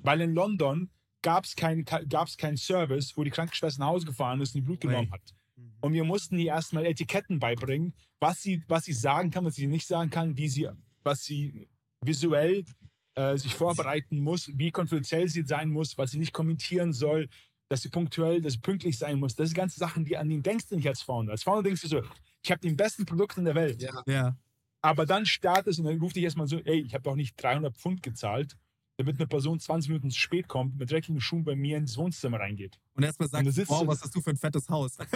Weil 0.02 0.20
in 0.22 0.34
London 0.34 0.90
gab 1.22 1.44
es 1.44 1.56
keinen 1.56 1.84
gab's 1.84 2.36
keinen 2.36 2.56
Service, 2.56 3.16
wo 3.16 3.24
die 3.24 3.30
Krankenschwester 3.30 3.80
nach 3.80 3.88
Hause 3.88 4.06
gefahren 4.06 4.40
ist 4.40 4.54
und 4.54 4.62
die 4.62 4.66
Blut 4.66 4.80
genommen 4.80 5.10
hat. 5.10 5.34
Und 5.80 5.92
wir 5.92 6.04
mussten 6.04 6.38
ihr 6.38 6.52
erstmal 6.52 6.86
Etiketten 6.86 7.38
beibringen, 7.38 7.94
was 8.20 8.42
sie, 8.42 8.62
was 8.68 8.84
sie 8.84 8.92
sagen 8.92 9.30
kann, 9.30 9.44
was 9.44 9.56
sie 9.56 9.66
nicht 9.66 9.86
sagen 9.86 10.10
kann, 10.10 10.36
wie 10.36 10.48
sie, 10.48 10.68
was 11.02 11.24
sie 11.24 11.68
visuell 12.00 12.64
äh, 13.14 13.36
sich 13.36 13.54
vorbereiten 13.54 14.20
muss, 14.20 14.50
wie 14.54 14.70
konfidenziell 14.70 15.28
sie 15.28 15.42
sein 15.42 15.70
muss, 15.70 15.98
was 15.98 16.12
sie 16.12 16.18
nicht 16.18 16.32
kommentieren 16.32 16.92
soll, 16.92 17.28
dass 17.68 17.82
sie 17.82 17.88
punktuell, 17.90 18.40
dass 18.40 18.54
sie 18.54 18.60
pünktlich 18.60 18.96
sein 18.98 19.18
muss. 19.18 19.34
Das 19.34 19.48
sind 19.48 19.56
ganze 19.56 19.78
Sachen, 19.78 20.04
die 20.04 20.16
an 20.16 20.28
den 20.28 20.42
denkst 20.42 20.68
du 20.68 20.76
nicht 20.76 20.88
als 20.88 21.02
Founder. 21.02 21.32
Als 21.32 21.42
Founder 21.42 21.62
denkst 21.62 21.82
du 21.82 21.88
so, 21.88 22.02
ich 22.42 22.50
habe 22.50 22.60
den 22.60 22.76
besten 22.76 23.04
Produkt 23.04 23.36
in 23.38 23.44
der 23.44 23.54
Welt. 23.54 23.82
Ja. 23.82 24.02
ja. 24.06 24.36
Aber 24.80 25.06
dann 25.06 25.26
startest 25.26 25.78
und 25.78 25.84
dann 25.86 25.98
ruft 25.98 26.16
dich 26.16 26.24
erstmal 26.24 26.46
so, 26.46 26.58
ey, 26.58 26.80
ich 26.80 26.94
habe 26.94 27.02
doch 27.02 27.16
nicht 27.16 27.34
300 27.42 27.76
Pfund 27.76 28.02
gezahlt, 28.02 28.56
damit 28.96 29.16
eine 29.16 29.26
Person 29.26 29.60
20 29.60 29.90
Minuten 29.90 30.10
zu 30.10 30.18
spät 30.18 30.48
kommt, 30.48 30.76
mit 30.78 30.90
dreckigen 30.90 31.20
Schuhen 31.20 31.44
bei 31.44 31.54
mir 31.56 31.76
ins 31.76 31.96
Wohnzimmer 31.96 32.40
reingeht. 32.40 32.78
Und 32.94 33.04
erstmal 33.04 33.28
sagt, 33.28 33.40
Und 33.40 33.46
du 33.46 33.52
sitzt 33.52 33.70
wow, 33.70 33.86
was 33.86 34.02
hast 34.02 34.14
du 34.14 34.20
für 34.20 34.30
ein 34.30 34.36
fettes 34.36 34.68
Haus? 34.68 34.96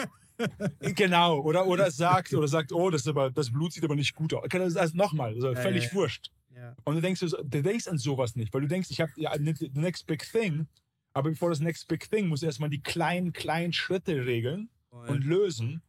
Genau, 0.81 1.41
oder, 1.41 1.67
oder 1.67 1.91
sagt, 1.91 2.35
oder 2.35 2.49
sagt, 2.49 2.73
oh, 2.73 2.91
das, 2.91 3.03
ist 3.03 3.09
aber, 3.09 3.31
das 3.31 3.51
Blut 3.53 3.73
sieht 3.73 3.85
aber 3.85 3.95
nicht 3.95 4.15
gut 4.15 4.35
aus. 4.35 4.45
Also, 4.51 4.79
also 4.79 4.97
nochmal, 4.97 5.35
also 5.35 5.53
Ja, 5.53 5.61
völlig 5.61 5.85
ja, 5.87 5.93
wurscht. 5.95 6.31
ja. 6.55 6.75
Und 6.85 6.97
du 6.97 7.01
denkst, 7.01 7.21
so- 7.21 7.37
du 7.43 7.63
denkst 7.63 7.87
an 7.89 7.99
sowas 7.99 8.35
nicht, 8.35 8.53
weil 8.53 8.63
du 8.63 8.69
denkst, 8.69 8.89
ich 8.91 9.01
habe 9.01 9.13
ja, 9.17 9.33
the 9.37 9.71
next 9.75 10.07
big 10.07 10.23
thing, 10.31 10.67
aber 11.13 11.31
bevor 11.31 11.51
das 11.51 11.61
next 11.61 11.89
big 11.89 12.09
thing, 12.09 12.29
musst 12.29 12.43
du 12.43 12.47
erstmal 12.47 12.71
die 12.71 12.83
kleinen, 12.83 13.33
kleinen 13.33 13.73
Schritte 13.73 14.25
regeln 14.27 14.71
und 14.91 15.25
lösen. 15.25 15.83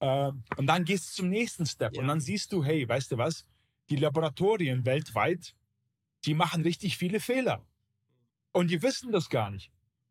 Äh, 0.00 0.32
und 0.56 0.66
dann 0.66 0.84
gehst 0.84 1.10
du 1.10 1.22
zum 1.22 1.30
nächsten 1.30 1.66
Step. 1.66 1.94
Ja. 1.94 2.02
Und 2.02 2.08
dann 2.08 2.20
siehst 2.20 2.52
du, 2.52 2.64
hey, 2.64 2.88
weißt 2.88 3.12
du 3.12 3.18
was? 3.18 3.46
Die 3.90 3.96
Laboratorien 3.96 4.84
weltweit, 4.84 5.54
die 6.24 6.34
machen 6.34 6.62
richtig 6.62 6.96
viele 6.96 7.20
Fehler. 7.20 7.64
Und 8.52 8.70
die 8.70 8.82
wissen 8.82 9.12
das 9.12 9.28
gar 9.28 9.50
nicht. 9.50 9.70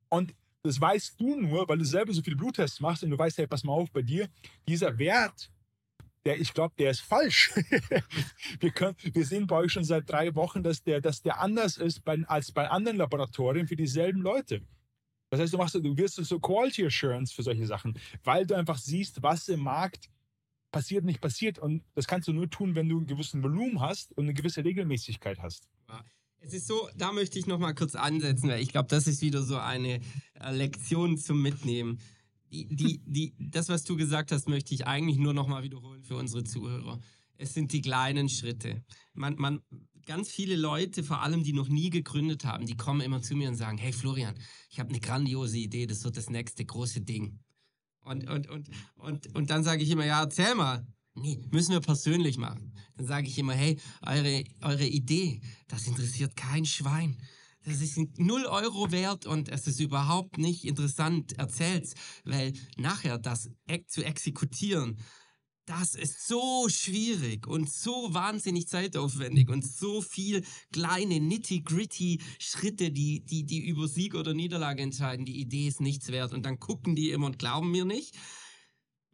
Und 0.10 0.36
das 0.64 0.80
weißt 0.80 1.20
du 1.20 1.40
nur, 1.40 1.68
weil 1.68 1.78
du 1.78 1.86
selber 1.86 2.14
so 2.14 2.22
viele 2.22 2.36
Bluttests 2.36 2.80
machst 2.80 3.04
und 3.04 3.12
du 3.12 3.18
weißt, 3.18 3.38
hey, 3.38 3.48
pass 3.48 3.64
mal 3.64 3.74
auf, 3.74 3.92
bei 3.92 4.02
dir, 4.02 4.30
dieser 4.68 4.98
Wert, 4.98 5.52
der, 6.26 6.40
ich 6.40 6.54
glaube, 6.54 6.74
der 6.78 6.92
ist 6.92 7.02
falsch. 7.02 7.52
wir, 8.60 8.72
können, 8.72 8.96
wir 9.02 9.26
sehen 9.26 9.48
bei 9.48 9.58
euch 9.58 9.72
schon 9.72 9.84
seit 9.84 10.10
drei 10.10 10.34
Wochen, 10.36 10.64
dass 10.64 10.84
der, 10.84 11.02
dass 11.02 11.22
der 11.22 11.40
anders 11.40 11.78
ist 11.78 12.04
bei, 12.04 12.24
als 12.28 12.52
bei 12.52 12.70
anderen 12.70 12.98
Laboratorien 12.98 13.68
für 13.68 13.76
dieselben 13.76 14.22
Leute. 14.22 14.62
Das 15.30 15.40
heißt, 15.40 15.54
du 15.54 15.58
machst, 15.58 15.76
du 15.76 15.98
wirst 15.98 16.16
so 16.16 16.40
Quality 16.40 16.86
Assurance 16.86 17.34
für 17.34 17.44
solche 17.44 17.66
Sachen, 17.66 18.00
weil 18.24 18.46
du 18.46 18.56
einfach 18.56 18.78
siehst, 18.78 19.22
was 19.22 19.48
im 19.50 19.62
Markt 19.62 20.10
passiert, 20.72 21.06
nicht 21.06 21.22
passiert. 21.22 21.60
Und 21.60 21.84
das 21.94 22.08
kannst 22.08 22.28
du 22.28 22.34
nur 22.34 22.50
tun, 22.50 22.76
wenn 22.76 22.90
du 22.90 22.98
einen 22.98 23.08
gewissen 23.08 23.44
Volumen 23.44 23.80
hast 23.80 24.12
und 24.18 24.26
eine 24.26 24.34
gewisse 24.34 24.64
Regelmäßigkeit 24.64 25.40
hast. 25.42 25.68
Es 26.40 26.54
ist 26.54 26.68
so, 26.68 26.90
da 26.96 27.12
möchte 27.12 27.40
ich 27.40 27.48
noch 27.48 27.58
mal 27.58 27.74
kurz 27.74 27.96
ansetzen, 27.96 28.50
weil 28.50 28.62
ich 28.62 28.70
glaube, 28.70 28.88
das 28.88 29.08
ist 29.08 29.22
wieder 29.22 29.42
so 29.42 29.58
eine 29.58 30.00
äh, 30.36 30.52
Lektion 30.52 31.18
zum 31.18 31.42
Mitnehmen. 31.42 32.00
Die, 32.52 33.02
die, 33.06 33.34
das, 33.40 33.70
was 33.70 33.84
du 33.84 33.96
gesagt 33.96 34.32
hast, 34.32 34.48
möchte 34.48 34.74
ich 34.74 34.88
eigentlich 34.88 35.18
nur 35.18 35.34
noch 35.34 35.48
mal 35.48 35.64
wiederholen 35.64 36.04
für 36.04 36.16
unsere 36.16 36.44
Zuhörer. 36.44 37.00
Es 37.38 37.54
sind 37.54 37.74
die 37.74 37.82
kleinen 37.82 38.30
Schritte. 38.30 38.84
Man, 39.14 39.36
man, 39.36 39.62
ganz 40.06 40.30
viele 40.30 40.56
Leute, 40.56 41.04
vor 41.04 41.22
allem 41.22 41.44
die 41.44 41.54
noch 41.54 41.68
nie 41.68 41.90
gegründet 41.90 42.46
haben, 42.46 42.66
die 42.66 42.78
kommen 42.78 43.02
immer 43.02 43.22
zu 43.22 43.36
mir 43.36 43.50
und 43.50 43.56
sagen, 43.56 43.78
hey 43.78 43.92
Florian, 43.92 44.36
ich 44.70 44.80
habe 44.80 44.90
eine 44.90 45.00
grandiose 45.00 45.58
Idee, 45.58 45.86
das 45.86 46.04
wird 46.04 46.18
das 46.18 46.30
nächste 46.30 46.64
große 46.64 47.02
Ding. 47.02 47.40
Und, 48.02 48.30
und, 48.30 48.48
und, 48.48 48.70
und, 48.96 49.36
und 49.36 49.50
dann 49.50 49.64
sage 49.64 49.84
ich 49.84 49.90
immer, 49.90 50.06
ja, 50.06 50.22
erzähl 50.22 50.56
mal. 50.56 50.86
Nee, 51.16 51.42
müssen 51.50 51.72
wir 51.72 51.80
persönlich 51.80 52.38
machen. 52.38 52.74
Dann 52.98 53.08
sage 53.08 53.28
ich 53.28 53.38
immer, 53.38 53.54
hey, 53.54 53.80
eure, 54.02 54.44
eure 54.62 54.86
Idee, 54.86 55.42
das 55.68 55.88
interessiert 55.88 56.36
kein 56.36 56.66
Schwein. 56.66 57.18
Das 57.66 57.82
ist 57.82 57.98
0 58.20 58.46
Euro 58.46 58.92
wert 58.92 59.26
und 59.26 59.50
es 59.50 59.66
ist 59.66 59.80
überhaupt 59.80 60.38
nicht 60.38 60.66
interessant. 60.66 61.34
Erzählt's, 61.40 61.96
weil 62.24 62.54
nachher 62.78 63.18
das 63.18 63.50
zu 63.88 64.06
exekutieren, 64.06 64.98
das 65.66 65.96
ist 65.96 66.28
so 66.28 66.70
schwierig 66.70 67.48
und 67.48 67.68
so 67.68 68.14
wahnsinnig 68.14 68.68
zeitaufwendig 68.68 69.50
und 69.50 69.66
so 69.66 70.02
viel 70.04 70.44
kleine 70.72 71.20
nitty-gritty 71.20 72.22
Schritte, 72.38 72.92
die, 72.92 73.26
die, 73.26 73.46
die 73.46 73.66
über 73.66 73.88
Sieg 73.88 74.14
oder 74.14 74.36
Niederlage 74.36 74.84
entscheiden. 74.84 75.26
Die 75.26 75.40
Idee 75.40 75.68
ist 75.68 75.82
nichts 75.82 76.10
wert 76.10 76.34
und 76.34 76.46
dann 76.46 76.60
gucken 76.60 76.96
die 76.96 77.10
immer 77.10 77.26
und 77.26 77.40
glauben 77.40 77.72
mir 77.72 77.86
nicht. 77.86 78.16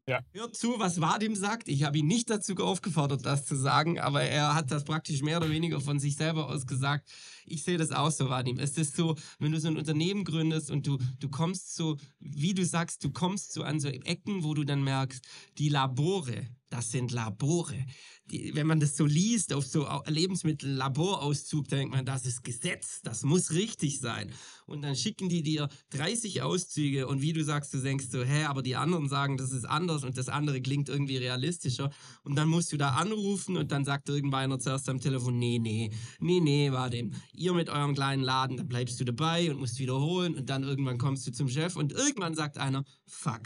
Ja. 0.07 0.19
Hört 0.33 0.55
zu, 0.55 0.79
was 0.79 0.99
Vadim 0.99 1.35
sagt. 1.35 1.67
Ich 1.67 1.83
habe 1.83 1.99
ihn 1.99 2.07
nicht 2.07 2.29
dazu 2.29 2.55
aufgefordert, 2.55 3.25
das 3.25 3.45
zu 3.45 3.55
sagen, 3.55 3.99
aber 3.99 4.23
er 4.23 4.55
hat 4.55 4.71
das 4.71 4.83
praktisch 4.83 5.21
mehr 5.21 5.37
oder 5.37 5.49
weniger 5.49 5.79
von 5.79 5.99
sich 5.99 6.15
selber 6.15 6.49
aus 6.49 6.65
gesagt. 6.65 7.07
Ich 7.45 7.63
sehe 7.63 7.77
das 7.77 7.91
auch 7.91 8.09
so, 8.09 8.29
Vadim. 8.29 8.57
Es 8.57 8.77
ist 8.77 8.95
so, 8.95 9.15
wenn 9.39 9.51
du 9.51 9.59
so 9.59 9.67
ein 9.67 9.77
Unternehmen 9.77 10.23
gründest 10.23 10.71
und 10.71 10.87
du, 10.87 10.97
du 11.19 11.29
kommst 11.29 11.75
so, 11.75 11.97
wie 12.19 12.53
du 12.53 12.65
sagst, 12.65 13.03
du 13.03 13.11
kommst 13.11 13.53
so 13.53 13.63
an 13.63 13.79
so 13.79 13.89
Ecken, 13.89 14.43
wo 14.43 14.53
du 14.55 14.63
dann 14.63 14.83
merkst, 14.83 15.23
die 15.59 15.69
Labore, 15.69 16.47
das 16.71 16.89
sind 16.91 17.11
Labore. 17.11 17.85
Die, 18.31 18.55
wenn 18.55 18.65
man 18.65 18.79
das 18.79 18.95
so 18.95 19.05
liest 19.05 19.51
auf 19.53 19.65
so 19.65 19.87
Au- 19.87 20.03
Lebensmittel-Laborauszug, 20.07 21.67
dann 21.67 21.79
denkt 21.79 21.95
man, 21.95 22.05
das 22.05 22.25
ist 22.25 22.43
Gesetz, 22.43 23.01
das 23.01 23.23
muss 23.23 23.51
richtig 23.51 23.99
sein. 23.99 24.31
Und 24.65 24.81
dann 24.81 24.95
schicken 24.95 25.27
die 25.27 25.43
dir 25.43 25.67
30 25.89 26.41
Auszüge 26.41 27.07
und 27.07 27.21
wie 27.21 27.33
du 27.33 27.43
sagst, 27.43 27.73
du 27.73 27.79
denkst 27.79 28.05
so, 28.09 28.23
hä, 28.23 28.45
aber 28.45 28.61
die 28.63 28.75
anderen 28.77 29.09
sagen, 29.09 29.35
das 29.37 29.51
ist 29.51 29.65
anders 29.65 30.03
und 30.05 30.17
das 30.17 30.29
andere 30.29 30.61
klingt 30.61 30.87
irgendwie 30.87 31.17
realistischer. 31.17 31.91
Und 32.23 32.35
dann 32.35 32.47
musst 32.47 32.71
du 32.71 32.77
da 32.77 32.91
anrufen 32.91 33.57
und 33.57 33.71
dann 33.71 33.83
sagt 33.83 34.07
irgendeiner 34.07 34.59
zuerst 34.59 34.87
am 34.87 35.01
Telefon, 35.01 35.37
nee, 35.37 35.59
nee, 35.59 35.91
nee, 36.19 36.39
nee, 36.39 36.71
warte, 36.71 37.09
ihr 37.33 37.53
mit 37.53 37.69
eurem 37.69 37.93
kleinen 37.95 38.23
Laden, 38.23 38.55
da 38.57 38.63
bleibst 38.63 38.97
du 38.99 39.03
dabei 39.03 39.51
und 39.51 39.59
musst 39.59 39.77
wiederholen 39.79 40.35
und 40.35 40.49
dann 40.49 40.63
irgendwann 40.63 40.97
kommst 40.97 41.27
du 41.27 41.31
zum 41.33 41.49
Chef 41.49 41.75
und 41.75 41.91
irgendwann 41.91 42.33
sagt 42.33 42.57
einer, 42.57 42.85
fuck, 43.05 43.41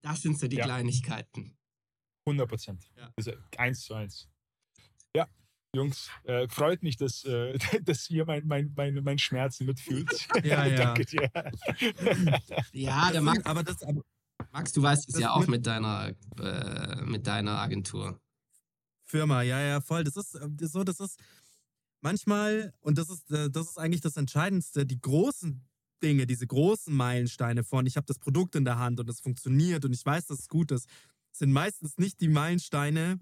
das 0.00 0.22
sind 0.22 0.38
so 0.38 0.48
die 0.48 0.56
Ja. 0.56 0.64
Kleinigkeiten. 0.64 1.52
100 2.26 2.48
Prozent. 2.48 2.90
Ja. 2.96 3.10
Also 3.16 3.32
eins 3.56 3.80
zu 3.82 3.94
eins. 3.94 4.28
Ja, 5.14 5.26
Jungs, 5.74 6.10
äh, 6.24 6.48
freut 6.48 6.82
mich, 6.82 6.96
dass, 6.96 7.24
äh, 7.24 7.56
dass 7.84 8.10
ihr 8.10 8.24
mein, 8.26 8.46
mein, 8.46 8.72
mein, 8.76 8.94
mein 9.02 9.18
Schmerzen 9.18 9.66
mitfühlt. 9.66 10.10
Ja, 10.44 10.66
ja. 10.66 10.76
Danke 10.94 11.04
dir. 11.06 11.30
Ja, 12.72 13.10
der 13.12 13.22
Max, 13.22 13.44
aber 13.46 13.62
das, 13.62 13.82
aber 13.82 14.02
Max, 14.52 14.72
du 14.72 14.82
weißt 14.82 15.08
es 15.08 15.14
das 15.14 15.22
ja 15.22 15.30
auch 15.32 15.46
mit- 15.46 15.66
deiner, 15.66 16.12
äh, 16.40 17.02
mit 17.02 17.26
deiner 17.26 17.58
Agentur. 17.58 18.20
Firma, 19.04 19.42
ja, 19.42 19.60
ja, 19.60 19.80
voll. 19.80 20.02
Das 20.04 20.16
ist 20.16 20.34
äh, 20.34 20.48
das 20.50 20.66
ist 20.66 20.72
so, 20.72 20.82
das 20.84 20.98
ist 21.00 21.20
manchmal, 22.00 22.74
und 22.80 22.98
das 22.98 23.08
ist, 23.08 23.30
äh, 23.30 23.48
das 23.50 23.68
ist 23.70 23.78
eigentlich 23.78 24.00
das 24.00 24.16
Entscheidendste, 24.16 24.84
die 24.84 25.00
großen 25.00 25.64
Dinge, 26.02 26.26
diese 26.26 26.46
großen 26.46 26.94
Meilensteine 26.94 27.64
von, 27.64 27.86
ich 27.86 27.96
habe 27.96 28.06
das 28.06 28.18
Produkt 28.18 28.54
in 28.56 28.64
der 28.64 28.78
Hand 28.78 29.00
und 29.00 29.08
es 29.08 29.20
funktioniert 29.20 29.84
und 29.84 29.92
ich 29.92 30.04
weiß, 30.04 30.26
dass 30.26 30.40
es 30.40 30.48
gut 30.48 30.70
ist, 30.72 30.88
sind 31.38 31.52
meistens 31.52 31.98
nicht 31.98 32.20
die 32.20 32.28
Meilensteine, 32.28 33.18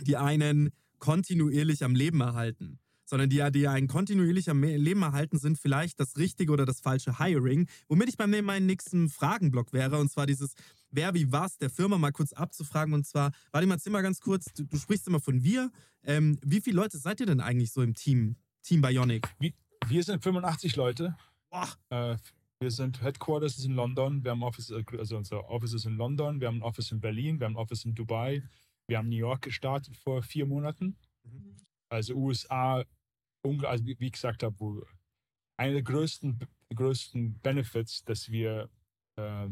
die 0.00 0.16
einen 0.16 0.70
kontinuierlich 0.98 1.84
am 1.84 1.94
Leben 1.94 2.20
erhalten. 2.20 2.78
Sondern 3.08 3.30
die, 3.30 3.40
die 3.52 3.68
einen 3.68 3.86
kontinuierlich 3.86 4.50
am 4.50 4.64
Leben 4.64 5.02
erhalten, 5.02 5.38
sind 5.38 5.58
vielleicht 5.58 6.00
das 6.00 6.16
richtige 6.16 6.52
oder 6.52 6.64
das 6.64 6.80
falsche 6.80 7.20
Hiring. 7.20 7.68
Womit 7.88 8.08
ich 8.08 8.16
bei 8.16 8.26
mir 8.26 8.40
in 8.40 8.44
meinem 8.44 8.66
nächsten 8.66 9.08
Fragenblock 9.08 9.72
wäre, 9.72 9.98
und 9.98 10.10
zwar 10.10 10.26
dieses, 10.26 10.54
wer 10.90 11.14
wie 11.14 11.30
was 11.30 11.56
der 11.56 11.70
Firma 11.70 11.98
mal 11.98 12.10
kurz 12.10 12.32
abzufragen. 12.32 12.94
Und 12.94 13.06
zwar, 13.06 13.30
warte 13.52 13.68
mal, 13.68 13.78
mal 13.90 14.02
ganz 14.02 14.20
kurz, 14.20 14.46
du, 14.54 14.64
du 14.64 14.76
sprichst 14.76 15.06
immer 15.06 15.20
von 15.20 15.44
wir. 15.44 15.70
Ähm, 16.02 16.38
wie 16.44 16.60
viele 16.60 16.76
Leute 16.76 16.98
seid 16.98 17.20
ihr 17.20 17.26
denn 17.26 17.40
eigentlich 17.40 17.70
so 17.70 17.80
im 17.82 17.94
Team, 17.94 18.34
Team 18.62 18.82
Bionic? 18.82 19.28
Wir, 19.38 19.52
wir 19.86 20.02
sind 20.02 20.20
85 20.20 20.74
Leute. 20.74 21.16
Boah. 21.48 21.68
Äh, 21.90 22.16
wir 22.60 22.70
sind 22.70 23.02
Headquarters 23.02 23.62
in 23.64 23.72
London. 23.72 24.24
Wir 24.24 24.30
haben 24.30 24.42
Office, 24.42 24.72
also 24.72 25.16
unser 25.16 25.48
Office 25.50 25.74
ist 25.74 25.84
in 25.84 25.96
London. 25.96 26.40
Wir 26.40 26.48
haben 26.48 26.58
ein 26.58 26.62
Office 26.62 26.90
in 26.92 27.00
Berlin. 27.00 27.38
Wir 27.38 27.46
haben 27.46 27.54
ein 27.54 27.58
Office 27.62 27.84
in 27.84 27.94
Dubai. 27.94 28.42
Wir 28.88 28.98
haben 28.98 29.08
New 29.08 29.16
York 29.16 29.42
gestartet 29.42 29.96
vor 29.96 30.22
vier 30.22 30.46
Monaten. 30.46 30.96
Also 31.90 32.14
USA, 32.14 32.84
also 33.44 33.84
wie 33.84 33.98
wie 34.00 34.06
ich 34.06 34.12
gesagt 34.12 34.42
habe, 34.42 34.58
wo 34.58 34.82
einer 35.58 35.74
der 35.74 35.82
größten, 35.82 36.38
größten 36.74 37.38
Benefits, 37.40 38.04
dass 38.04 38.30
wir 38.30 38.70
äh, 39.16 39.48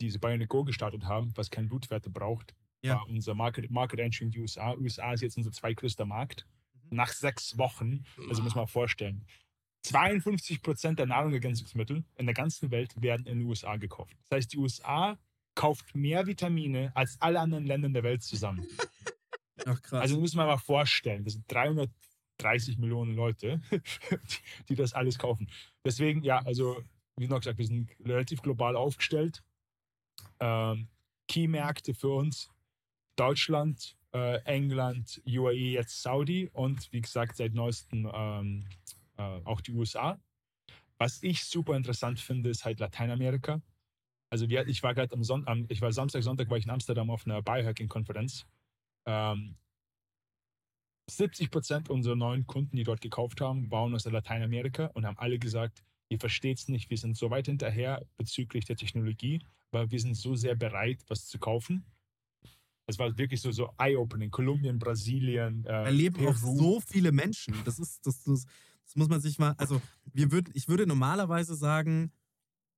diese 0.00 0.18
Bionic 0.18 0.48
Go 0.48 0.64
gestartet 0.64 1.04
haben, 1.04 1.32
was 1.36 1.50
keine 1.50 1.68
Blutwerte 1.68 2.10
braucht, 2.10 2.54
Ja. 2.82 2.96
war 2.96 3.08
unser 3.08 3.34
Market, 3.34 3.70
Market 3.70 4.00
Entry 4.00 4.24
in 4.24 4.30
die 4.30 4.40
USA. 4.40 4.74
USA 4.74 5.12
ist 5.12 5.22
jetzt 5.22 5.36
unser 5.36 5.52
zweitgrößter 5.52 6.04
Markt. 6.06 6.46
Nach 6.90 7.08
sechs 7.12 7.58
Wochen, 7.58 8.04
also 8.28 8.42
muss 8.42 8.54
man 8.54 8.66
vorstellen, 8.68 9.24
52 9.86 10.62
Prozent 10.62 10.98
der 10.98 11.06
Nahrungsergänzungsmittel 11.06 12.04
in 12.16 12.26
der 12.26 12.34
ganzen 12.34 12.70
Welt 12.70 13.00
werden 13.00 13.26
in 13.26 13.38
den 13.38 13.48
USA 13.48 13.76
gekauft. 13.76 14.16
Das 14.28 14.38
heißt, 14.38 14.52
die 14.52 14.58
USA 14.58 15.18
kauft 15.54 15.94
mehr 15.94 16.26
Vitamine 16.26 16.92
als 16.94 17.16
alle 17.20 17.40
anderen 17.40 17.66
Länder 17.66 17.88
der 17.88 18.02
Welt 18.02 18.22
zusammen. 18.22 18.66
Ach 19.66 19.80
krass. 19.82 20.02
Also 20.02 20.20
muss 20.20 20.34
man 20.34 20.46
mal 20.46 20.58
vorstellen, 20.58 21.24
das 21.24 21.34
sind 21.34 21.50
330 21.50 22.78
Millionen 22.78 23.14
Leute, 23.14 23.60
die, 23.70 23.80
die 24.68 24.74
das 24.74 24.92
alles 24.92 25.18
kaufen. 25.18 25.48
Deswegen, 25.84 26.22
ja, 26.22 26.38
also 26.44 26.82
wie 27.16 27.28
noch 27.28 27.40
gesagt, 27.40 27.58
wir 27.58 27.66
sind 27.66 27.90
relativ 28.04 28.42
global 28.42 28.76
aufgestellt. 28.76 29.42
Ähm, 30.40 30.88
Key-Märkte 31.28 31.94
für 31.94 32.10
uns 32.10 32.50
Deutschland, 33.16 33.96
äh, 34.12 34.42
England, 34.44 35.22
UAE, 35.26 35.72
jetzt 35.72 36.02
Saudi 36.02 36.48
und 36.52 36.92
wie 36.92 37.00
gesagt 37.00 37.36
seit 37.36 37.54
neuestem 37.54 38.10
ähm, 38.12 38.66
äh, 39.16 39.40
auch 39.44 39.60
die 39.60 39.72
USA. 39.72 40.20
Was 40.98 41.22
ich 41.22 41.44
super 41.44 41.76
interessant 41.76 42.20
finde, 42.20 42.50
ist 42.50 42.64
halt 42.64 42.80
Lateinamerika. 42.80 43.60
Also 44.30 44.48
wir, 44.48 44.66
ich 44.66 44.82
war 44.82 44.94
gerade 44.94 45.12
am 45.14 45.22
Sonntag, 45.22 45.58
ich 45.68 45.80
war 45.80 45.92
Samstag, 45.92 46.22
Sonntag 46.22 46.50
war 46.50 46.56
ich 46.56 46.64
in 46.64 46.70
Amsterdam 46.70 47.10
auf 47.10 47.26
einer 47.26 47.42
Biohacking-Konferenz. 47.42 48.46
Ähm, 49.06 49.56
70 51.08 51.50
Prozent 51.50 51.90
unserer 51.90 52.16
neuen 52.16 52.46
Kunden, 52.46 52.76
die 52.76 52.82
dort 52.82 53.00
gekauft 53.00 53.40
haben, 53.40 53.70
waren 53.70 53.94
aus 53.94 54.04
Lateinamerika 54.04 54.86
und 54.94 55.06
haben 55.06 55.18
alle 55.18 55.38
gesagt, 55.38 55.84
ihr 56.08 56.18
versteht 56.18 56.58
es 56.58 56.68
nicht, 56.68 56.90
wir 56.90 56.98
sind 56.98 57.16
so 57.16 57.30
weit 57.30 57.46
hinterher 57.46 58.04
bezüglich 58.16 58.64
der 58.64 58.76
Technologie, 58.76 59.40
weil 59.70 59.90
wir 59.90 60.00
sind 60.00 60.14
so 60.14 60.34
sehr 60.34 60.56
bereit, 60.56 61.04
was 61.08 61.26
zu 61.26 61.38
kaufen. 61.38 61.84
Es 62.88 62.98
war 62.98 63.16
wirklich 63.18 63.40
so, 63.40 63.50
so 63.50 63.72
eye-opening. 63.78 64.30
Kolumbien, 64.30 64.78
Brasilien, 64.78 65.64
äh, 65.64 65.68
Da 65.68 65.88
leben 65.88 66.26
auch 66.26 66.34
Peru. 66.34 66.56
so 66.56 66.80
viele 66.80 67.10
Menschen. 67.10 67.54
Das 67.64 67.78
ist, 67.78 68.06
das, 68.06 68.22
das, 68.22 68.46
das 68.86 68.96
muss 68.96 69.08
man 69.08 69.20
sich 69.20 69.38
mal, 69.38 69.54
also 69.58 69.82
wir 70.12 70.32
würd, 70.32 70.48
ich 70.54 70.68
würde 70.68 70.86
normalerweise 70.86 71.54
sagen, 71.56 72.12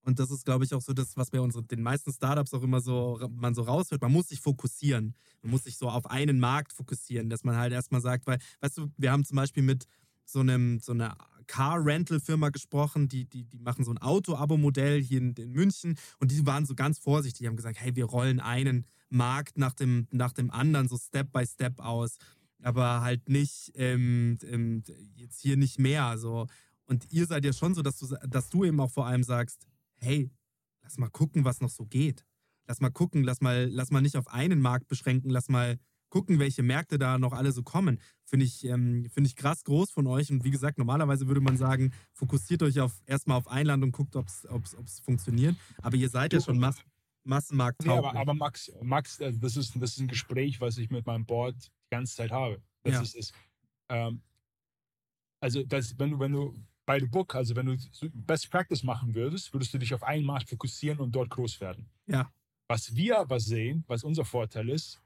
und 0.03 0.19
das 0.19 0.31
ist, 0.31 0.47
glaube 0.47 0.65
ich, 0.65 0.73
auch 0.73 0.81
so 0.81 0.95
das, 0.95 1.17
was 1.19 1.31
bei 1.31 1.41
unseren, 1.41 1.69
den 1.69 1.83
meisten 1.83 2.13
Startups 2.13 2.55
auch 2.55 2.63
immer 2.63 2.81
so, 2.81 3.21
man 3.31 3.55
so 3.55 3.63
raushört, 3.63 4.01
man 4.01 4.13
muss 4.13 4.29
sich 4.29 4.41
fokussieren. 4.41 5.15
Man 5.43 5.51
muss 5.51 5.65
sich 5.65 5.77
so 5.77 5.91
auf 5.91 6.07
einen 6.07 6.41
Markt 6.41 6.73
fokussieren, 6.73 7.29
dass 7.29 7.45
man 7.45 7.57
halt 7.57 7.75
erstmal 7.75 8.01
sagt, 8.01 8.27
weil, 8.27 8.39
weißt 8.61 8.79
du, 8.79 8.91
wir 8.97 9.13
haben 9.13 9.25
zum 9.25 9.37
Beispiel 9.37 9.63
mit 9.63 9.85
so 10.25 10.41
einem, 10.41 10.81
so 10.81 10.93
einer 10.93 11.17
Car-Rental-Firma 11.47 12.51
gesprochen, 12.51 13.09
die, 13.09 13.27
die, 13.27 13.45
die 13.45 13.59
machen 13.59 13.85
so 13.85 13.91
ein 13.91 13.99
Auto-Abo-Modell 13.99 15.03
hier 15.03 15.19
in, 15.19 15.35
in 15.35 15.53
München 15.53 15.99
und 16.21 16.31
die 16.31 16.47
waren 16.47 16.65
so 16.65 16.75
ganz 16.75 16.99
vorsichtig, 16.99 17.41
die 17.41 17.47
haben 17.47 17.57
gesagt, 17.57 17.79
hey, 17.81 17.95
wir 17.97 18.05
rollen 18.05 18.41
einen 18.41 18.87
Markt 19.11 19.59
nach 19.59 19.75
dem, 19.75 20.07
nach 20.11 20.33
dem 20.33 20.51
anderen 20.51 20.89
so 20.89 20.97
Step 20.97 21.33
by 21.33 21.47
Step 21.47 21.81
aus, 21.81 22.17
aber 22.63 23.01
halt 23.01 23.29
nicht 23.29 23.73
ähm, 23.75 24.39
ähm, 24.43 24.83
jetzt 25.15 25.41
hier 25.41 25.57
nicht 25.57 25.79
mehr. 25.79 26.19
So. 26.19 26.47
Und 26.87 27.11
ihr 27.13 27.27
seid 27.27 27.45
ja 27.45 27.53
schon 27.53 27.75
so, 27.75 27.83
dass 27.83 27.99
du, 27.99 28.17
dass 28.27 28.49
du 28.49 28.65
eben 28.65 28.81
auch 28.81 28.91
vor 28.91 29.07
allem 29.07 29.23
sagst, 29.23 29.67
hey, 29.97 30.31
lass 30.83 30.99
mal 30.99 31.11
gucken, 31.11 31.45
was 31.45 31.61
noch 31.61 31.71
so 31.71 31.85
geht. 31.85 32.25
Lass 32.67 32.81
mal 32.81 32.91
gucken, 32.91 33.25
lass 33.25 33.41
mal, 33.41 33.69
lass 33.71 33.91
mal 33.91 34.03
nicht 34.03 34.17
auf 34.17 34.29
einen 34.29 34.61
Markt 34.61 34.89
beschränken, 34.89 35.31
lass 35.31 35.49
mal 35.49 35.79
gucken, 36.11 36.39
welche 36.39 36.63
Märkte 36.63 36.99
da 36.99 37.19
noch 37.19 37.33
alle 37.33 37.53
so 37.53 37.63
kommen. 37.63 38.01
Finde 38.25 38.47
ich, 38.47 38.65
ähm, 38.65 39.07
finde 39.11 39.29
ich 39.29 39.37
krass 39.37 39.65
groß 39.65 39.91
von 39.91 40.07
euch. 40.07 40.31
Und 40.31 40.45
wie 40.45 40.51
gesagt, 40.51 40.79
normalerweise 40.79 41.27
würde 41.29 41.41
man 41.41 41.57
sagen, 41.57 41.93
fokussiert 42.13 42.63
euch 42.63 42.81
auf, 42.81 43.03
erstmal 43.07 43.39
auf 43.39 43.49
ein 43.49 43.67
Land 43.67 43.85
und 43.85 43.93
guckt, 43.93 44.17
ob 44.17 44.27
es 44.27 45.01
funktioniert. 45.01 45.57
Aber 45.83 45.97
ihr 45.97 46.09
seid 46.09 46.33
ja 46.33 46.41
schon 46.41 46.59
Mass 46.59 46.77
Massenmarkt 47.25 47.85
Nee, 47.85 47.93
aber, 47.93 48.15
aber 48.17 48.33
Max, 48.33 48.73
Max 48.83 49.21
also 49.21 49.39
das, 49.39 49.57
ist, 49.57 49.75
das 49.77 49.93
ist 49.93 50.01
ein 50.01 50.09
Gespräch, 50.09 50.61
was 50.61 50.79
ich 50.79 50.89
mit 50.89 51.07
meinem 51.07 51.27
Board 51.27 51.71
die 51.91 51.95
ganze 51.97 52.15
Zeit 52.15 52.31
habe. 52.31 52.61
Das 52.83 52.95
Ja. 52.95 53.01
ist, 53.03 53.15
ist 53.15 53.35
ähm, 53.89 54.23
also 55.41 55.63
das, 55.63 55.99
wenn 55.99 56.11
du, 56.11 56.19
wenn 56.19 56.33
du 56.33 56.55
bei 56.87 56.99
the 57.01 57.07
book, 57.07 57.35
also 57.35 57.55
wenn 57.57 57.67
du 57.67 57.77
Best 58.13 58.51
Practice 58.51 58.83
machen 58.83 59.15
würdest, 59.15 59.53
würdest 59.53 59.73
du 59.75 59.79
dich 59.79 59.93
auf 59.95 60.03
einen 60.03 60.25
Markt 60.25 60.49
fokussieren 60.49 60.99
und 61.01 61.13
dort 61.13 61.31
groß 61.31 61.61
werden. 61.61 61.89
Ja. 62.07 62.33
Was 62.69 62.95
wir 62.95 63.19
aber 63.19 63.41
sehen, 63.41 63.85
was 63.87 64.05
unser 64.05 64.25
Vorteil 64.25 64.69
ist, 64.69 65.01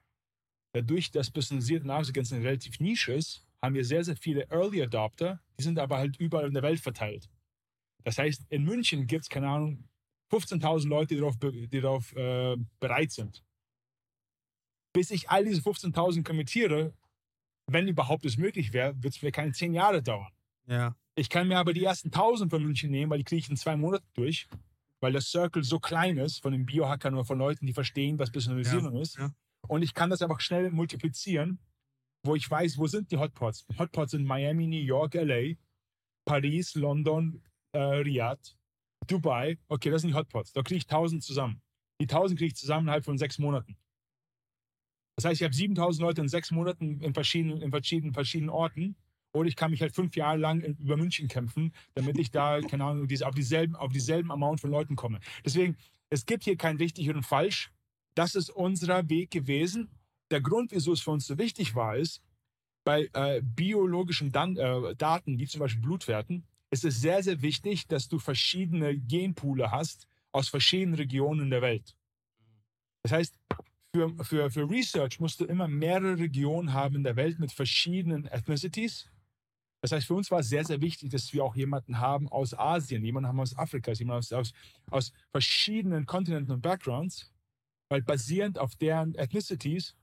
dadurch, 0.73 1.11
dass 1.11 1.31
personalisierte 1.31 1.87
Nahrungsergänzung 1.87 2.41
relativ 2.41 2.81
Nische 2.81 3.13
ist, 3.13 3.47
haben 3.61 3.75
wir 3.75 3.85
sehr, 3.85 4.03
sehr 4.05 4.17
viele 4.17 4.49
Early 4.51 4.83
Adopter, 4.83 5.41
die 5.59 5.63
sind 5.63 5.79
aber 5.79 5.99
halt 5.99 6.17
überall 6.19 6.47
in 6.49 6.55
der 6.55 6.63
Welt 6.63 6.81
verteilt. 6.81 7.29
Das 8.05 8.19
heißt, 8.19 8.47
in 8.49 8.65
München 8.65 9.07
gibt 9.07 9.23
es, 9.23 9.29
keine 9.29 9.49
Ahnung, 9.49 9.89
15.000 10.33 10.89
Leute, 10.89 11.15
die 11.15 11.21
darauf, 11.21 11.37
die 11.39 11.81
darauf 11.81 12.13
äh, 12.17 12.57
bereit 12.81 13.13
sind. 13.13 13.45
Bis 14.93 15.11
ich 15.11 15.31
all 15.31 15.45
diese 15.45 15.63
15.000 15.63 16.23
kommentiere, 16.25 16.93
wenn 17.67 17.89
überhaupt 17.89 18.25
es 18.25 18.37
möglich 18.37 18.73
wäre, 18.73 18.95
wird 19.03 19.15
es 19.15 19.19
vielleicht 19.19 19.37
keine 19.37 19.53
10 19.53 19.73
Jahre 19.73 20.03
dauern. 20.03 20.33
Ja. 20.67 20.97
Ich 21.15 21.29
kann 21.29 21.49
mir 21.49 21.59
aber 21.59 21.73
die 21.73 21.85
ersten 21.85 22.09
1000 22.09 22.51
von 22.51 22.63
München 22.63 22.91
nehmen, 22.91 23.11
weil 23.11 23.19
die 23.19 23.25
kriege 23.25 23.41
ich 23.41 23.51
in 23.51 23.57
zwei 23.57 23.77
Monaten 23.77 24.07
durch, 24.15 24.49
weil 25.01 25.13
der 25.13 25.21
Circle 25.21 25.63
so 25.63 25.79
klein 25.79 26.17
ist 26.19 26.41
von 26.41 26.53
den 26.53 26.65
Biohackern 26.67 27.15
oder 27.15 27.25
von 27.25 27.39
Leuten, 27.39 27.67
die 27.67 27.73
verstehen, 27.73 28.19
was 28.19 28.31
Personalisierung 28.31 28.97
ist. 28.97 29.19
ja. 29.19 29.31
Und 29.69 29.83
ich 29.83 29.95
kann 29.95 30.11
das 30.11 30.23
einfach 30.23 30.41
schnell 30.41 30.71
multiplizieren, 30.71 31.59
wo 32.25 32.35
ich 32.35 32.51
weiß, 32.51 32.79
wo 32.79 32.87
sind 32.87 33.11
die 33.13 33.17
Hotpots. 33.17 33.67
Hotpots 33.79 34.13
sind 34.13 34.25
Miami, 34.25 34.67
New 34.67 34.77
York, 34.77 35.15
LA, 35.15 35.55
Paris, 36.25 36.75
London, 36.75 37.43
äh, 37.73 37.79
Riyadh, 37.79 38.57
Dubai. 39.07 39.59
Okay, 39.69 39.91
das 39.91 40.03
sind 40.03 40.11
die 40.11 40.15
Hotpots. 40.15 40.53
Da 40.53 40.63
kriege 40.63 40.79
ich 40.79 40.85
1000 40.85 41.23
zusammen. 41.23 41.63
Die 42.01 42.07
1000 42.07 42.39
kriege 42.39 42.49
ich 42.49 42.57
zusammen 42.57 42.87
innerhalb 42.87 43.05
von 43.05 43.19
sechs 43.19 43.39
Monaten. 43.39 43.77
Das 45.17 45.25
heißt, 45.25 45.41
ich 45.41 45.45
habe 45.45 45.55
7000 45.55 46.03
Leute 46.03 46.21
in 46.21 46.29
sechs 46.29 46.51
Monaten 46.51 47.01
in 47.01 47.15
verschiedenen, 47.15 47.61
in 47.61 47.71
verschiedenen, 47.71 48.15
verschiedenen 48.15 48.51
Orten. 48.51 48.97
Oder 49.35 49.49
ich 49.49 49.57
kann 49.57 49.71
mich 49.71 49.81
halt 49.81 49.95
fünf 49.95 50.15
Jahre 50.15 50.37
lang 50.37 50.61
über 50.61 50.97
München 50.97 51.29
kämpfen, 51.29 51.73
damit 51.95 52.19
ich 52.19 52.31
da, 52.31 52.61
keine 52.69 52.85
Ahnung, 52.85 53.09
auf, 53.23 53.35
dieselben, 53.35 53.77
auf 53.77 53.93
dieselben 53.93 54.31
Amount 54.31 54.61
von 54.61 54.71
Leuten 54.71 54.97
komme. 54.97 55.21
Deswegen, 55.45 55.77
es 56.11 56.27
gibt 56.27 56.45
hier 56.45 56.57
kein 56.57 56.77
richtig 56.77 57.09
und 57.09 57.23
falsch. 57.23 57.71
Das 58.15 58.35
ist 58.35 58.51
unser 58.51 59.09
Weg 59.09 59.31
gewesen. 59.31 59.89
Der 60.31 60.41
Grund, 60.41 60.73
wieso 60.73 60.93
es 60.93 61.01
für 61.01 61.11
uns 61.11 61.27
so 61.27 61.39
wichtig 61.39 61.75
war, 61.75 61.97
ist, 61.97 62.23
bei 62.85 63.09
äh, 63.13 63.41
biologischen 63.43 64.33
Dan 64.33 64.57
äh, 64.57 64.95
Daten, 64.97 65.39
wie 65.39 65.47
zum 65.47 65.61
Beispiel 65.61 65.83
Blutwerten, 65.83 66.45
ist 66.71 66.85
es 66.85 67.01
sehr, 67.01 67.23
sehr 67.23 67.41
wichtig, 67.43 67.87
dass 67.87 68.09
du 68.09 68.19
verschiedene 68.19 68.99
Genpoole 68.99 69.71
hast 69.71 70.09
aus 70.33 70.49
verschiedenen 70.49 70.95
Regionen 70.95 71.51
der 71.51 71.63
Welt. 71.63 71.95
Das 73.03 73.13
heißt, 73.13 73.39
für, 73.95 74.25
für, 74.25 74.51
für 74.51 74.71
Research 74.71 75.21
musst 75.21 75.41
du 75.41 75.45
immer 75.45 75.69
mehrere 75.69 76.19
Regionen 76.19 76.73
haben 76.73 76.97
in 76.97 77.05
der 77.05 77.17
Welt 77.17 77.39
mit 77.39 77.53
verschiedenen 77.53 78.27
Ethnicities. 78.27 79.09
Das 79.83 79.93
heißt, 79.93 80.07
für 80.07 80.15
uns 80.15 80.31
war 80.31 80.41
es 80.41 80.49
sehr, 80.49 80.65
sehr 80.65 80.81
wichtig, 80.81 81.11
dass 81.11 81.33
wir 81.33 81.45
auch 81.45 81.57
jemanden 81.57 81.99
haben 81.99 82.29
aus 82.29 82.55
Asien, 82.55 83.05
jemanden 83.05 83.29
haben 83.29 83.41
aus 83.41 83.57
Afrika, 83.57 83.93
jemanden 83.93 84.19
aus, 84.19 84.33
aus, 84.33 84.53
aus 84.91 85.13
verschiedenen 85.31 86.07
Kontinenten 86.07 86.53
und 86.53 86.63
Backgrounds, 86.63 87.33
weil 87.91 88.03
basierend 88.03 88.59
auf 88.59 88.77
deren 88.77 89.15
Ethnicities 89.17 89.97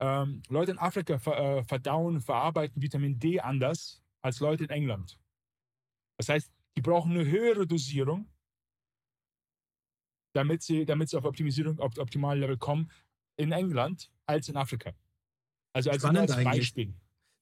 ähm, 0.00 0.42
Leute 0.48 0.72
in 0.72 0.78
Afrika 0.78 1.18
ver, 1.18 1.38
äh, 1.38 1.64
verdauen, 1.64 2.20
verarbeiten 2.20 2.82
Vitamin 2.82 3.18
D 3.18 3.40
anders 3.40 4.02
als 4.20 4.40
Leute 4.40 4.64
in 4.64 4.70
England. 4.70 5.18
Das 6.18 6.28
heißt, 6.28 6.52
die 6.76 6.82
brauchen 6.82 7.12
eine 7.12 7.24
höhere 7.24 7.66
Dosierung, 7.66 8.28
damit 10.34 10.62
sie, 10.62 10.84
damit 10.84 11.08
sie 11.08 11.16
auf 11.16 11.24
Optimisierung, 11.24 11.78
auf 11.80 11.98
optimalen 11.98 12.40
Level 12.40 12.58
kommen 12.58 12.90
in 13.36 13.52
England 13.52 14.10
als 14.26 14.48
in 14.48 14.56
Afrika. 14.56 14.92
Also 15.72 15.90
als, 15.90 16.04
als. 16.04 16.44
Beispiel. 16.44 16.94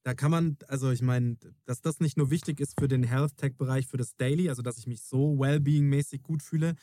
Da 0.03 0.15
kann 0.15 0.31
man, 0.31 0.57
also 0.67 0.89
ich 0.89 1.01
meine, 1.01 1.37
dass 1.65 1.81
das 1.81 1.99
nicht 1.99 2.17
nur 2.17 2.31
wichtig 2.31 2.59
ist 2.59 2.79
für 2.79 2.87
den 2.87 3.03
Health 3.03 3.37
Tech-Bereich, 3.37 3.85
für 3.85 3.97
das 3.97 4.15
Daily, 4.15 4.49
also 4.49 4.63
dass 4.63 4.79
ich 4.79 4.87
mich 4.87 5.03
so 5.03 5.37
Wellbeing-mäßig 5.37 6.23
gut 6.23 6.41
fühle. 6.41 6.75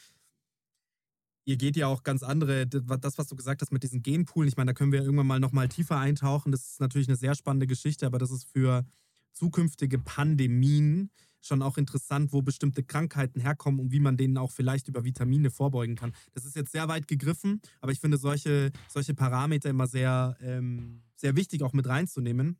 Ihr 1.44 1.56
geht 1.56 1.76
ja 1.76 1.88
auch 1.88 2.04
ganz 2.04 2.22
andere, 2.22 2.66
das, 2.66 3.18
was 3.18 3.26
du 3.26 3.34
gesagt 3.34 3.62
hast 3.62 3.72
mit 3.72 3.82
diesen 3.82 4.02
Genpoolen, 4.02 4.48
ich 4.48 4.56
meine, 4.56 4.70
da 4.70 4.74
können 4.74 4.92
wir 4.92 5.02
irgendwann 5.02 5.26
mal 5.26 5.40
nochmal 5.40 5.68
tiefer 5.68 5.98
eintauchen. 5.98 6.52
Das 6.52 6.62
ist 6.62 6.80
natürlich 6.80 7.08
eine 7.08 7.16
sehr 7.16 7.34
spannende 7.34 7.66
Geschichte, 7.66 8.06
aber 8.06 8.18
das 8.18 8.30
ist 8.30 8.44
für 8.44 8.84
zukünftige 9.32 9.98
Pandemien 9.98 11.10
schon 11.48 11.62
auch 11.62 11.78
interessant, 11.78 12.32
wo 12.32 12.42
bestimmte 12.42 12.84
Krankheiten 12.84 13.40
herkommen 13.40 13.80
und 13.80 13.92
wie 13.92 14.00
man 14.00 14.16
denen 14.16 14.38
auch 14.38 14.52
vielleicht 14.52 14.88
über 14.88 15.04
Vitamine 15.04 15.50
vorbeugen 15.50 15.96
kann. 15.96 16.12
Das 16.34 16.44
ist 16.44 16.54
jetzt 16.54 16.72
sehr 16.72 16.88
weit 16.88 17.08
gegriffen, 17.08 17.60
aber 17.80 17.92
ich 17.92 18.00
finde 18.00 18.18
solche, 18.18 18.70
solche 18.88 19.14
Parameter 19.14 19.70
immer 19.70 19.86
sehr, 19.86 20.36
ähm, 20.40 21.02
sehr 21.16 21.34
wichtig 21.34 21.62
auch 21.62 21.72
mit 21.72 21.88
reinzunehmen. 21.88 22.58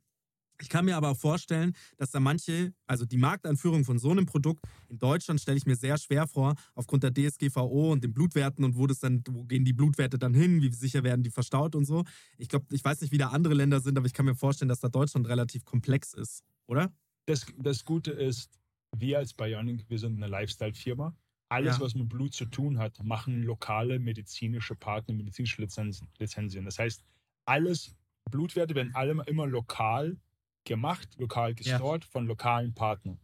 Ich 0.61 0.69
kann 0.69 0.85
mir 0.85 0.97
aber 0.97 1.11
auch 1.11 1.17
vorstellen, 1.17 1.73
dass 1.99 2.11
da 2.11 2.19
manche, 2.19 2.73
also 2.87 3.05
die 3.05 3.17
Marktanführung 3.17 3.85
von 3.85 3.99
so 3.99 4.11
einem 4.11 4.27
Produkt 4.27 4.65
in 4.89 4.99
Deutschland 4.99 5.41
stelle 5.41 5.57
ich 5.57 5.67
mir 5.67 5.77
sehr 5.77 5.99
schwer 5.99 6.27
vor, 6.27 6.55
aufgrund 6.75 7.05
der 7.05 7.15
DSGVO 7.15 7.93
und 7.93 8.03
den 8.03 8.13
Blutwerten 8.13 8.65
und 8.65 8.77
wo 8.77 8.87
das 8.87 8.99
dann, 8.99 9.23
wo 9.31 9.45
gehen 9.45 9.65
die 9.65 9.73
Blutwerte 9.73 10.19
dann 10.19 10.35
hin, 10.35 10.61
wie 10.61 10.73
sicher 10.73 11.05
werden 11.05 11.23
die 11.23 11.31
verstaut 11.31 11.77
und 11.77 11.85
so. 11.85 12.05
Ich 12.39 12.49
glaube, 12.49 12.67
ich 12.71 12.85
weiß 12.85 13.01
nicht, 13.03 13.13
wie 13.13 13.19
da 13.19 13.29
andere 13.29 13.55
Länder 13.55 13.81
sind, 13.81 13.97
aber 13.97 14.07
ich 14.07 14.13
kann 14.13 14.27
mir 14.27 14.35
vorstellen, 14.35 14.69
dass 14.69 14.81
da 14.81 14.89
Deutschland 14.89 15.29
relativ 15.29 15.65
komplex 15.65 16.13
ist, 16.13 16.43
oder? 16.67 16.93
Das, 17.27 17.47
das 17.59 17.85
Gute 17.85 18.11
ist, 18.11 18.59
wir 18.97 19.19
als 19.19 19.33
Bionic, 19.35 19.89
wir 19.89 19.99
sind 19.99 20.17
eine 20.17 20.27
Lifestyle-Firma. 20.29 21.15
Alles, 21.51 21.77
Ja. 21.79 21.85
was 21.85 21.95
mit 21.95 22.09
Blut 22.09 22.35
zu 22.35 22.45
tun 22.47 22.79
hat, 22.79 23.03
machen 23.03 23.43
lokale 23.43 23.99
medizinische 23.99 24.75
Partner, 24.75 25.15
medizinische 25.15 25.63
Lizenzen, 25.63 26.09
Lizenzien. 26.19 26.65
Das 26.65 26.79
heißt, 26.79 27.03
alles, 27.47 27.95
Blutwerte 28.31 28.75
werden 28.75 28.95
alle 28.95 29.23
immer 29.27 29.47
lokal 29.47 30.19
gemacht, 30.65 31.09
lokal 31.19 31.55
gestort 31.55 32.05
von 32.05 32.27
lokalen 32.27 32.75
Partnern. 32.75 33.19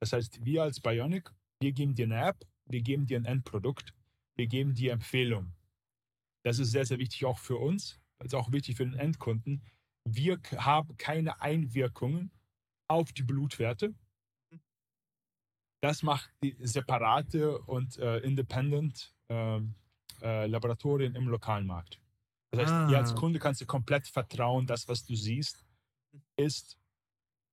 Das 0.00 0.12
heißt, 0.12 0.44
wir 0.44 0.64
als 0.64 0.80
Bionic, 0.80 1.32
wir 1.60 1.72
geben 1.72 1.94
dir 1.94 2.06
eine 2.06 2.20
App, 2.26 2.44
wir 2.66 2.82
geben 2.82 3.06
dir 3.06 3.18
ein 3.20 3.24
Endprodukt, 3.24 3.94
wir 4.36 4.48
geben 4.48 4.74
dir 4.74 4.92
Empfehlungen. 4.92 5.54
Das 6.44 6.58
ist 6.58 6.72
sehr, 6.72 6.84
sehr 6.86 6.98
wichtig 6.98 7.24
auch 7.24 7.38
für 7.38 7.56
uns, 7.56 8.00
ist 8.24 8.34
auch 8.34 8.50
wichtig 8.50 8.76
für 8.76 8.84
den 8.86 8.94
Endkunden. 8.98 9.62
Wir 10.04 10.40
haben 10.56 10.96
keine 10.96 11.40
Einwirkungen 11.40 12.32
auf 12.88 13.12
die 13.12 13.22
Blutwerte. 13.22 13.94
Das 15.80 16.02
macht 16.02 16.30
die 16.42 16.56
separate 16.60 17.58
und 17.60 17.98
äh, 17.98 18.18
independent 18.18 19.14
ähm, 19.28 19.74
äh, 20.22 20.46
Laboratorien 20.46 21.14
im 21.14 21.28
lokalen 21.28 21.66
Markt. 21.66 22.00
Das 22.50 22.62
heißt, 22.62 22.72
Ah. 22.72 22.90
ihr 22.90 22.98
als 22.98 23.14
Kunde 23.14 23.38
kannst 23.38 23.60
du 23.60 23.66
komplett 23.66 24.08
vertrauen, 24.08 24.66
das, 24.66 24.88
was 24.88 25.04
du 25.04 25.14
siehst, 25.14 25.64
ist 26.36 26.78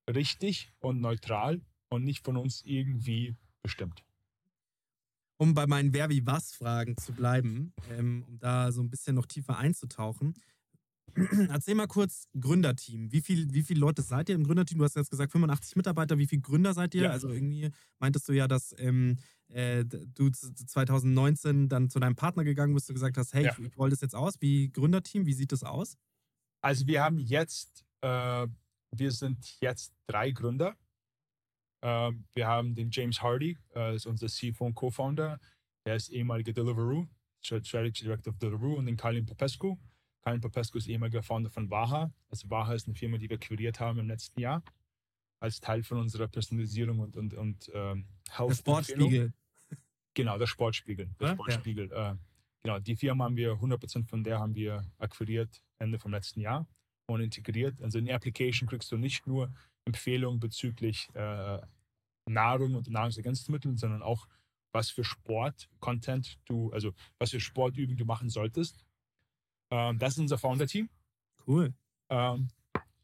richtig 0.10 0.72
und 0.80 1.02
neutral 1.02 1.62
und 1.90 2.04
nicht 2.04 2.24
von 2.26 2.38
uns 2.38 2.62
irgendwie 2.64 3.36
bestimmt. 3.64 4.04
um 5.38 5.54
bei 5.54 5.68
meinen 5.68 5.92
Wer 5.94 6.10
wie 6.10 6.26
was 6.26 6.54
Fragen 6.54 6.96
zu 6.98 7.12
bleiben, 7.12 7.74
ähm, 7.92 8.24
um 8.26 8.40
da 8.40 8.72
so 8.72 8.82
ein 8.82 8.90
bisschen 8.90 9.16
noch 9.16 9.26
tiefer 9.26 9.58
einzutauchen. 9.58 10.34
Erzähl 11.50 11.76
mal 11.76 11.88
kurz 11.88 12.28
Gründerteam. 12.40 13.12
Wie, 13.12 13.22
viel, 13.22 13.54
wie 13.54 13.64
viele 13.64 13.80
Leute 13.80 14.02
seid 14.02 14.28
ihr 14.30 14.36
im 14.36 14.44
Gründerteam? 14.44 14.80
Du 14.80 14.84
hast 14.84 14.96
jetzt 14.96 15.10
gesagt 15.12 15.32
85 15.32 15.76
Mitarbeiter. 15.78 16.18
Wie 16.18 16.28
viele 16.28 16.42
Gründer 16.42 16.74
seid 16.74 16.94
ihr? 16.96 17.04
Ja. 17.04 17.12
Also 17.12 17.30
irgendwie 17.30 17.72
meintest 18.00 18.28
du 18.28 18.34
ja, 18.34 18.48
dass 18.48 18.76
ähm, 18.78 19.18
äh, 19.48 19.86
du 19.86 20.30
z- 20.30 20.58
2019 20.70 21.70
dann 21.70 21.90
zu 21.90 22.00
deinem 22.00 22.16
Partner 22.16 22.44
gegangen 22.44 22.74
bist 22.74 22.90
und 22.90 22.96
gesagt 22.96 23.18
hast, 23.18 23.34
hey, 23.34 23.46
Ja. 23.46 23.54
ich, 23.58 23.66
ich 23.66 23.78
roll 23.78 23.90
das 23.90 24.02
jetzt 24.02 24.16
aus. 24.16 24.42
Wie 24.42 24.70
Gründerteam, 24.72 25.26
wie 25.26 25.34
sieht 25.34 25.52
das 25.54 25.64
aus? 25.64 25.98
Also 26.62 26.86
wir 26.88 27.02
haben 27.04 27.20
jetzt, 27.20 27.86
äh, 28.02 28.48
wir 28.92 29.12
sind 29.12 29.58
jetzt 29.62 29.94
drei 30.08 30.32
Gründer. 30.32 30.76
Ähm, 31.82 32.26
wir 32.34 32.48
haben 32.48 32.76
den 32.76 32.90
James 32.92 33.22
Hardy, 33.22 33.58
äh, 33.76 33.96
ist 33.96 34.06
unser 34.08 34.28
CFO 34.28 34.66
und 34.66 34.76
Co-Founder. 34.76 35.40
Der 35.86 35.96
ist 35.96 36.10
ehemaliger 36.10 36.52
Deliveroo, 36.52 37.08
Strategy 37.42 38.04
Director 38.04 38.34
of 38.34 38.40
Deliveroo 38.40 38.76
und 38.76 38.88
den 38.88 38.98
Kalin 38.98 39.26
Popescu. 39.26 39.78
Kalin 40.26 40.42
Popescu 40.42 40.80
ist 40.80 40.88
ehemaliger 40.88 41.22
Founder 41.22 41.52
von 41.52 41.70
Waha. 41.70 42.12
Also 42.30 42.50
Waha 42.50 42.74
ist 42.74 42.88
eine 42.88 42.96
Firma, 42.96 43.18
die 43.20 43.30
wir 43.30 43.36
akquiriert 43.36 43.80
haben 43.80 44.00
im 44.00 44.08
letzten 44.08 44.40
Jahr 44.40 44.64
als 45.40 45.60
Teil 45.60 45.84
von 45.84 46.00
unserer 46.00 46.28
Personalisierung 46.28 47.00
und, 47.00 47.16
und, 47.16 47.36
und 47.36 47.70
ähm, 47.76 48.08
Der 48.28 48.38
Health- 48.40 48.58
Sportspiegel. 48.58 49.34
Genau, 50.16 50.38
der 50.40 50.48
Sportspiegel. 50.48 51.10
Der 51.20 51.28
Ja? 51.28 51.34
Sportspiegel. 51.36 51.92
Äh, 51.92 52.16
genau, 52.64 52.80
die 52.80 52.96
Firma 52.96 53.26
haben 53.26 53.36
wir, 53.36 53.54
100% 53.54 54.08
von 54.08 54.24
der 54.24 54.40
haben 54.40 54.56
wir 54.56 54.84
akquiriert 54.98 55.62
Ende 55.78 56.00
vom 56.00 56.12
letzten 56.12 56.40
Jahr 56.42 56.68
und 57.06 57.22
integriert. 57.22 57.80
Also 57.84 58.00
in 58.00 58.06
der 58.06 58.16
Application 58.16 58.68
kriegst 58.68 58.92
du 58.92 58.98
nicht 58.98 59.28
nur 59.28 59.54
Empfehlungen 59.86 60.40
bezüglich 60.40 61.08
äh, 61.14 61.60
Nahrung 62.28 62.74
und 62.74 62.90
Nahrungsergänzungsmitteln, 62.90 63.78
sondern 63.78 64.02
auch 64.02 64.28
was 64.72 64.90
für 64.90 65.04
Sport-Content 65.04 66.40
du, 66.46 66.72
also 66.72 66.94
was 67.20 67.30
für 67.30 67.40
Sportübungen 67.40 67.98
du 67.98 68.06
machen 68.06 68.30
solltest. 68.30 68.84
Ähm, 69.72 70.00
das 70.00 70.14
ist 70.14 70.20
unser 70.20 70.38
Founder-Team. 70.38 70.90
Cool. 71.48 71.74
Ähm, 72.10 72.50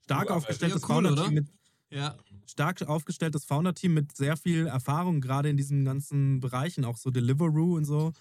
Stark 0.04 0.30
Ja, 0.30 0.36
aufgestelltes 0.36 0.82
ja, 0.82 0.88
cool, 0.88 1.04
Founder-Team 1.04 1.34
mit 1.34 1.48
Ja, 1.90 2.18
stark 2.46 2.82
aufgestelltes 2.84 3.46
Founder-Team 3.46 3.94
mit 3.94 4.16
sehr 4.16 4.38
viel 4.38 4.68
Erfahrung, 4.68 5.22
gerade 5.22 5.50
in 5.50 5.58
diesen 5.58 5.86
ganzen 5.86 6.40
Bereichen, 6.40 6.86
auch 6.86 6.98
so 6.98 7.12
Deliveroo 7.12 7.78
und 7.78 7.86
so. 7.86 8.14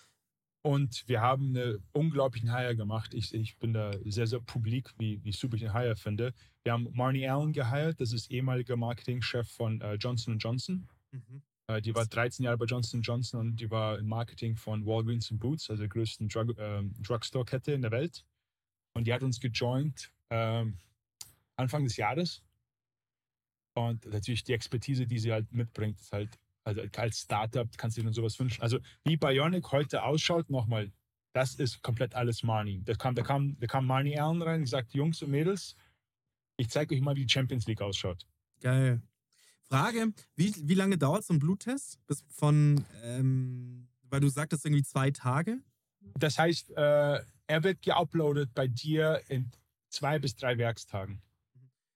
Und 0.63 1.05
wir 1.09 1.23
haben 1.23 1.57
einen 1.57 1.83
unglaublichen 1.93 2.55
Hire 2.55 2.77
gemacht. 2.77 3.15
Ich, 3.15 3.33
ich 3.33 3.59
bin 3.59 3.73
da 3.73 3.93
sehr, 4.05 4.27
sehr 4.27 4.41
publik, 4.41 4.93
wie, 4.99 5.25
wie 5.25 5.33
super 5.33 5.57
ich 5.57 5.63
den 5.63 5.73
Hire 5.73 5.97
finde. 5.97 6.35
Wir 6.65 6.73
haben 6.73 6.89
Marnie 6.93 7.27
Allen 7.27 7.53
geheiert, 7.53 8.01
das 8.01 8.13
ist 8.13 8.31
ehemaliger 8.31 8.77
Marketingchef 8.77 9.49
von 9.49 9.81
äh, 9.81 9.95
Johnson 9.95 10.39
Johnson. 10.39 10.87
Äh, 11.67 11.81
die 11.81 11.95
war 11.95 12.05
13 12.05 12.45
Jahre 12.45 12.59
bei 12.59 12.67
Johnson 12.67 13.01
Johnson 13.01 13.41
und 13.41 13.57
die 13.57 13.71
war 13.71 13.99
im 13.99 14.07
Marketing 14.07 14.55
von 14.57 14.85
Walgreens 14.85 15.31
und 15.31 15.39
Boots, 15.39 15.71
also 15.71 15.81
der 15.81 15.89
größten 15.89 16.29
Drug, 16.29 16.55
ähm, 16.59 16.95
Drugstore-Kette 17.01 17.73
in 17.73 17.83
der 17.83 17.91
Welt. 17.91 18.27
Und 18.95 19.07
die 19.07 19.13
hat 19.13 19.23
uns 19.23 19.41
gejoint 19.41 20.11
ähm, 20.31 20.77
Anfang 21.57 21.85
des 21.85 21.97
Jahres. 21.97 22.43
Und 23.75 24.05
natürlich 24.07 24.45
die 24.45 24.53
Expertise, 24.53 25.07
die 25.07 25.19
sie 25.19 25.33
halt 25.33 25.53
mitbringt, 25.53 26.01
ist 26.01 26.13
halt, 26.13 26.39
also 26.65 26.83
als 26.97 27.21
Startup 27.21 27.69
kannst 27.77 27.97
du 27.97 28.01
dir 28.01 28.07
nur 28.07 28.15
sowas 28.15 28.39
wünschen. 28.39 28.63
Also 28.63 28.79
wie 29.05 29.17
Bionic 29.17 29.71
heute 29.73 30.03
ausschaut, 30.03 30.51
nochmal, 30.51 30.91
das 31.33 31.55
ist 31.55 31.83
komplett 31.83 32.15
alles 32.15 32.43
Marnie. 32.43 32.83
Da 32.85 32.95
kam, 32.95 33.15
da 33.15 33.23
kam, 33.23 33.57
da 33.61 33.67
kam 33.67 33.87
Marnie 33.87 34.19
Allen 34.19 34.43
rein 34.43 34.57
und 34.57 34.63
gesagt, 34.63 34.93
Jungs 34.95 35.23
und 35.23 35.31
Mädels, 35.31 35.77
ich 36.57 36.69
zeige 36.69 36.95
euch 36.95 37.01
mal, 37.01 37.15
wie 37.17 37.25
die 37.25 37.33
Champions 37.33 37.67
League 37.67 37.81
ausschaut. 37.81 38.27
Geil. 38.61 39.01
Frage, 39.63 40.13
wie, 40.35 40.53
wie 40.69 40.75
lange 40.75 40.99
dauert 40.99 41.25
so 41.25 41.33
ein 41.33 41.39
Bluttest? 41.39 42.05
Bis 42.07 42.25
von, 42.29 42.85
ähm, 43.05 43.89
weil 44.03 44.21
du 44.21 44.29
sagtest 44.29 44.67
irgendwie 44.67 44.83
zwei 44.83 45.13
Tage? 45.13 45.59
Das 46.19 46.39
heißt, 46.39 46.71
äh, 46.73 47.21
er 47.51 47.65
wird 47.65 47.83
geuploadet 47.83 48.55
bei 48.55 48.69
dir 48.69 49.21
in 49.29 49.51
zwei 49.89 50.21
bis 50.21 50.37
drei 50.37 50.57
Werkstagen. 50.57 51.21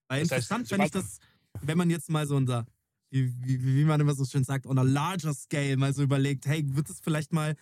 Weil 0.09 0.23
Das 0.23 0.33
heißt, 0.33 0.51
interessant 0.51 0.69
fände 0.69 0.87
ich 0.87 0.93
sobald- 0.93 1.05
das, 1.07 1.19
wenn 1.63 1.79
man 1.79 1.91
jetzt 1.91 2.11
mal 2.11 2.27
so 2.27 2.35
unser, 2.37 2.67
wie, 3.11 3.33
wie, 3.45 3.77
wie 3.77 3.85
man 3.85 4.01
immer 4.01 4.15
so 4.15 4.25
schön 4.25 4.43
sagt, 4.43 4.67
on 4.67 4.79
a 4.79 4.83
larger 4.83 5.33
scale 5.33 5.77
mal 5.77 5.95
so 5.95 6.03
überlegt, 6.03 6.47
hey, 6.47 6.65
wird 6.75 6.91
es 6.91 6.99
vielleicht 7.01 7.33
mal 7.33 7.55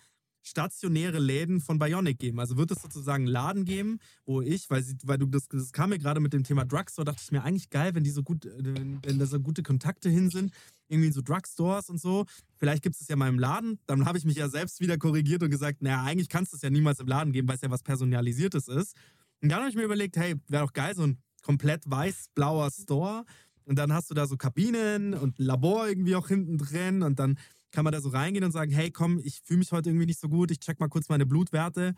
stationäre 0.43 1.19
Läden 1.19 1.61
von 1.61 1.79
Bionic 1.79 2.19
geben? 2.19 2.39
Also 2.39 2.57
wird 2.57 2.71
es 2.71 2.81
sozusagen 2.81 3.23
einen 3.23 3.33
Laden 3.33 3.65
geben, 3.65 3.99
wo 4.25 4.41
ich, 4.41 4.69
weil, 4.69 4.83
sie, 4.83 4.95
weil 5.03 5.17
du 5.17 5.25
das, 5.25 5.47
das 5.47 5.71
kam 5.71 5.89
mir 5.89 5.99
gerade 5.99 6.19
mit 6.19 6.33
dem 6.33 6.43
Thema 6.43 6.65
Drugstore, 6.65 7.05
dachte 7.05 7.21
ich 7.23 7.31
mir 7.31 7.43
eigentlich 7.43 7.69
geil, 7.69 7.95
wenn 7.95 8.03
die 8.03 8.11
so 8.11 8.23
gut, 8.23 8.45
äh, 8.45 8.51
wenn, 8.57 8.99
wenn 9.03 9.19
da 9.19 9.25
so 9.25 9.39
gute 9.39 9.63
Kontakte 9.63 10.09
hin 10.09 10.29
sind, 10.29 10.53
irgendwie 10.89 11.07
in 11.07 11.13
so 11.13 11.21
Drugstores 11.21 11.89
und 11.89 11.99
so. 11.99 12.25
Vielleicht 12.57 12.83
gibt 12.83 12.95
es 12.95 13.01
es 13.01 13.07
ja 13.07 13.15
mal 13.15 13.29
im 13.29 13.39
Laden. 13.39 13.79
Dann 13.87 14.05
habe 14.05 14.17
ich 14.17 14.25
mich 14.25 14.37
ja 14.37 14.49
selbst 14.49 14.79
wieder 14.79 14.97
korrigiert 14.97 15.43
und 15.43 15.49
gesagt, 15.49 15.81
naja, 15.81 16.03
eigentlich 16.03 16.29
kannst 16.29 16.53
du 16.53 16.57
es 16.57 16.61
ja 16.61 16.69
niemals 16.69 16.99
im 16.99 17.07
Laden 17.07 17.33
geben, 17.33 17.47
weil 17.47 17.55
es 17.55 17.61
ja 17.61 17.71
was 17.71 17.83
Personalisiertes 17.83 18.67
ist. 18.67 18.95
Und 19.41 19.49
dann 19.49 19.59
habe 19.59 19.69
ich 19.69 19.75
mir 19.75 19.83
überlegt, 19.83 20.17
hey, 20.17 20.35
wäre 20.47 20.65
doch 20.65 20.73
geil, 20.73 20.95
so 20.95 21.03
ein 21.03 21.17
komplett 21.41 21.89
weiß-blauer 21.89 22.71
Store. 22.71 23.25
Und 23.65 23.77
dann 23.77 23.93
hast 23.93 24.09
du 24.09 24.13
da 24.13 24.27
so 24.27 24.37
Kabinen 24.37 25.13
und 25.13 25.39
Labor 25.39 25.87
irgendwie 25.87 26.15
auch 26.15 26.27
hinten 26.27 26.57
drin. 26.57 27.03
Und 27.03 27.19
dann 27.19 27.37
kann 27.73 27.83
man 27.83 27.91
da 27.91 27.99
so 27.99 28.09
reingehen 28.09 28.45
und 28.45 28.51
sagen, 28.51 28.71
hey, 28.71 28.91
komm, 28.91 29.19
ich 29.19 29.41
fühle 29.41 29.59
mich 29.59 29.71
heute 29.71 29.89
irgendwie 29.89 30.05
nicht 30.05 30.19
so 30.19 30.29
gut, 30.29 30.51
ich 30.51 30.59
check 30.59 30.79
mal 30.79 30.87
kurz 30.87 31.09
meine 31.09 31.25
Blutwerte. 31.25 31.95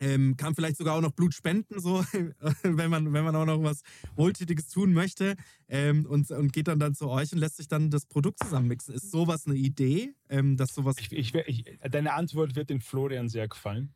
Ähm, 0.00 0.36
kann 0.36 0.56
vielleicht 0.56 0.78
sogar 0.78 0.96
auch 0.96 1.00
noch 1.00 1.12
Blut 1.12 1.32
spenden, 1.32 1.80
so, 1.80 2.04
wenn 2.64 2.90
man, 2.90 3.12
wenn 3.12 3.24
man 3.24 3.36
auch 3.36 3.46
noch 3.46 3.62
was 3.62 3.82
Wohltätiges 4.16 4.68
tun 4.68 4.92
möchte. 4.92 5.36
Ähm, 5.68 6.06
und, 6.06 6.28
und 6.32 6.52
geht 6.52 6.66
dann, 6.66 6.80
dann 6.80 6.94
zu 6.94 7.08
euch 7.08 7.32
und 7.32 7.38
lässt 7.38 7.58
sich 7.58 7.68
dann 7.68 7.88
das 7.88 8.06
Produkt 8.06 8.40
zusammenmixen. 8.40 8.94
Ist 8.94 9.12
sowas 9.12 9.46
eine 9.46 9.54
Idee, 9.54 10.12
ähm, 10.28 10.56
dass 10.56 10.74
sowas. 10.74 10.96
Ich, 10.98 11.12
ich, 11.12 11.32
ich, 11.32 11.64
deine 11.88 12.14
Antwort 12.14 12.56
wird 12.56 12.68
dem 12.70 12.80
Florian 12.80 13.28
sehr 13.28 13.46
gefallen. 13.46 13.94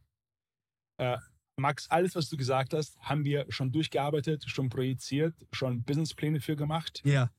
Äh, 0.98 1.18
Max, 1.56 1.90
alles, 1.90 2.14
was 2.14 2.28
du 2.28 2.36
gesagt 2.36 2.72
hast, 2.72 2.96
haben 3.00 3.24
wir 3.24 3.46
schon 3.48 3.72
durchgearbeitet, 3.72 4.44
schon 4.46 4.68
projiziert, 4.68 5.34
schon 5.50 5.82
Businesspläne 5.82 6.40
für 6.40 6.54
gemacht. 6.54 7.02
Ja. 7.04 7.30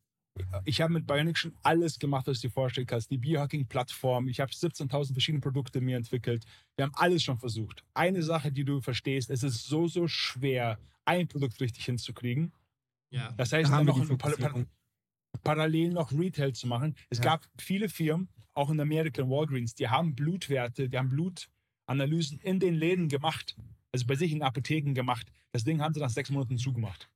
Ich 0.65 0.81
habe 0.81 0.93
mit 0.93 1.07
Bionic 1.07 1.37
schon 1.37 1.53
alles 1.63 1.99
gemacht, 1.99 2.27
was 2.27 2.41
du 2.41 2.47
dir 2.47 2.53
vorstellen 2.53 2.87
kannst. 2.87 3.09
Die 3.11 3.17
Biohacking-Plattform, 3.17 4.27
ich 4.27 4.39
habe 4.39 4.51
17.000 4.51 5.13
verschiedene 5.13 5.41
Produkte 5.41 5.81
mir 5.81 5.97
entwickelt. 5.97 6.45
Wir 6.75 6.85
haben 6.85 6.93
alles 6.95 7.23
schon 7.23 7.37
versucht. 7.39 7.83
Eine 7.93 8.21
Sache, 8.23 8.51
die 8.51 8.63
du 8.65 8.81
verstehst, 8.81 9.29
es 9.29 9.43
ist 9.43 9.65
so, 9.65 9.87
so 9.87 10.07
schwer, 10.07 10.77
ein 11.05 11.27
Produkt 11.27 11.59
richtig 11.61 11.85
hinzukriegen. 11.85 12.51
ja. 13.11 13.31
Das 13.37 13.53
heißt, 13.53 13.71
Da 13.71 13.77
dann 13.77 13.85
noch 13.85 13.99
ein, 13.99 14.07
par 14.17 14.17
par 14.17 14.31
Fokussierung. 14.31 14.65
parallel 15.43 15.89
noch 15.93 16.11
Retail 16.11 16.53
zu 16.53 16.67
machen. 16.67 16.95
Es 17.09 17.19
Ja. 17.19 17.23
gab 17.25 17.47
viele 17.57 17.89
Firmen, 17.89 18.27
auch 18.53 18.69
in 18.69 18.79
Amerika, 18.79 19.21
in 19.21 19.29
Walgreens, 19.29 19.75
die 19.75 19.87
haben 19.87 20.15
Blutwerte, 20.15 20.89
die 20.89 20.97
haben 20.97 21.09
Blutanalysen 21.09 22.39
in 22.39 22.59
den 22.59 22.75
Läden 22.75 23.07
gemacht. 23.07 23.55
Also 23.93 24.05
bei 24.05 24.15
sich 24.15 24.31
in 24.31 24.41
Apotheken 24.43 24.93
gemacht. 24.93 25.31
Das 25.53 25.63
Ding 25.63 25.81
haben 25.81 25.93
sie 25.93 25.99
nach 26.01 26.09
sechs 26.09 26.29
Monaten 26.29 26.57
zugemacht. 26.57 27.09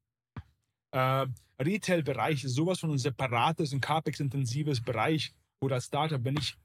Äh, 0.92 1.28
Retail-Bereich 1.66 2.44
ist 2.44 2.56
sowas 2.56 2.80
von 2.80 2.92
ein 2.92 2.98
separates 2.98 3.74
und 3.74 3.82
CapEx-intensives 3.82 4.82
Bereich, 4.82 5.34
wo 5.62 5.68
das 5.68 5.86
Startup, 5.86 6.24
wenn 6.24 6.38
ich 6.38 6.56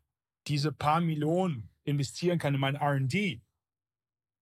diese 0.47 0.73
paar 0.73 1.01
Millionen 1.01 1.69
investieren 1.85 2.39
kann 2.39 2.55
in 2.55 2.61
mein 2.61 2.77
R&D 2.77 3.41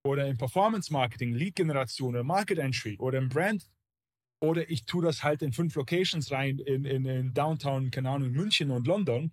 oder 0.07 0.27
in 0.27 0.37
Performance-Marketing, 0.37 1.35
Lead-Generation 1.35 2.11
oder 2.11 2.25
Market-Entry 2.25 2.97
oder 2.99 3.19
im 3.19 3.29
Brand 3.29 3.71
oder 4.41 4.69
ich 4.69 4.85
tue 4.85 5.03
das 5.03 5.23
halt 5.23 5.43
in 5.43 5.53
fünf 5.53 5.75
Locations 5.75 6.31
rein, 6.31 6.59
in, 6.59 6.85
in, 6.85 7.07
in 7.07 7.33
Downtown, 7.33 7.91
keine 7.91 8.11
Ahnung, 8.11 8.31
München 8.33 8.71
und 8.71 8.87
London, 8.87 9.33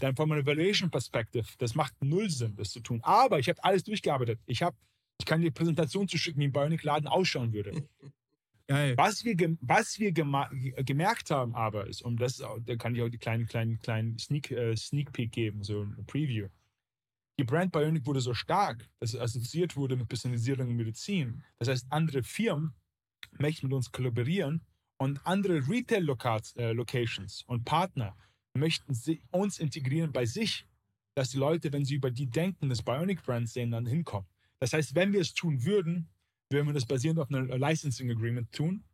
dann 0.00 0.14
von 0.14 0.28
meiner 0.28 0.44
Valuation 0.44 0.90
Perspective, 0.90 1.46
das 1.58 1.74
macht 1.74 1.94
null 2.02 2.30
Sinn, 2.30 2.54
das 2.56 2.70
zu 2.70 2.80
tun. 2.80 3.00
Aber 3.02 3.38
ich 3.38 3.48
habe 3.48 3.62
alles 3.64 3.84
durchgearbeitet. 3.84 4.40
Ich, 4.46 4.62
hab, 4.62 4.76
ich 5.18 5.26
kann 5.26 5.40
die 5.40 5.50
Präsentation 5.50 6.06
zuschicken, 6.06 6.40
wie 6.40 6.46
ein 6.46 6.52
Bionic-Laden 6.52 7.08
ausschauen 7.08 7.52
würde. 7.52 7.88
Was 8.68 9.24
wir, 9.24 9.56
was 9.62 9.98
wir 9.98 10.12
gemerkt 10.12 11.30
haben 11.30 11.54
aber 11.54 11.86
ist, 11.86 12.02
um 12.02 12.18
das, 12.18 12.36
da 12.36 12.76
kann 12.76 12.94
ich 12.94 13.02
auch 13.02 13.08
die 13.08 13.18
kleinen, 13.18 13.46
kleinen, 13.46 13.78
kleinen 13.80 14.18
Sneak, 14.18 14.50
äh, 14.50 14.76
Sneak 14.76 15.12
Peek 15.12 15.32
geben, 15.32 15.62
so 15.62 15.82
ein 15.82 16.04
Preview. 16.06 16.48
Die 17.38 17.44
Brand 17.44 17.72
Bionic 17.72 18.04
wurde 18.04 18.20
so 18.20 18.34
stark, 18.34 18.86
dass 18.98 19.14
es 19.14 19.20
assoziiert 19.20 19.76
wurde 19.76 19.96
mit 19.96 20.08
Personalisierung 20.08 20.68
in 20.68 20.76
Medizin. 20.76 21.42
Das 21.58 21.68
heißt, 21.68 21.86
andere 21.90 22.22
Firmen 22.22 22.74
möchten 23.38 23.68
mit 23.68 23.74
uns 23.74 23.90
kollaborieren 23.90 24.60
und 24.98 25.24
andere 25.24 25.66
Retail-Locations 25.66 27.44
und 27.46 27.64
Partner 27.64 28.16
möchten 28.54 28.92
uns 29.30 29.58
integrieren 29.60 30.12
bei 30.12 30.26
sich, 30.26 30.66
dass 31.14 31.30
die 31.30 31.38
Leute, 31.38 31.72
wenn 31.72 31.84
sie 31.84 31.94
über 31.94 32.10
die 32.10 32.26
denken, 32.26 32.68
das 32.68 32.82
Bionic-Brand 32.82 33.48
sehen, 33.48 33.70
dann 33.70 33.86
hinkommen. 33.86 34.28
Das 34.58 34.72
heißt, 34.72 34.94
wenn 34.94 35.12
wir 35.12 35.20
es 35.20 35.32
tun 35.32 35.64
würden, 35.64 36.08
würden 36.50 36.66
wir 36.66 36.74
das 36.74 36.86
basierend 36.86 37.20
auf 37.20 37.30
einem 37.30 37.48
Licensing 37.48 38.10
Agreement 38.10 38.50
tun, 38.52 38.84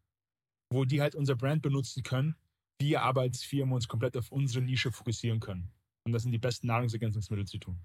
wo 0.70 0.84
die 0.84 1.00
halt 1.00 1.14
unser 1.14 1.36
Brand 1.36 1.62
benutzen 1.62 2.02
können, 2.02 2.36
wir 2.78 3.02
aber 3.02 3.22
als 3.22 3.42
Firma 3.42 3.76
uns 3.76 3.88
komplett 3.88 4.16
auf 4.16 4.32
unsere 4.32 4.64
Nische 4.64 4.90
fokussieren 4.90 5.40
können. 5.40 5.70
Und 6.04 6.12
das 6.12 6.22
sind 6.22 6.32
die 6.32 6.38
besten 6.38 6.66
Nahrungsergänzungsmittel 6.66 7.46
zu 7.46 7.58
tun. 7.58 7.78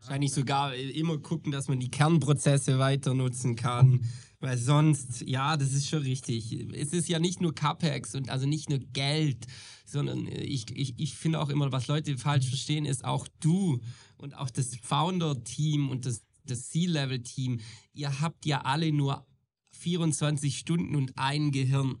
Wahrscheinlich 0.00 0.32
sogar 0.32 0.74
immer 0.74 1.18
gucken, 1.18 1.52
dass 1.52 1.68
man 1.68 1.78
die 1.78 1.90
Kernprozesse 1.90 2.78
weiter 2.78 3.12
nutzen 3.12 3.54
kann. 3.54 4.06
Weil 4.40 4.56
sonst, 4.56 5.20
ja, 5.20 5.58
das 5.58 5.74
ist 5.74 5.88
schon 5.88 6.02
richtig. 6.02 6.66
Es 6.72 6.94
ist 6.94 7.08
ja 7.08 7.18
nicht 7.18 7.42
nur 7.42 7.54
CapEx 7.54 8.14
und 8.14 8.30
also 8.30 8.46
nicht 8.46 8.70
nur 8.70 8.78
Geld, 8.78 9.46
sondern 9.84 10.26
ich, 10.26 10.74
ich, 10.74 10.98
ich 10.98 11.14
finde 11.14 11.38
auch 11.40 11.50
immer, 11.50 11.70
was 11.72 11.88
Leute 11.88 12.16
falsch 12.16 12.48
verstehen, 12.48 12.86
ist 12.86 13.04
auch 13.04 13.28
du 13.40 13.82
und 14.16 14.34
auch 14.34 14.48
das 14.48 14.76
Founder-Team 14.76 15.90
und 15.90 16.06
das, 16.06 16.22
das 16.50 16.68
C-Level-Team. 16.68 17.60
Ihr 17.92 18.20
habt 18.20 18.44
ja 18.46 18.62
alle 18.62 18.92
nur 18.92 19.26
24 19.70 20.58
Stunden 20.58 20.94
und 20.96 21.12
ein 21.16 21.52
Gehirn. 21.52 21.96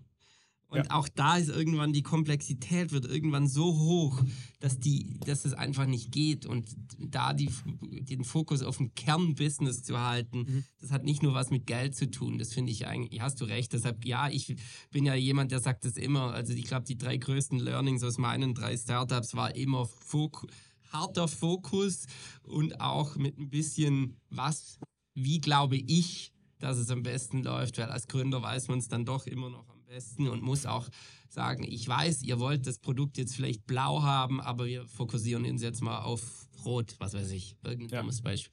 Und 0.68 0.86
Ja. 0.86 0.90
auch 0.92 1.08
da 1.08 1.36
ist 1.36 1.48
irgendwann 1.48 1.92
die 1.92 2.04
Komplexität 2.04 2.92
wird 2.92 3.04
irgendwann 3.04 3.48
so 3.48 3.76
hoch, 3.76 4.22
dass 4.60 4.78
die, 4.78 5.18
dass 5.26 5.44
es 5.44 5.52
einfach 5.52 5.86
nicht 5.86 6.12
geht. 6.12 6.46
Und 6.46 6.76
da 6.98 7.32
die, 7.32 7.50
den 7.80 8.22
Fokus 8.22 8.62
auf 8.62 8.76
dem 8.76 8.94
Kernbusiness 8.94 9.82
zu 9.82 9.98
halten, 9.98 10.64
das 10.80 10.92
hat 10.92 11.04
nicht 11.04 11.24
nur 11.24 11.34
was 11.34 11.50
mit 11.50 11.66
Geld 11.66 11.96
zu 11.96 12.08
tun. 12.08 12.38
Das 12.38 12.52
finde 12.52 12.70
ich 12.70 12.86
eigentlich, 12.86 13.20
hast 13.20 13.40
du 13.40 13.46
recht. 13.46 13.72
Deshalb, 13.72 14.04
ja, 14.04 14.28
ich 14.28 14.54
bin 14.92 15.04
ja 15.04 15.16
jemand, 15.16 15.50
der 15.50 15.58
sagt 15.58 15.84
das 15.84 15.96
immer. 15.96 16.32
Also 16.34 16.52
ich 16.52 16.66
glaube, 16.66 16.84
die 16.86 16.96
drei 16.96 17.16
größten 17.16 17.58
Learnings 17.58 18.04
aus 18.04 18.18
meinen 18.18 18.54
drei 18.54 18.76
Startups 18.76 19.34
war 19.34 19.56
immer 19.56 19.86
Fokus, 19.86 20.48
harter 20.90 21.28
Fokus 21.28 22.06
und 22.42 22.80
auch 22.80 23.16
mit 23.16 23.38
ein 23.38 23.50
bisschen 23.50 24.16
was, 24.28 24.78
wie 25.14 25.40
glaube 25.40 25.76
ich, 25.76 26.32
dass 26.58 26.76
es 26.76 26.90
am 26.90 27.02
besten 27.02 27.42
läuft, 27.42 27.78
weil 27.78 27.88
als 27.88 28.06
Gründer 28.06 28.42
weiß 28.42 28.68
man 28.68 28.78
es 28.78 28.88
dann 28.88 29.04
doch 29.04 29.26
immer 29.26 29.50
noch 29.50 29.68
am 29.68 29.82
besten 29.84 30.28
und 30.28 30.42
muss 30.42 30.66
auch 30.66 30.88
sagen, 31.28 31.64
ich 31.64 31.86
weiß, 31.88 32.22
ihr 32.22 32.38
wollt 32.38 32.66
das 32.66 32.78
Produkt 32.78 33.16
jetzt 33.16 33.34
vielleicht 33.34 33.66
blau 33.66 34.02
haben, 34.02 34.40
aber 34.40 34.66
wir 34.66 34.86
fokussieren 34.86 35.44
uns 35.46 35.62
jetzt 35.62 35.80
mal 35.80 36.00
auf 36.00 36.48
rot, 36.64 36.94
was 36.98 37.14
weiß 37.14 37.30
ich, 37.30 37.56
irgendein 37.62 37.88
Ja. 37.96 38.00
dummes 38.02 38.20
Beispiel. 38.20 38.52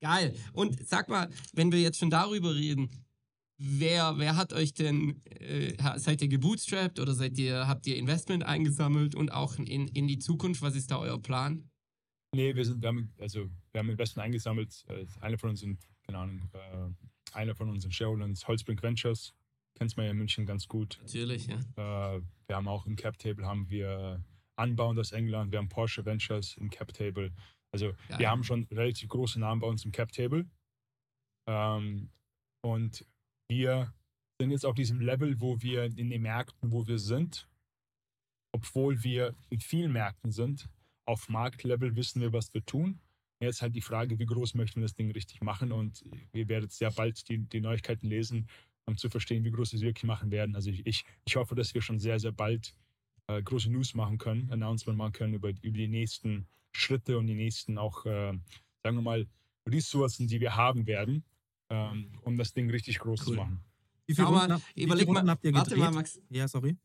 Geil. 0.00 0.34
Und 0.52 0.86
sag 0.86 1.08
mal, 1.08 1.28
wenn 1.54 1.72
wir 1.72 1.80
jetzt 1.80 1.98
schon 1.98 2.10
darüber 2.10 2.54
reden, 2.54 2.90
wer, 3.58 4.18
wer 4.18 4.36
hat 4.36 4.52
euch 4.52 4.74
denn, 4.74 5.22
äh, 5.24 5.74
seid 5.98 6.22
ihr 6.22 6.28
gebootstrapped 6.28 7.00
oder 7.00 7.14
seid 7.14 7.38
ihr, 7.38 7.66
habt 7.66 7.86
ihr 7.86 7.96
Investment 7.96 8.44
eingesammelt 8.44 9.14
und 9.14 9.30
auch 9.30 9.58
in, 9.58 9.88
in 9.88 10.06
die 10.06 10.18
Zukunft, 10.18 10.62
was 10.62 10.76
ist 10.76 10.90
da 10.90 10.98
euer 10.98 11.20
Plan? 11.20 11.70
Nee, 12.34 12.54
wir, 12.54 12.64
sind, 12.64 12.82
wir, 12.82 12.88
haben, 12.88 13.12
also, 13.18 13.48
wir 13.72 13.78
haben 13.78 13.90
Investment 13.90 14.24
eingesammelt. 14.24 14.84
Äh, 14.88 15.06
Einer 15.20 15.38
von 15.38 15.50
uns 15.50 15.60
sind, 15.60 15.80
keine 16.02 16.18
Ahnung, 16.18 16.50
äh, 16.52 17.36
einer 17.36 17.54
von 17.54 17.70
unseren 17.70 17.92
Shareholdern 17.92 18.32
ist 18.32 18.46
Holzbrink 18.46 18.82
Ventures. 18.82 19.32
Kennt 19.74 19.96
man 19.96 20.06
ja 20.06 20.12
in 20.12 20.18
München 20.18 20.46
ganz 20.46 20.68
gut. 20.68 20.98
Natürlich, 21.02 21.46
ja. 21.46 21.58
Äh, 22.16 22.22
wir 22.46 22.56
haben 22.56 22.68
auch 22.68 22.86
im 22.86 22.96
Cap 22.96 23.18
Table 23.18 23.46
haben 23.46 23.68
wir 23.68 24.24
Anbauen 24.56 24.98
aus 24.98 25.12
England, 25.12 25.52
wir 25.52 25.58
haben 25.58 25.68
Porsche 25.68 26.04
Ventures 26.04 26.56
im 26.56 26.70
Cap 26.70 26.92
Table. 26.94 27.32
Also 27.72 27.92
Geil. 28.08 28.18
wir 28.18 28.30
haben 28.30 28.42
schon 28.42 28.64
relativ 28.64 29.08
große 29.08 29.38
Namen 29.38 29.60
bei 29.60 29.66
uns 29.66 29.84
im 29.84 29.92
Cap 29.92 30.12
Table. 30.12 30.46
Ähm, 31.46 32.10
und 32.62 33.04
wir 33.48 33.92
sind 34.40 34.50
jetzt 34.50 34.66
auf 34.66 34.74
diesem 34.74 35.00
Level, 35.00 35.40
wo 35.40 35.60
wir 35.62 35.84
in 35.84 36.10
den 36.10 36.22
Märkten, 36.22 36.72
wo 36.72 36.86
wir 36.86 36.98
sind, 36.98 37.48
obwohl 38.52 39.02
wir 39.02 39.34
in 39.50 39.60
vielen 39.60 39.92
Märkten 39.92 40.30
sind, 40.30 40.68
auf 41.06 41.28
Marktlevel 41.28 41.94
wissen 41.96 42.20
wir, 42.20 42.32
was 42.32 42.52
wir 42.52 42.64
tun. 42.64 43.00
Jetzt 43.40 43.62
halt 43.62 43.74
die 43.74 43.82
Frage, 43.82 44.18
wie 44.18 44.26
groß 44.26 44.54
möchten 44.54 44.80
wir 44.80 44.86
das 44.86 44.94
Ding 44.94 45.10
richtig 45.10 45.42
machen 45.42 45.72
und 45.72 46.04
ihr 46.32 46.48
werdet 46.48 46.72
sehr 46.72 46.90
bald 46.90 47.28
die, 47.28 47.38
die 47.38 47.60
Neuigkeiten 47.60 48.08
lesen, 48.08 48.48
um 48.86 48.96
zu 48.96 49.10
verstehen, 49.10 49.44
wie 49.44 49.50
groß 49.50 49.72
wir 49.72 49.78
es 49.78 49.82
wirklich 49.82 50.04
machen 50.04 50.30
werden. 50.30 50.54
Also 50.54 50.70
ich, 50.70 50.86
ich, 50.86 51.04
ich 51.26 51.36
hoffe, 51.36 51.54
dass 51.54 51.74
wir 51.74 51.82
schon 51.82 51.98
sehr, 51.98 52.18
sehr 52.18 52.32
bald 52.32 52.74
äh, 53.26 53.42
große 53.42 53.70
News 53.70 53.94
machen 53.94 54.18
können, 54.18 54.50
Announcement 54.50 54.96
machen 54.96 55.12
können 55.12 55.34
über, 55.34 55.50
über 55.50 55.76
die 55.76 55.88
nächsten 55.88 56.46
Schritte 56.72 57.18
und 57.18 57.26
die 57.26 57.34
nächsten 57.34 57.78
auch, 57.78 58.06
äh, 58.06 58.32
sagen 58.82 58.96
wir 58.96 59.02
mal, 59.02 59.26
Ressourcen, 59.68 60.28
die 60.28 60.40
wir 60.40 60.56
haben 60.56 60.86
werden, 60.86 61.24
ähm, 61.70 62.18
um 62.22 62.36
das 62.36 62.52
Ding 62.52 62.70
richtig 62.70 62.98
groß 62.98 63.20
zu 63.24 63.30
Cool. 63.30 63.36
machen. 63.36 63.64
Wie 64.06 64.14
viele 64.14 64.30
mal, 64.30 64.38
Runden, 64.38 64.52
hab- 64.54 64.60
wie 64.68 64.72
viele 64.74 64.86
überleg 64.86 65.06
Runden 65.08 65.26
mal, 65.26 65.32
habt 65.32 65.44
ihr 65.44 65.54
warte 65.54 65.70
gedreht? 65.70 65.84
mal, 65.84 65.94
Max. 65.94 66.20
Ja, 66.30 66.48
sorry. 66.48 66.76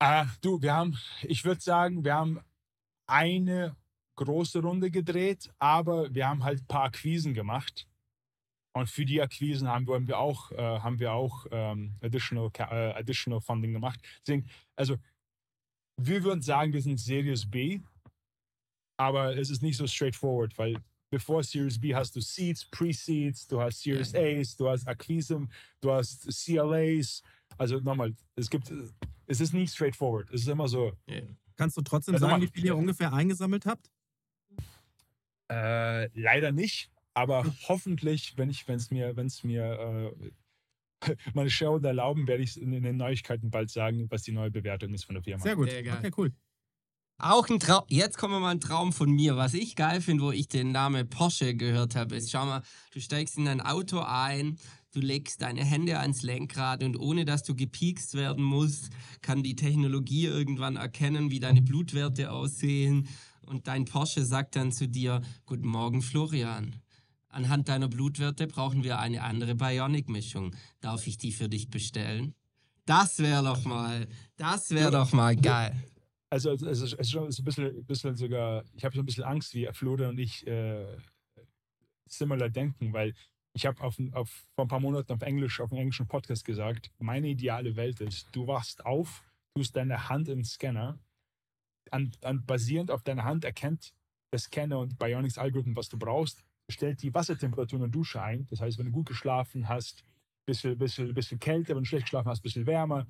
Ah, 0.00 0.26
du, 0.40 0.60
wir 0.60 0.74
haben, 0.74 0.96
ich 1.22 1.44
würde 1.44 1.60
sagen, 1.60 2.04
wir 2.04 2.14
haben 2.14 2.40
eine 3.06 3.76
große 4.16 4.60
Runde 4.60 4.90
gedreht, 4.90 5.52
aber 5.58 6.12
wir 6.14 6.28
haben 6.28 6.44
halt 6.44 6.60
ein 6.62 6.66
paar 6.66 6.84
Akquisen 6.84 7.34
gemacht. 7.34 7.86
Und 8.76 8.88
für 8.90 9.04
die 9.04 9.20
Akquisen 9.22 9.68
haben 9.68 9.86
wir, 9.86 9.94
haben 9.94 10.08
wir 10.08 10.18
auch, 10.18 10.50
äh, 10.52 10.56
haben 10.80 10.98
wir 10.98 11.12
auch 11.12 11.46
ähm, 11.50 11.94
additional, 12.00 12.50
äh, 12.58 12.92
additional 12.94 13.40
Funding 13.40 13.72
gemacht. 13.72 14.00
Deswegen, 14.26 14.48
also, 14.76 14.96
wir 15.96 16.24
würden 16.24 16.42
sagen, 16.42 16.72
wir 16.72 16.82
sind 16.82 16.98
Series 16.98 17.48
B, 17.48 17.80
aber 18.98 19.36
es 19.36 19.50
ist 19.50 19.62
nicht 19.62 19.76
so 19.76 19.86
straightforward, 19.86 20.58
weil 20.58 20.76
bevor 21.14 21.44
Series 21.44 21.80
B 21.80 21.94
hast 21.94 22.16
du 22.16 22.20
Seeds, 22.20 22.64
Pre-Seeds, 22.64 23.46
du 23.46 23.60
hast 23.60 23.80
Series 23.80 24.12
A's, 24.14 24.56
du 24.56 24.68
hast 24.68 24.86
Akquisen, 24.88 25.48
du 25.80 25.92
hast 25.92 26.26
CLAs. 26.28 27.22
Also 27.56 27.78
nochmal, 27.78 28.14
es 28.34 28.50
gibt, 28.50 28.72
es 29.26 29.40
ist 29.40 29.54
nicht 29.54 29.72
straightforward. 29.72 30.28
Es 30.30 30.40
ist 30.42 30.48
immer 30.48 30.66
so, 30.66 30.92
Kannst 31.56 31.76
du 31.76 31.82
trotzdem 31.82 32.14
Ja, 32.14 32.18
sagen, 32.20 32.42
wie 32.42 32.48
viel 32.48 32.64
ihr 32.64 32.76
ungefähr 32.76 33.12
eingesammelt 33.12 33.64
habt? 33.64 33.88
Äh, 35.48 36.08
leider 36.18 36.50
nicht, 36.50 36.90
aber 37.12 37.44
hoffentlich, 37.68 38.36
wenn 38.36 38.50
ich, 38.50 38.66
wenn 38.66 38.76
es 38.76 38.90
mir, 38.90 39.14
wenn 39.14 39.28
es 39.28 39.44
mir 39.44 40.12
äh, 40.20 40.30
meine 41.34 41.48
Shareholder 41.48 41.90
erlauben, 41.90 42.26
werde 42.26 42.42
ich 42.42 42.60
in, 42.60 42.72
in 42.72 42.82
den 42.82 42.96
Neuigkeiten 42.96 43.50
bald 43.50 43.70
sagen, 43.70 44.10
was 44.10 44.22
die 44.22 44.32
neue 44.32 44.50
Bewertung 44.50 44.92
ist 44.94 45.04
von 45.04 45.14
der 45.14 45.22
Firma. 45.22 45.44
Sehr 45.44 45.54
gut. 45.54 45.70
Sehr 45.70 45.84
geil. 45.84 45.98
Okay, 45.98 46.10
cool. 46.16 46.32
Auch 47.24 47.48
ein 47.48 47.58
Traum. 47.58 47.84
Jetzt 47.88 48.18
kommen 48.18 48.34
wir 48.34 48.40
mal 48.40 48.50
ein 48.50 48.60
Traum 48.60 48.92
von 48.92 49.10
mir. 49.10 49.38
Was 49.38 49.54
ich 49.54 49.76
geil 49.76 50.02
finde, 50.02 50.24
wo 50.24 50.30
ich 50.30 50.46
den 50.46 50.72
Namen 50.72 51.08
Porsche 51.08 51.54
gehört 51.54 51.96
habe, 51.96 52.16
ist, 52.16 52.30
schau 52.30 52.44
mal, 52.44 52.60
du 52.92 53.00
steigst 53.00 53.38
in 53.38 53.48
ein 53.48 53.62
Auto 53.62 54.00
ein, 54.00 54.58
du 54.92 55.00
legst 55.00 55.40
deine 55.40 55.64
Hände 55.64 55.98
ans 55.98 56.20
Lenkrad 56.20 56.82
und 56.82 56.98
ohne 56.98 57.24
dass 57.24 57.42
du 57.42 57.54
gepiekst 57.56 58.12
werden 58.12 58.44
musst, 58.44 58.90
kann 59.22 59.42
die 59.42 59.56
Technologie 59.56 60.26
irgendwann 60.26 60.76
erkennen, 60.76 61.30
wie 61.30 61.40
deine 61.40 61.62
Blutwerte 61.62 62.30
aussehen. 62.30 63.08
Und 63.46 63.68
dein 63.68 63.86
Porsche 63.86 64.22
sagt 64.22 64.54
dann 64.54 64.70
zu 64.70 64.86
dir, 64.86 65.22
Guten 65.46 65.68
Morgen, 65.68 66.02
Florian. 66.02 66.76
Anhand 67.30 67.70
deiner 67.70 67.88
Blutwerte 67.88 68.46
brauchen 68.46 68.84
wir 68.84 68.98
eine 68.98 69.22
andere 69.22 69.54
Bionic-Mischung. 69.54 70.54
Darf 70.82 71.06
ich 71.06 71.16
die 71.16 71.32
für 71.32 71.48
dich 71.48 71.70
bestellen? 71.70 72.34
Das 72.84 73.18
wäre 73.18 73.42
doch 73.42 73.64
mal, 73.64 74.08
das 74.36 74.68
wäre 74.72 74.90
doch 74.90 75.14
mal 75.14 75.34
geil. 75.34 75.74
Also, 76.34 76.50
es 76.50 76.62
ist 76.62 76.80
es 76.80 76.92
ist 76.94 77.12
schon 77.12 77.28
ein 77.28 77.44
bisschen, 77.44 77.86
bisschen 77.86 78.16
sogar, 78.16 78.64
ich 78.74 78.84
habe 78.84 78.92
so 78.92 79.02
ein 79.02 79.06
bisschen 79.06 79.22
Angst, 79.22 79.54
wie 79.54 79.68
Florian 79.72 80.10
und 80.10 80.18
ich 80.18 80.44
äh, 80.48 80.96
similar 82.06 82.50
denken, 82.50 82.92
weil 82.92 83.14
ich 83.52 83.66
habe 83.66 83.80
auf, 83.80 83.96
auf, 84.10 84.48
vor 84.56 84.64
ein 84.64 84.68
paar 84.68 84.80
Monaten 84.80 85.12
auf 85.12 85.22
Englisch, 85.22 85.60
auf 85.60 85.70
einem 85.70 85.82
englischen 85.82 86.08
Podcast 86.08 86.44
gesagt, 86.44 86.90
meine 86.98 87.28
ideale 87.28 87.76
Welt 87.76 88.00
ist, 88.00 88.30
du 88.32 88.48
wachst 88.48 88.84
auf, 88.84 89.22
tust 89.54 89.76
deine 89.76 90.08
Hand 90.08 90.28
im 90.28 90.42
Scanner, 90.42 90.98
an, 91.92 92.10
an, 92.22 92.44
basierend 92.44 92.90
auf 92.90 93.04
deiner 93.04 93.22
Hand 93.22 93.44
erkennt 93.44 93.94
der 94.32 94.40
Scanner 94.40 94.80
und 94.80 94.98
Bionics 94.98 95.38
Algorithm, 95.38 95.76
was 95.76 95.88
du 95.88 96.00
brauchst, 96.00 96.42
stellt 96.68 97.00
die 97.00 97.14
Wassertemperatur 97.14 97.76
in 97.76 97.82
der 97.82 97.90
Dusche 97.90 98.20
ein. 98.20 98.48
Das 98.50 98.60
heißt, 98.60 98.76
wenn 98.78 98.86
du 98.86 98.92
gut 98.92 99.06
geschlafen 99.06 99.68
hast, 99.68 100.02
bisschen, 100.46 100.76
bisschen, 100.76 101.14
bisschen 101.14 101.38
kälter, 101.38 101.76
wenn 101.76 101.84
du 101.84 101.88
schlecht 101.88 102.06
geschlafen 102.06 102.28
hast, 102.28 102.42
bisschen 102.42 102.66
wärmer. 102.66 103.06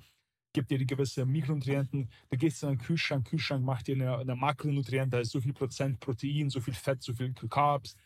Gibt 0.54 0.70
dir 0.70 0.78
die 0.78 0.86
gewisse 0.86 1.26
Mikronutrienten. 1.26 2.08
Du 2.30 2.38
gehst 2.38 2.62
in 2.62 2.70
einen 2.70 2.78
Kühlschrank, 2.78 3.26
Kühlschrank 3.28 3.62
macht 3.62 3.88
dir 3.88 3.96
eine, 3.96 4.16
eine 4.16 4.34
Makronutrient, 4.36 5.12
da 5.12 5.18
ist 5.20 5.32
so 5.32 5.40
viel 5.40 5.52
Prozent 5.52 6.00
Protein, 6.00 6.48
so 6.48 6.60
viel 6.60 6.72
Fett, 6.72 7.02
so 7.02 7.12
viel 7.12 7.34
Carbs. 7.34 7.96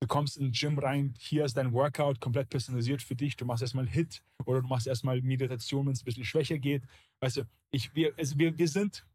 Du 0.00 0.06
kommst 0.06 0.36
in 0.36 0.44
den 0.44 0.52
Gym 0.52 0.78
rein, 0.78 1.14
hier 1.18 1.44
ist 1.46 1.56
dein 1.56 1.72
Workout 1.72 2.20
komplett 2.20 2.50
personalisiert 2.50 3.00
für 3.02 3.16
dich. 3.16 3.36
Du 3.36 3.46
machst 3.46 3.62
erstmal 3.62 3.88
Hit 3.88 4.22
oder 4.44 4.60
du 4.60 4.68
machst 4.68 4.86
erstmal 4.86 5.20
Meditation, 5.22 5.86
wenn 5.86 5.94
es 5.94 6.02
ein 6.02 6.04
bisschen 6.04 6.24
schwächer 6.24 6.58
geht. 6.58 6.82
Weißt 7.20 7.38
du, 7.38 7.42
ich, 7.70 7.94
wir, 7.94 8.12
also 8.18 8.38
wir, 8.38 8.56
wir 8.58 8.68
sind, 8.68 9.06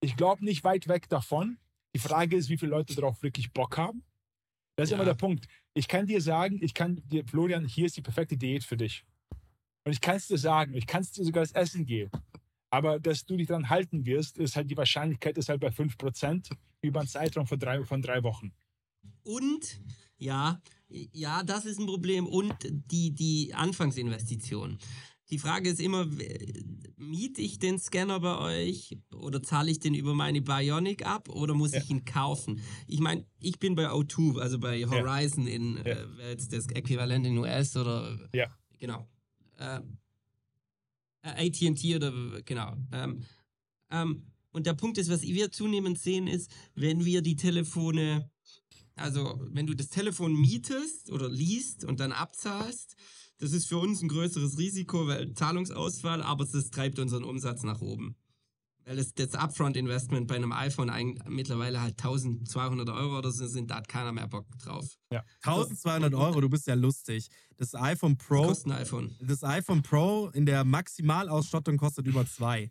ich 0.00 0.16
glaube, 0.16 0.44
nicht 0.44 0.64
weit 0.64 0.88
weg 0.88 1.08
davon. 1.08 1.58
Die 1.94 2.00
Frage 2.00 2.36
ist, 2.36 2.48
wie 2.48 2.58
viele 2.58 2.72
Leute 2.72 2.94
darauf 2.96 3.22
wirklich 3.22 3.52
Bock 3.52 3.78
haben. 3.78 4.02
Das 4.74 4.84
ist 4.86 4.90
Ja. 4.90 4.96
immer 4.96 5.04
der 5.04 5.14
Punkt. 5.14 5.46
Ich 5.74 5.86
kann 5.86 6.06
dir 6.06 6.20
sagen, 6.20 6.58
ich 6.60 6.74
kann 6.74 7.00
dir, 7.06 7.24
Florian, 7.24 7.64
hier 7.64 7.86
ist 7.86 7.96
die 7.96 8.02
perfekte 8.02 8.36
Diät 8.36 8.64
für 8.64 8.76
dich. 8.76 9.04
Und 9.86 9.92
ich 9.92 10.00
kann 10.00 10.16
es 10.16 10.26
dir 10.26 10.36
sagen, 10.36 10.74
ich 10.74 10.84
kann 10.84 11.02
es 11.02 11.12
dir 11.12 11.24
sogar 11.24 11.44
das 11.44 11.52
Essen 11.52 11.86
geben. 11.86 12.10
Aber 12.70 12.98
dass 12.98 13.24
du 13.24 13.36
dich 13.36 13.46
daran 13.46 13.70
halten 13.70 14.04
wirst, 14.04 14.36
ist 14.36 14.56
halt 14.56 14.68
die 14.68 14.76
Wahrscheinlichkeit 14.76 15.38
ist 15.38 15.48
halt 15.48 15.60
bei 15.60 15.68
5% 15.68 16.50
über 16.82 16.98
einen 17.00 17.08
Zeitraum 17.08 17.46
von 17.46 17.58
drei, 17.60 17.84
von 17.84 18.02
drei 18.02 18.20
Wochen. 18.24 18.52
Und, 19.22 19.80
ja, 20.18 20.60
ja, 20.88 21.44
das 21.44 21.66
ist 21.66 21.78
ein 21.78 21.86
Problem. 21.86 22.26
Und 22.26 22.52
die, 22.68 23.12
die 23.14 23.54
Anfangsinvestition. 23.54 24.78
Die 25.30 25.38
Frage 25.38 25.70
ist 25.70 25.80
immer, 25.80 26.04
miete 26.96 27.40
ich 27.40 27.60
den 27.60 27.78
Scanner 27.78 28.18
bei 28.18 28.38
euch 28.38 28.98
oder 29.14 29.40
zahle 29.40 29.70
ich 29.70 29.78
den 29.78 29.94
über 29.94 30.14
meine 30.14 30.42
Bionic 30.42 31.06
ab 31.06 31.28
oder 31.28 31.54
muss 31.54 31.72
Ja. 31.72 31.80
ich 31.80 31.90
ihn 31.90 32.04
kaufen? 32.04 32.60
Ich 32.88 32.98
meine, 32.98 33.24
ich 33.38 33.60
bin 33.60 33.76
bei 33.76 33.86
O2, 33.86 34.40
also 34.40 34.58
bei 34.58 34.84
Horizon 34.84 35.46
in, 35.46 35.76
Ja. 35.76 35.82
äh, 35.84 36.30
jetzt 36.30 36.52
das 36.52 36.66
Äquivalent 36.66 37.24
in 37.24 37.38
US 37.38 37.76
oder, 37.76 38.28
Ja. 38.34 38.46
genau. 38.80 39.08
Äh, 39.58 39.80
äh, 41.22 41.48
AT&T 41.48 41.96
oder, 41.96 42.42
genau. 42.42 42.76
Ähm, 42.92 43.22
ähm, 43.90 44.26
und 44.50 44.66
der 44.66 44.74
Punkt 44.74 44.98
ist, 44.98 45.10
was 45.10 45.22
wir 45.22 45.50
zunehmend 45.50 45.98
sehen, 45.98 46.26
ist, 46.26 46.50
wenn 46.74 47.04
wir 47.04 47.20
die 47.20 47.36
Telefone 47.36 48.30
also, 48.96 49.38
wenn 49.50 49.66
du 49.66 49.74
das 49.74 49.90
Telefon 49.90 50.34
mietest 50.34 51.10
oder 51.12 51.28
liest 51.28 51.84
und 51.84 52.00
dann 52.00 52.12
abzahlst, 52.12 52.96
das 53.38 53.52
ist 53.52 53.66
für 53.66 53.76
uns 53.76 54.00
ein 54.00 54.08
größeres 54.08 54.56
Risiko, 54.56 55.06
weil 55.06 55.34
Zahlungsausfall, 55.34 56.22
aber 56.22 56.46
das 56.46 56.70
treibt 56.70 56.98
unseren 56.98 57.22
Umsatz 57.22 57.62
nach 57.62 57.82
oben. 57.82 58.16
Weil 58.86 58.96
das, 58.96 59.12
das 59.14 59.34
Upfront-Investment 59.34 60.28
bei 60.28 60.36
einem 60.36 60.52
iPhone 60.52 60.90
eigentlich 60.90 61.20
mittlerweile 61.28 61.80
halt 61.80 61.98
1200 61.98 62.88
Euro 62.88 63.18
oder 63.18 63.32
so 63.32 63.48
sind, 63.48 63.68
da 63.68 63.78
hat 63.78 63.88
keiner 63.88 64.12
mehr 64.12 64.28
Bock 64.28 64.46
drauf. 64.60 64.96
1200 65.42 66.14
Euro, 66.14 66.40
du 66.40 66.48
bist 66.48 66.68
ja 66.68 66.74
lustig. 66.74 67.28
Das 67.56 67.74
iPhone 67.74 68.16
Pro, 68.16 68.46
Kostet 68.46 68.70
ein 68.72 68.78
iPhone. 68.78 69.16
das 69.20 69.42
iPhone 69.42 69.82
Pro 69.82 70.28
in 70.28 70.46
der 70.46 70.62
Maximalausstattung 70.64 71.78
kostet 71.78 72.06
über 72.06 72.24
zwei. 72.26 72.70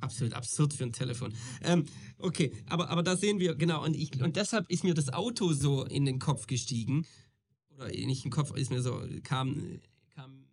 Absolut 0.00 0.34
absurd 0.34 0.74
für 0.74 0.84
ein 0.84 0.92
Telefon. 0.92 1.34
Ähm, 1.62 1.86
okay, 2.18 2.52
aber, 2.66 2.90
aber 2.90 3.02
da 3.02 3.16
sehen 3.16 3.40
wir, 3.40 3.56
genau, 3.56 3.82
und, 3.82 3.96
ich, 3.96 4.22
und 4.22 4.36
deshalb 4.36 4.70
ist 4.70 4.84
mir 4.84 4.94
das 4.94 5.12
Auto 5.12 5.54
so 5.54 5.84
in 5.86 6.04
den 6.04 6.20
Kopf 6.20 6.46
gestiegen. 6.46 7.04
Oder 7.74 7.88
nicht 7.88 8.24
in 8.24 8.30
den 8.30 8.30
Kopf, 8.30 8.54
ist 8.54 8.70
mir 8.70 8.82
so, 8.82 9.02
kam, 9.24 9.80
kam 10.14 10.44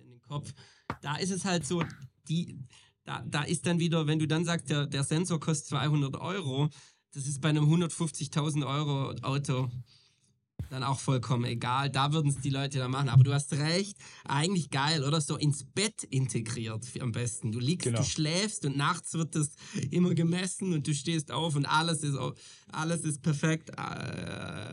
in 0.00 0.08
den 0.08 0.20
Kopf. 0.22 0.54
Da 1.02 1.16
ist 1.16 1.30
es 1.30 1.44
halt 1.44 1.66
so, 1.66 1.82
die, 2.28 2.56
da, 3.04 3.22
da 3.26 3.42
ist 3.42 3.66
dann 3.66 3.78
wieder, 3.78 4.06
wenn 4.06 4.18
du 4.18 4.26
dann 4.28 4.44
sagst, 4.44 4.70
der, 4.70 4.86
der 4.86 5.04
Sensor 5.04 5.40
kostet 5.40 5.68
200 5.70 6.16
Euro, 6.16 6.68
das 7.14 7.26
ist 7.26 7.40
bei 7.40 7.48
einem 7.50 7.64
150.000 7.64 8.66
Euro 8.66 9.12
Auto 9.22 9.68
dann 10.70 10.84
auch 10.84 11.00
vollkommen 11.00 11.44
egal. 11.44 11.90
Da 11.90 12.14
würden 12.14 12.30
es 12.30 12.38
die 12.40 12.48
Leute 12.48 12.78
dann 12.78 12.90
machen. 12.92 13.10
Aber 13.10 13.22
du 13.24 13.34
hast 13.34 13.52
recht, 13.52 13.98
eigentlich 14.24 14.70
geil, 14.70 15.04
oder? 15.04 15.20
So 15.20 15.36
ins 15.36 15.64
Bett 15.64 16.02
integriert 16.04 16.86
am 17.00 17.12
besten. 17.12 17.52
Du 17.52 17.58
liegst, 17.58 17.84
Genau. 17.84 17.98
du 17.98 18.04
schläfst 18.06 18.64
und 18.64 18.76
nachts 18.78 19.12
wird 19.12 19.34
das 19.34 19.50
immer 19.90 20.14
gemessen 20.14 20.72
und 20.72 20.86
du 20.86 20.94
stehst 20.94 21.30
auf 21.30 21.56
und 21.56 21.66
alles 21.66 22.02
ist, 22.02 22.16
alles 22.68 23.02
ist 23.02 23.20
perfekt. 23.20 23.68
Äh, 23.70 23.74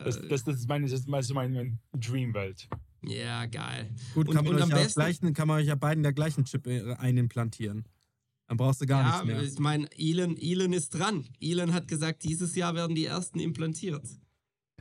Das, 0.05 0.21
das, 0.29 0.43
das 0.45 0.55
ist 0.55 0.69
meine, 0.69 0.85
das 0.87 1.01
ist 1.01 1.09
meine, 1.09 1.27
meine 1.33 1.77
Dreamwelt. 1.97 2.69
ja, 3.03 3.45
geil. 3.47 3.93
Gut, 4.13 4.29
Und- 4.29 4.35
kann 4.35 4.45
man, 4.45 4.53
und 4.53 4.59
euch 4.61 4.63
am 4.63 4.69
ja 4.69 4.75
besten- 4.77 4.99
gleichen, 5.01 5.33
kann 5.33 5.47
man 5.49 5.59
euch 5.59 5.67
ja 5.67 5.75
beiden 5.75 6.03
der 6.03 6.13
gleichen 6.13 6.45
Chip 6.45 6.65
äh, 6.67 6.93
einimplantieren. 6.93 7.83
Dann 8.49 8.57
brauchst 8.57 8.81
du 8.81 8.87
gar 8.87 9.01
ja, 9.03 9.07
nichts 9.23 9.25
mehr. 9.25 9.43
ich 9.53 9.59
meine, 9.59 9.87
Elon, 9.95 10.35
Elon 10.35 10.73
ist 10.73 10.89
dran. 10.89 11.23
Elon 11.39 11.71
hat 11.71 11.87
gesagt, 11.87 12.23
dieses 12.23 12.55
Jahr 12.55 12.73
werden 12.73 12.95
die 12.95 13.05
ersten 13.05 13.39
implantiert. 13.39 14.03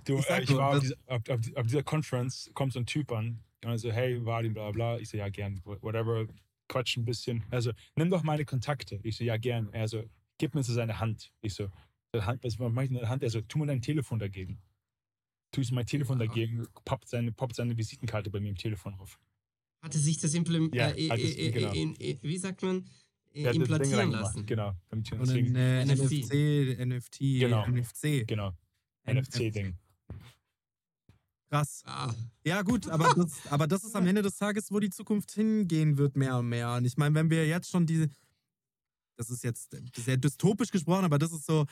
Du, 0.04 0.18
Ich 0.18 0.26
äh, 0.30 0.42
ich 0.42 0.48
nur, 0.48 0.58
war 0.60 0.70
auf, 0.76 0.80
dieser, 0.80 0.94
auf, 1.04 1.28
auf, 1.28 1.40
auf 1.54 1.66
dieser 1.66 1.82
Conference, 1.82 2.50
kommt 2.54 2.72
so 2.72 2.78
ein 2.78 2.86
Typ 2.86 3.12
an 3.12 3.44
und 3.62 3.70
er 3.70 3.78
so, 3.78 3.92
hey, 3.92 4.24
Vadim, 4.24 4.54
bla 4.54 4.70
bla. 4.70 4.98
Ich 4.98 5.10
so, 5.10 5.18
ja, 5.18 5.28
gern, 5.28 5.60
whatever, 5.64 6.26
quatsch 6.68 6.96
ein 6.96 7.04
bisschen. 7.04 7.44
Also, 7.50 7.72
nimm 7.94 8.08
doch 8.08 8.22
meine 8.22 8.46
Kontakte. 8.46 9.00
Ich 9.02 9.18
so, 9.18 9.24
ja, 9.24 9.36
gern. 9.36 9.68
Er 9.74 9.86
so, 9.86 10.02
gib 10.38 10.54
mir 10.54 10.62
so 10.62 10.72
seine 10.72 10.98
Hand. 10.98 11.30
Ich 11.42 11.52
so, 11.52 11.68
"Seine 12.14 12.24
Hand, 12.24 12.44
was 12.44 12.58
mach 12.58 12.82
ich 12.84 12.88
in 12.88 12.94
der 12.96 13.10
Hand? 13.10 13.22
Er 13.22 13.28
so, 13.28 13.42
tu 13.42 13.58
mir 13.58 13.66
dein 13.66 13.82
Telefon 13.82 14.18
dagegen. 14.18 14.62
Tu 15.52 15.60
ich 15.60 15.72
mein 15.72 15.84
Telefon 15.84 16.18
dagegen, 16.18 16.66
poppt 16.86 17.06
seine, 17.08 17.32
poppt 17.32 17.54
seine 17.56 17.76
Visitenkarte 17.76 18.30
bei 18.30 18.40
mir 18.40 18.48
im 18.48 18.56
Telefon 18.56 18.94
auf. 18.94 19.18
Hatte 19.82 19.98
sich 19.98 20.16
das 20.18 20.32
implement 20.32 20.74
Ja, 20.74 20.88
äh, 20.88 21.08
es- 21.22 21.36
äh, 21.36 21.48
äh, 21.48 21.50
genau. 21.50 21.72
äh, 21.74 22.16
wie 22.22 22.38
sagt 22.38 22.62
man, 22.62 22.88
Ding 23.44 23.60
implantieren 23.62 24.10
lassen. 24.10 24.46
Genau. 24.46 24.74
Und 24.90 25.10
deswegen, 25.10 25.56
ein 25.56 25.88
äh, 25.88 25.94
NFC. 25.94 26.12
NFC, 26.32 26.86
NFT, 26.86 27.18
Genau. 27.20 27.66
NFC. 27.66 28.26
genau, 28.26 28.52
NFC-Ding. 29.06 29.76
Krass. 31.50 31.82
Ah, 31.86 32.12
Ja, 32.44 32.62
gut, 32.62 32.88
aber 32.88 33.04
das, 33.16 33.46
aber 33.50 33.66
das 33.66 33.84
ist 33.84 33.96
am 33.96 34.06
Ende 34.06 34.22
des 34.22 34.36
Tages, 34.36 34.70
wo 34.70 34.80
die 34.80 34.90
Zukunft 34.90 35.32
hingehen 35.32 35.96
wird, 35.96 36.16
mehr 36.16 36.38
und 36.38 36.48
mehr. 36.48 36.74
Und 36.74 36.84
ich 36.84 36.96
meine, 36.96 37.14
wenn 37.14 37.30
wir 37.30 37.46
jetzt 37.46 37.70
schon 37.70 37.86
diese, 37.86 38.08
das 39.16 39.30
ist 39.30 39.44
jetzt 39.44 39.74
sehr 39.96 40.16
dystopisch 40.16 40.70
gesprochen, 40.70 41.04
aber 41.04 41.18
das 41.18 41.32
ist 41.32 41.46
so, 41.46 41.64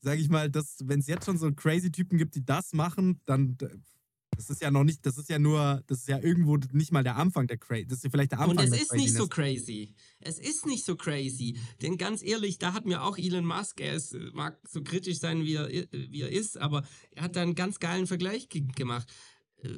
sage 0.00 0.20
ich 0.20 0.28
mal, 0.28 0.50
wenn 0.52 1.00
es 1.00 1.06
jetzt 1.08 1.24
schon 1.26 1.38
so 1.38 1.50
crazy 1.52 1.90
Typen 1.90 2.18
gibt, 2.18 2.36
die 2.36 2.44
das 2.44 2.72
machen, 2.72 3.20
dann 3.26 3.56
das 4.30 4.50
ist 4.50 4.60
ja 4.60 4.70
noch 4.70 4.84
nicht, 4.84 5.04
das 5.06 5.18
ist 5.18 5.28
ja 5.28 5.38
nur, 5.38 5.82
das 5.86 6.00
ist 6.00 6.08
ja 6.08 6.18
irgendwo 6.18 6.56
nicht 6.72 6.92
mal 6.92 7.02
der 7.02 7.16
Anfang 7.16 7.46
der 7.46 7.56
Crazy. 7.56 7.86
Das 7.86 7.98
ist 7.98 8.04
ja 8.04 8.10
vielleicht 8.10 8.32
der 8.32 8.40
Anfang 8.40 8.58
Und 8.58 8.64
es 8.64 8.70
der 8.70 8.80
ist 8.80 8.92
nicht 8.92 9.14
so 9.14 9.26
crazy. 9.28 9.94
Es 10.20 10.38
ist 10.38 10.66
nicht 10.66 10.84
so 10.84 10.96
crazy. 10.96 11.58
Denn 11.82 11.96
ganz 11.96 12.22
ehrlich, 12.22 12.58
da 12.58 12.72
hat 12.72 12.84
mir 12.86 13.02
auch 13.02 13.18
Elon 13.18 13.46
Musk, 13.46 13.80
er 13.80 13.94
ist, 13.94 14.14
mag 14.32 14.58
so 14.68 14.82
kritisch 14.82 15.18
sein, 15.18 15.44
wie 15.44 15.54
er, 15.54 15.68
wie 15.68 16.20
er 16.20 16.30
ist, 16.30 16.58
aber 16.58 16.86
er 17.12 17.24
hat 17.24 17.36
da 17.36 17.42
einen 17.42 17.54
ganz 17.54 17.78
geilen 17.78 18.06
Vergleich 18.06 18.48
ge 18.48 18.62
gemacht. 18.74 19.08
Äh, 19.62 19.70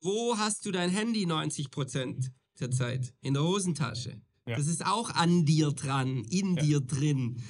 wo 0.00 0.36
hast 0.36 0.66
du 0.66 0.72
dein 0.72 0.90
Handy 0.90 1.24
90% 1.26 2.30
der 2.60 2.70
Zeit? 2.70 3.14
In 3.22 3.34
der 3.34 3.44
Hosentasche. 3.44 4.20
Ja. 4.46 4.56
Das 4.56 4.66
ist 4.66 4.84
auch 4.86 5.10
an 5.10 5.44
dir 5.44 5.72
dran, 5.72 6.22
in 6.24 6.56
Ja. 6.56 6.62
dir 6.62 6.80
drin. 6.80 7.42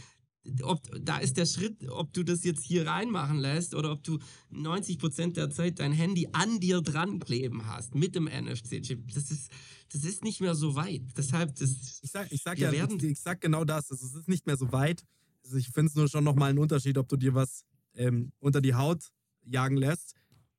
Ob, 0.62 0.80
da 1.04 1.18
ist 1.18 1.36
der 1.36 1.46
Schritt, 1.46 1.88
ob 1.88 2.12
du 2.12 2.22
das 2.22 2.44
jetzt 2.44 2.64
hier 2.64 2.86
reinmachen 2.86 3.38
lässt 3.38 3.74
oder 3.74 3.92
ob 3.92 4.02
du 4.04 4.18
90% 4.52 5.32
der 5.34 5.50
Zeit 5.50 5.78
dein 5.80 5.92
Handy 5.92 6.28
an 6.32 6.60
dir 6.60 6.80
dran 6.80 7.18
kleben 7.18 7.66
hast 7.66 7.94
mit 7.94 8.14
dem 8.14 8.24
NFC-Chip. 8.26 9.12
Das 9.14 9.30
ist, 9.30 9.50
das 9.92 10.04
ist 10.04 10.24
nicht 10.24 10.40
mehr 10.40 10.54
so 10.54 10.74
weit. 10.76 11.02
Deshalb, 11.16 11.54
das, 11.56 12.00
Ich 12.02 12.10
sag, 12.10 12.30
ich 12.32 12.42
sag 12.42 12.58
ja, 12.58 12.72
werden- 12.72 12.98
ich 13.04 13.20
sag 13.20 13.40
genau 13.40 13.64
das. 13.64 13.90
Also, 13.90 14.06
es 14.06 14.14
ist 14.14 14.28
nicht 14.28 14.46
mehr 14.46 14.56
so 14.56 14.70
weit. 14.72 15.02
Also 15.44 15.58
ich 15.58 15.68
finde 15.68 15.90
es 15.90 15.94
nur 15.94 16.08
schon 16.08 16.24
nochmal 16.24 16.50
einen 16.50 16.58
Unterschied, 16.58 16.98
ob 16.98 17.08
du 17.08 17.16
dir 17.16 17.34
was 17.34 17.64
ähm, 17.94 18.32
unter 18.40 18.60
die 18.60 18.74
Haut 18.74 19.10
jagen 19.44 19.76
lässt 19.76 20.14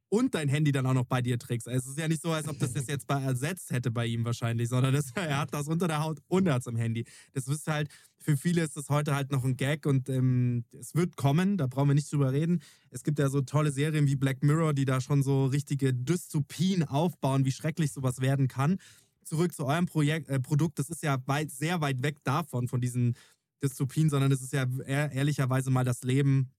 und 0.09 0.35
dein 0.35 0.47
Handy 0.47 0.71
dann 0.71 0.85
auch 0.85 0.93
noch 0.93 1.05
bei 1.05 1.21
dir 1.21 1.37
trägst. 1.37 1.67
Also 1.67 1.85
es 1.85 1.97
ist 1.97 1.99
ja 1.99 2.07
nicht 2.07 2.21
so, 2.21 2.31
als 2.31 2.47
ob 2.47 2.57
das 2.59 2.73
das 2.73 2.87
jetzt 2.87 3.07
bei 3.07 3.21
ersetzt 3.21 3.71
hätte 3.71 3.91
bei 3.91 4.05
ihm 4.05 4.23
wahrscheinlich, 4.25 4.69
sondern 4.69 4.93
das, 4.93 5.11
er 5.15 5.39
hat 5.39 5.53
das 5.53 5.67
unter 5.67 5.87
der 5.87 6.03
Haut 6.03 6.19
und 6.27 6.47
er 6.47 6.55
hat 6.55 6.61
es 6.61 6.67
am 6.67 6.75
Handy. 6.75 7.05
Das 7.33 7.47
ist 7.47 7.67
halt, 7.67 7.89
für 8.19 8.37
viele 8.37 8.63
ist 8.63 8.77
das 8.77 8.89
heute 8.89 9.15
halt 9.15 9.31
noch 9.31 9.43
ein 9.43 9.57
Gag 9.57 9.85
und 9.85 10.09
ähm, 10.09 10.65
es 10.79 10.95
wird 10.95 11.17
kommen, 11.17 11.57
da 11.57 11.67
brauchen 11.67 11.89
wir 11.89 11.95
nicht 11.95 12.11
drüber 12.11 12.31
reden. 12.31 12.61
Es 12.89 13.03
gibt 13.03 13.19
ja 13.19 13.29
so 13.29 13.41
tolle 13.41 13.71
Serien 13.71 14.07
wie 14.07 14.15
Black 14.15 14.43
Mirror, 14.43 14.73
die 14.73 14.85
da 14.85 15.01
schon 15.01 15.23
so 15.23 15.45
richtige 15.45 15.93
Dystopien 15.93 16.83
aufbauen, 16.83 17.45
wie 17.45 17.51
schrecklich 17.51 17.91
sowas 17.91 18.21
werden 18.21 18.47
kann. 18.47 18.77
Zurück 19.23 19.53
zu 19.53 19.65
eurem 19.65 19.87
Projekt, 19.87 20.29
äh, 20.29 20.39
Produkt, 20.39 20.79
das 20.79 20.89
ist 20.89 21.03
ja 21.03 21.17
weit, 21.25 21.51
sehr 21.51 21.81
weit 21.81 22.01
weg 22.01 22.23
davon, 22.23 22.67
von 22.67 22.79
diesen 22.79 23.15
Dystopien, 23.61 24.09
sondern 24.09 24.31
es 24.31 24.41
ist 24.41 24.53
ja 24.53 24.65
ehr, 24.85 25.11
ehrlicherweise 25.11 25.69
mal 25.69 25.83
das 25.83 26.03
Leben 26.03 26.51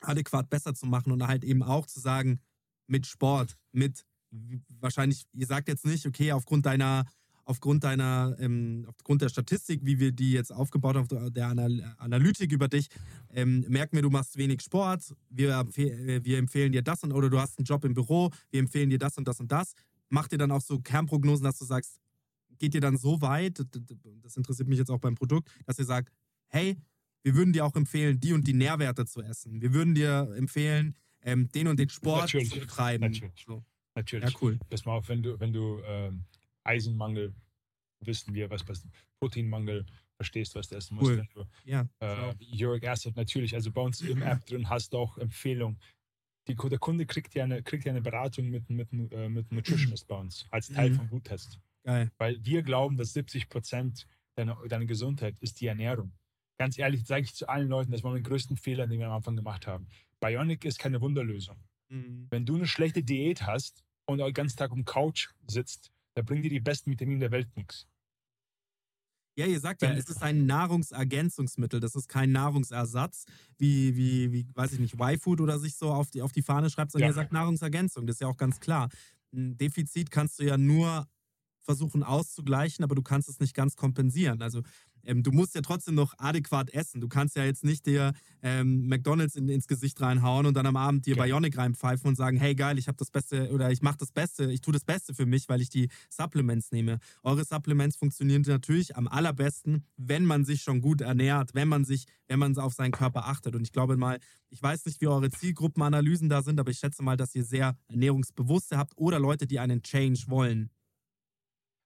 adäquat 0.00 0.48
besser 0.50 0.74
zu 0.74 0.86
machen 0.86 1.12
und 1.12 1.26
halt 1.26 1.44
eben 1.44 1.62
auch 1.62 1.86
zu 1.86 2.00
sagen, 2.00 2.40
mit 2.88 3.06
Sport, 3.06 3.56
mit 3.72 4.04
wahrscheinlich, 4.80 5.24
ihr 5.32 5.46
sagt 5.46 5.68
jetzt 5.68 5.86
nicht, 5.86 6.04
okay, 6.06 6.32
aufgrund 6.32 6.66
deiner, 6.66 7.06
aufgrund 7.44 7.84
deiner, 7.84 8.36
ähm, 8.38 8.84
aufgrund 8.88 9.22
der 9.22 9.30
Statistik, 9.30 9.80
wie 9.84 9.98
wir 9.98 10.12
die 10.12 10.32
jetzt 10.32 10.52
aufgebaut 10.52 10.96
haben, 10.96 11.08
auf 11.16 11.30
der 11.32 11.46
Anal 11.48 11.94
Analytik 11.98 12.52
über 12.52 12.68
dich, 12.68 12.88
ähm, 13.30 13.64
merken 13.68 13.96
wir, 13.96 14.02
du 14.02 14.10
machst 14.10 14.36
wenig 14.36 14.60
Sport, 14.60 15.14
wir, 15.30 15.54
empfe- 15.54 15.90
äh, 15.90 16.24
wir 16.24 16.38
empfehlen 16.38 16.72
dir 16.72 16.82
das 16.82 17.02
und, 17.04 17.12
oder 17.12 17.30
du 17.30 17.38
hast 17.38 17.58
einen 17.58 17.64
Job 17.64 17.84
im 17.84 17.94
Büro, 17.94 18.30
wir 18.50 18.60
empfehlen 18.60 18.90
dir 18.90 18.98
das 18.98 19.16
und 19.16 19.26
das 19.28 19.40
und 19.40 19.50
das. 19.50 19.72
Macht 20.10 20.32
dir 20.32 20.38
dann 20.38 20.50
auch 20.50 20.62
so 20.62 20.80
Kernprognosen, 20.80 21.44
dass 21.44 21.58
du 21.58 21.64
sagst, 21.64 21.98
geht 22.58 22.74
ihr 22.74 22.80
dann 22.80 22.96
so 22.98 23.20
weit, 23.22 23.64
das 24.22 24.36
interessiert 24.36 24.68
mich 24.68 24.78
jetzt 24.78 24.90
auch 24.90 24.98
beim 24.98 25.14
Produkt, 25.14 25.48
dass 25.64 25.78
ihr 25.78 25.84
sagt, 25.84 26.12
hey, 26.48 26.76
wir 27.22 27.34
würden 27.34 27.52
dir 27.52 27.64
auch 27.64 27.74
empfehlen, 27.76 28.20
die 28.20 28.32
und 28.32 28.46
die 28.46 28.54
Nährwerte 28.54 29.06
zu 29.06 29.22
essen. 29.22 29.60
Wir 29.60 29.72
würden 29.72 29.94
dir 29.94 30.32
empfehlen, 30.36 30.94
ähm, 31.22 31.50
den 31.52 31.68
und 31.68 31.78
den 31.78 31.88
Sport 31.88 32.22
Natürlich, 32.22 32.50
zu 32.50 32.60
betreiben. 32.60 33.02
natürlich. 33.04 33.44
So. 33.46 33.64
Natürlich. 33.94 34.30
Ja, 34.32 34.38
cool. 34.40 34.58
Pass 34.70 34.84
mal 34.84 34.92
auf, 34.96 35.08
wenn 35.08 35.22
du, 35.22 35.38
wenn 35.40 35.52
du 35.52 35.80
ähm, 35.84 36.24
Eisenmangel 36.64 37.34
wissen 38.00 38.32
wir, 38.34 38.48
was 38.50 38.66
was 38.68 38.86
Proteinmangel 39.18 39.84
verstehst, 40.16 40.54
was 40.54 40.68
du 40.68 40.76
essen 40.76 40.96
musst. 40.96 41.10
Cool. 41.10 41.28
Du, 41.34 41.44
Ja. 41.64 41.88
äh, 42.00 42.34
Uric 42.64 42.86
Acid 42.86 43.16
natürlich, 43.16 43.54
also 43.54 43.70
bei 43.72 43.80
uns 43.80 44.00
im 44.00 44.22
App 44.22 44.44
drin 44.46 44.68
hast 44.68 44.92
du 44.92 44.98
auch 44.98 45.18
Empfehlungen. 45.18 45.78
Die, 46.46 46.54
der 46.54 46.78
Kunde 46.78 47.06
kriegt 47.06 47.34
ja 47.34 47.44
eine, 47.44 47.62
kriegt 47.62 47.84
ja 47.84 47.92
eine 47.92 48.00
Beratung 48.00 48.48
mit, 48.48 48.70
mit, 48.70 48.88
äh, 49.12 49.28
mit 49.28 49.50
Nutritionist 49.52 50.06
bei 50.08 50.16
uns 50.16 50.46
als 50.50 50.68
Teil 50.68 50.90
Mhm. 50.90 50.94
vom 50.96 51.08
Bluttest. 51.08 51.58
Geil. 51.84 52.10
Weil 52.18 52.42
wir 52.44 52.62
glauben, 52.62 52.96
dass 52.96 53.12
70 53.12 53.48
Prozent 53.48 54.06
deiner, 54.34 54.56
deiner 54.68 54.86
Gesundheit 54.86 55.36
ist 55.40 55.60
die 55.60 55.66
Ernährung. 55.66 56.12
Ganz 56.58 56.78
ehrlich, 56.78 57.04
sage 57.04 57.22
ich 57.24 57.34
zu 57.34 57.48
allen 57.48 57.68
Leuten, 57.68 57.92
das 57.92 58.02
war 58.02 58.12
mein 58.12 58.22
größten 58.22 58.56
Fehler, 58.56 58.86
den 58.86 58.98
wir 58.98 59.06
am 59.06 59.12
Anfang 59.12 59.36
gemacht 59.36 59.66
haben. 59.66 59.86
Bionic 60.20 60.64
ist 60.64 60.78
keine 60.78 61.00
Wunderlösung. 61.00 61.56
Mhm. 61.88 62.26
Wenn 62.30 62.46
du 62.46 62.56
eine 62.56 62.66
schlechte 62.66 63.02
Diät 63.02 63.42
hast 63.42 63.84
und 64.06 64.18
den 64.18 64.32
ganzen 64.32 64.56
Tag 64.56 64.72
um 64.72 64.84
Couch 64.84 65.28
sitzt, 65.46 65.90
da 66.14 66.22
bringen 66.22 66.42
dir 66.42 66.50
die 66.50 66.60
besten 66.60 66.90
Vitamine 66.90 67.20
der 67.20 67.30
Welt 67.30 67.48
nichts. 67.56 67.86
Ja, 69.36 69.46
ihr 69.46 69.60
sagt 69.60 69.82
ja, 69.82 69.92
es 69.92 70.08
ist 70.08 70.20
ein 70.20 70.46
Nahrungsergänzungsmittel. 70.46 71.78
Das 71.78 71.94
ist 71.94 72.08
kein 72.08 72.32
Nahrungsersatz, 72.32 73.24
wie, 73.56 73.94
wie, 73.96 74.32
wie 74.32 74.48
weiß 74.52 74.72
ich 74.72 74.80
nicht, 74.80 74.94
Y-Food 75.00 75.40
oder 75.40 75.60
sich 75.60 75.76
so 75.76 75.92
auf 75.92 76.10
die, 76.10 76.22
auf 76.22 76.32
die 76.32 76.42
Fahne 76.42 76.70
schreibt, 76.70 76.90
sondern 76.90 77.10
Ja. 77.10 77.12
ihr 77.12 77.14
sagt 77.14 77.32
Nahrungsergänzung. 77.32 78.04
Das 78.06 78.16
ist 78.16 78.20
ja 78.20 78.26
auch 78.26 78.36
ganz 78.36 78.58
klar. 78.58 78.88
Ein 79.32 79.56
Defizit 79.56 80.10
kannst 80.10 80.40
du 80.40 80.44
ja 80.44 80.58
nur 80.58 81.06
versuchen 81.60 82.02
auszugleichen, 82.02 82.82
aber 82.82 82.96
du 82.96 83.02
kannst 83.02 83.28
es 83.28 83.38
nicht 83.38 83.54
ganz 83.54 83.76
kompensieren. 83.76 84.42
Also 84.42 84.62
ähm, 85.04 85.22
du 85.22 85.32
musst 85.32 85.54
ja 85.54 85.60
trotzdem 85.60 85.94
noch 85.94 86.14
adäquat 86.18 86.70
essen. 86.70 87.00
Du 87.00 87.08
kannst 87.08 87.36
ja 87.36 87.44
jetzt 87.44 87.64
nicht 87.64 87.86
dir 87.86 88.12
ähm, 88.42 88.88
McDonalds 88.88 89.36
in, 89.36 89.48
ins 89.48 89.68
Gesicht 89.68 90.00
reinhauen 90.00 90.46
und 90.46 90.54
dann 90.54 90.66
am 90.66 90.76
Abend 90.76 91.06
dir 91.06 91.18
Okay. 91.18 91.30
Bionic 91.30 91.56
reinpfeifen 91.56 92.08
und 92.08 92.16
sagen, 92.16 92.36
hey 92.36 92.54
geil, 92.54 92.78
ich 92.78 92.86
habe 92.86 92.96
das 92.96 93.10
Beste 93.10 93.50
oder 93.52 93.70
ich 93.70 93.82
mache 93.82 93.96
das 93.98 94.12
Beste, 94.12 94.50
ich 94.52 94.60
tue 94.60 94.72
das 94.72 94.84
Beste 94.84 95.14
für 95.14 95.26
mich, 95.26 95.48
weil 95.48 95.60
ich 95.60 95.70
die 95.70 95.88
Supplements 96.10 96.70
nehme. 96.70 96.98
Eure 97.22 97.44
Supplements 97.44 97.96
funktionieren 97.96 98.42
natürlich 98.46 98.96
am 98.96 99.08
allerbesten, 99.08 99.84
wenn 99.96 100.24
man 100.24 100.44
sich 100.44 100.62
schon 100.62 100.80
gut 100.80 101.00
ernährt, 101.00 101.54
wenn 101.54 101.68
man 101.68 101.84
sich, 101.84 102.06
wenn 102.28 102.38
man 102.38 102.56
auf 102.58 102.74
seinen 102.74 102.92
Körper 102.92 103.26
achtet. 103.26 103.54
Und 103.54 103.62
ich 103.62 103.72
glaube 103.72 103.96
mal, 103.96 104.18
ich 104.50 104.62
weiß 104.62 104.86
nicht, 104.86 105.00
wie 105.00 105.08
eure 105.08 105.30
Zielgruppenanalysen 105.30 106.28
da 106.28 106.42
sind, 106.42 106.60
aber 106.60 106.70
ich 106.70 106.78
schätze 106.78 107.02
mal, 107.02 107.16
dass 107.16 107.34
ihr 107.34 107.44
sehr 107.44 107.76
ernährungsbewusste 107.88 108.78
habt 108.78 108.92
oder 108.96 109.18
Leute, 109.18 109.46
die 109.46 109.58
einen 109.58 109.82
Change 109.82 110.24
wollen. 110.28 110.70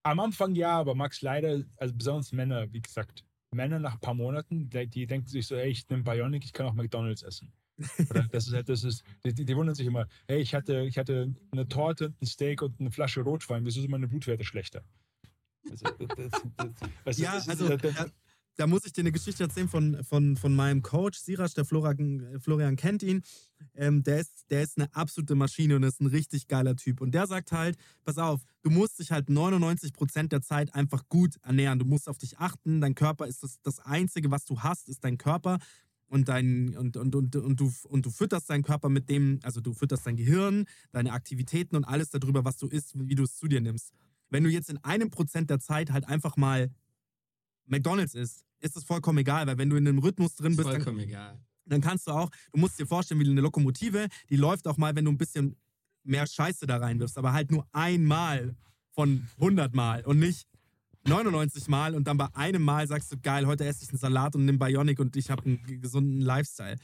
Am 0.05 0.21
Anfang 0.21 0.55
ja, 0.55 0.79
aber 0.79 0.95
Max 0.95 1.23
leider, 1.23 1.63
also 1.77 1.95
besonders 1.95 2.33
Männer, 2.33 2.73
wie 2.73 2.83
gesagt, 2.83 3.25
Männer 3.53 3.79
nach 3.79 3.95
ein 3.95 4.01
paar 4.01 4.15
Monaten, 4.15 4.69
die, 4.71 4.87
die 4.87 5.07
denken 5.07 5.29
sich 5.29 5.47
so, 5.47 5.55
ey, 5.55 5.71
ich 5.71 5.89
nehme 5.89 6.03
Bionic, 6.03 6.45
ich 6.45 6.53
kann 6.53 6.67
auch 6.67 6.75
McDonalds 6.75 7.23
essen. 7.23 7.53
Oder 8.11 8.23
das 8.33 8.47
ist 8.47 8.55
halt, 8.55 8.69
das 8.69 8.85
ist, 8.85 9.05
die, 9.25 9.33
die 9.33 9.57
wundern 9.57 9.75
sich 9.75 9.87
immer, 9.87 10.09
hey, 10.27 10.41
ich 10.41 10.55
hatte, 10.55 10.83
ich 10.83 10.99
hatte 10.99 11.35
eine 11.53 11.69
Torte, 11.69 12.15
ein 12.21 12.27
Steak 12.27 12.63
und 12.63 12.81
eine 12.81 12.91
Flasche 12.91 13.21
Rotwein, 13.21 13.65
wieso 13.65 13.81
sind 13.81 13.91
meine 13.91 14.09
Blutwerte 14.09 14.45
schlechter? 14.45 14.83
Also, 15.71 15.85
das, 15.85 16.31
das, 16.57 16.75
das, 17.05 17.19
Ja, 17.19 17.33
also 17.35 17.77
das, 17.77 18.13
da, 18.57 18.67
muss 18.67 18.85
ich 18.85 18.93
dir 18.93 19.03
eine 19.03 19.13
Geschichte 19.13 19.45
erzählen 19.45 19.69
von, 19.69 20.03
von, 20.05 20.37
von 20.37 20.55
meinem 20.55 20.83
Coach, 20.83 21.19
Siraj, 21.19 21.55
der 21.55 21.65
Florian, 21.65 22.39
Florian 22.41 22.77
kennt 22.77 23.03
ihn. 23.03 23.23
Ähm, 23.75 24.03
der, 24.03 24.21
ist, 24.21 24.51
der 24.51 24.63
ist 24.63 24.77
eine 24.77 24.95
absolute 24.95 25.35
Maschine 25.35 25.77
und 25.77 25.83
ist 25.83 26.01
ein 26.01 26.07
richtig 26.07 26.49
geiler 26.49 26.77
Typ. 26.77 27.01
Und 27.01 27.13
der 27.13 27.27
sagt 27.27 27.53
halt, 27.53 27.77
pass 28.05 28.19
auf, 28.19 28.43
du 28.63 28.71
musst 28.71 28.99
dich 28.99 29.13
halt 29.13 29.29
99% 29.29 30.29
der 30.29 30.43
Zeit 30.43 30.75
einfach 30.75 31.09
gut 31.09 31.37
ernähren. 31.43 31.79
Du 31.79 31.85
musst 31.85 32.09
auf 32.09 32.19
dich 32.19 32.39
achten, 32.39 32.81
dein 32.81 32.95
Körper 32.95 33.27
ist 33.27 33.43
das, 33.43 33.61
das 33.63 33.81
Einzige, 33.81 34.31
was 34.31 34.45
du 34.45 34.61
hast, 34.61 34.89
ist 34.89 35.05
dein 35.05 35.19
Körper. 35.19 35.59
Und, 36.09 36.29
dein, 36.29 36.77
und, 36.77 36.99
und, 36.99 37.15
und, 37.15 37.37
und, 37.37 37.61
du, 37.61 37.73
und 37.89 38.05
du 38.05 38.11
fütterst 38.11 38.51
deinen 38.51 38.63
Körper 38.63 38.91
mit 38.91 39.09
dem, 39.09 39.41
also 39.45 39.63
du 39.63 39.73
fütterst 39.73 40.07
dein 40.07 40.17
Gehirn, 40.17 40.67
deine 40.91 41.13
Aktivitäten 41.13 41.75
und 41.75 41.85
alles 41.85 42.11
darüber, 42.11 42.45
was 42.45 42.59
du 42.59 42.67
isst, 42.67 42.93
wie 42.95 43.15
du 43.15 43.23
es 43.23 43.37
zu 43.37 43.49
dir 43.49 43.63
nimmst. 43.63 43.93
Wenn 44.29 44.45
du 44.45 44.51
jetzt 44.51 44.69
in 44.69 44.77
einem 44.85 45.09
Prozent 45.09 45.49
der 45.49 45.59
Zeit 45.59 45.91
halt 45.91 46.07
einfach 46.07 46.37
mal 46.37 46.71
McDonalds 47.67 48.15
isst, 48.15 48.45
ist 48.61 48.77
es 48.77 48.85
vollkommen 48.85 49.19
egal, 49.19 49.47
weil 49.47 49.59
wenn 49.59 49.71
du 49.71 49.77
in 49.77 49.87
einem 49.87 49.99
Rhythmus 49.99 50.35
drin 50.35 50.57
bist, 50.57 50.69
dann, 50.69 50.77
Vollkommen 50.77 51.01
egal. 51.01 51.41
dann 51.67 51.81
kannst 51.81 52.07
du 52.07 52.13
auch, 52.13 52.31
du 52.53 52.61
musst 52.61 52.79
dir 52.79 52.87
vorstellen, 52.87 53.21
wie 53.21 53.29
eine 53.29 53.41
Lokomotive, 53.41 54.09
die 54.31 54.37
läuft 54.37 54.67
auch 54.69 54.77
mal, 54.77 54.95
wenn 54.95 55.05
du 55.05 55.11
ein 55.11 55.19
bisschen 55.19 55.57
mehr 56.05 56.27
Scheiße 56.27 56.67
da 56.67 56.79
reinwirfst, 56.79 57.19
aber 57.19 57.33
halt 57.33 57.51
nur 57.51 57.67
einmal 57.73 58.55
von 58.91 59.27
100 59.39 59.75
Mal 59.75 60.05
und 60.05 60.19
nicht 60.19 60.47
99 61.07 61.69
Mal 61.69 61.95
und 61.95 62.05
dann 62.07 62.17
bei 62.17 62.29
einem 62.35 62.63
Mal 62.63 62.87
sagst 62.87 63.13
du, 63.13 63.17
geil, 63.19 63.47
heute 63.47 63.65
esse 63.65 63.85
ich 63.85 63.91
einen 63.91 63.99
Salat 63.99 64.37
und 64.37 64.45
nimm 64.45 64.59
Bionic 64.59 65.01
und 65.01 65.17
ich 65.17 65.31
habe 65.31 65.45
einen 65.45 65.81
gesunden 65.81 66.21
Lifestyle. 66.21 66.77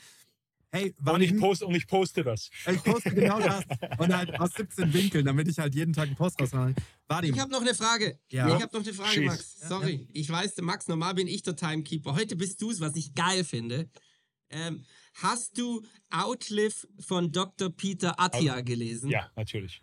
Hey, 0.71 0.95
und, 1.07 1.23
ich 1.23 1.33
nicht- 1.33 1.41
poste, 1.41 1.67
und 1.67 1.75
ich 1.75 1.87
poste 1.87 2.23
das. 2.23 2.51
ich 2.71 2.83
poste 2.85 3.11
genau 3.15 3.39
das 3.41 3.65
und 3.99 4.15
halt 4.15 4.39
aus 4.39 4.53
17 4.55 4.93
Winkeln, 4.93 5.25
damit 5.25 5.49
ich 5.49 5.59
halt 5.59 5.75
jeden 5.75 5.95
Tag 5.95 6.09
einen 6.09 6.17
Post 6.17 6.41
rausmache. 6.41 6.75
Vadim, 7.07 7.35
Ich 7.35 7.41
habe 7.41 7.51
noch 7.51 7.63
eine 7.63 7.75
Frage. 7.75 8.19
Ja. 8.31 8.49
Ich 8.55 8.63
habe 8.63 8.77
noch 8.77 8.85
eine 8.85 8.93
Frage, 8.95 9.13
Schieß. 9.15 9.25
Max. 9.27 9.61
Sorry. 9.61 10.07
Ich 10.13 10.29
weiß, 10.29 10.57
Max, 10.61 10.87
normal 10.89 11.15
bin 11.15 11.27
ich 11.27 11.43
der 11.43 11.57
Timekeeper. 11.57 12.15
Heute 12.15 12.37
bist 12.37 12.61
du 12.61 12.71
es, 12.71 12.81
was 12.81 12.97
ich 12.97 13.15
geil 13.15 13.45
finde. 13.45 13.89
Ähm, 14.51 14.85
hast 15.15 15.57
du 15.59 15.83
Outlive 16.11 16.87
von 17.01 17.33
Dr. 17.33 17.71
Peter 17.71 18.21
Attia 18.21 18.61
gelesen? 18.61 19.09
Ja, 19.11 19.31
natürlich. 19.37 19.81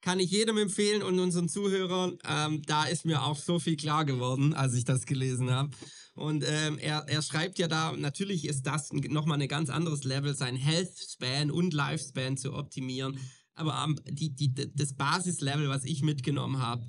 Kann 0.00 0.20
ich 0.20 0.30
jedem 0.30 0.58
empfehlen 0.58 1.02
und 1.02 1.18
unseren 1.18 1.48
Zuhörern. 1.48 2.18
Ähm, 2.28 2.62
da 2.66 2.84
ist 2.84 3.04
mir 3.06 3.22
auch 3.22 3.38
so 3.38 3.58
viel 3.58 3.76
klar 3.76 4.04
geworden, 4.04 4.52
als 4.54 4.74
ich 4.74 4.84
das 4.84 5.06
gelesen 5.06 5.50
habe. 5.50 5.70
Und 6.14 6.44
ähm, 6.46 6.78
er, 6.78 7.04
er 7.08 7.22
schreibt 7.22 7.58
ja 7.58 7.66
da, 7.66 7.92
natürlich 7.92 8.46
ist 8.46 8.62
das 8.62 8.92
nochmal 8.92 9.42
ein 9.42 9.48
ganz 9.48 9.68
anderes 9.68 10.04
Level, 10.04 10.34
sein 10.34 10.54
Health 10.56 10.96
Span 10.96 11.50
und 11.50 11.74
Lifespan 11.74 12.36
zu 12.36 12.54
optimieren. 12.54 13.18
Aber 13.54 13.84
ähm, 13.84 13.98
die, 14.08 14.34
die, 14.34 14.54
das 14.54 14.94
Basislevel, 14.94 15.68
was 15.68 15.84
ich 15.84 16.02
mitgenommen 16.02 16.60
habe, 16.60 16.86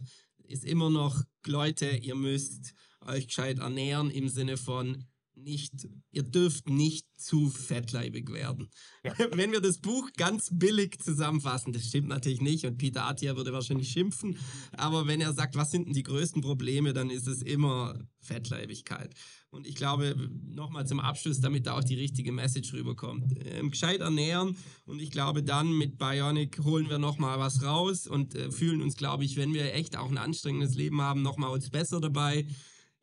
ist 0.48 0.64
immer 0.64 0.90
noch, 0.92 1.24
Leute, 1.46 1.88
ihr 1.90 2.16
müsst 2.16 2.76
euch 3.02 3.28
gescheit 3.28 3.60
ernähren 3.60 4.12
im 4.12 4.30
Sinne 4.30 4.58
von 4.58 5.04
nicht, 5.38 5.88
ihr 6.12 6.24
dürft 6.24 6.70
nicht 6.70 7.06
zu 7.18 7.50
fettleibig 7.50 8.32
werden. 8.32 8.70
Wenn 9.32 9.52
wir 9.52 9.62
das 9.62 9.80
Buch 9.80 10.10
ganz 10.18 10.50
billig 10.52 11.00
zusammenfassen, 11.00 11.74
das 11.74 11.88
stimmt 11.88 12.08
natürlich 12.08 12.42
nicht 12.42 12.66
und 12.66 12.78
Peter 12.78 13.06
Attia 13.06 13.36
würde 13.36 13.54
wahrscheinlich 13.54 13.90
schimpfen, 13.90 14.38
aber 14.74 15.08
wenn 15.08 15.22
er 15.22 15.34
sagt, 15.34 15.56
was 15.56 15.72
sind 15.72 15.88
denn 15.88 15.94
die 15.94 16.04
größten 16.04 16.42
Probleme, 16.42 16.94
dann 16.94 17.10
ist 17.10 17.28
es 17.28 17.42
immer 17.42 18.00
Fettleibigkeit. 18.20 19.14
Und 19.50 19.68
ich 19.68 19.76
glaube, 19.76 20.16
nochmal 20.44 20.86
zum 20.86 21.00
Abschluss, 21.00 21.40
damit 21.40 21.66
da 21.66 21.78
auch 21.78 21.84
die 21.84 21.96
richtige 21.96 22.34
Message 22.34 22.74
rüberkommt. 22.74 23.34
Ähm, 23.46 23.72
gescheit 23.72 24.02
ernähren 24.02 24.58
und 24.86 25.00
ich 25.00 25.12
glaube, 25.12 25.44
dann 25.44 25.78
mit 25.78 25.98
Bionic 25.98 26.60
holen 26.64 26.90
wir 26.90 26.98
nochmal 26.98 27.40
was 27.40 27.64
raus 27.64 28.08
und 28.08 28.36
äh, 28.36 28.52
fühlen 28.52 28.82
uns, 28.82 28.98
glaube 28.98 29.24
ich, 29.24 29.38
wenn 29.38 29.54
wir 29.54 29.74
echt 29.74 29.96
auch 29.98 30.10
ein 30.10 30.18
anstrengendes 30.18 30.76
Leben 30.76 31.02
haben, 31.02 31.22
nochmal 31.22 31.52
uns 31.52 31.70
besser 31.70 32.02
dabei. 32.02 32.48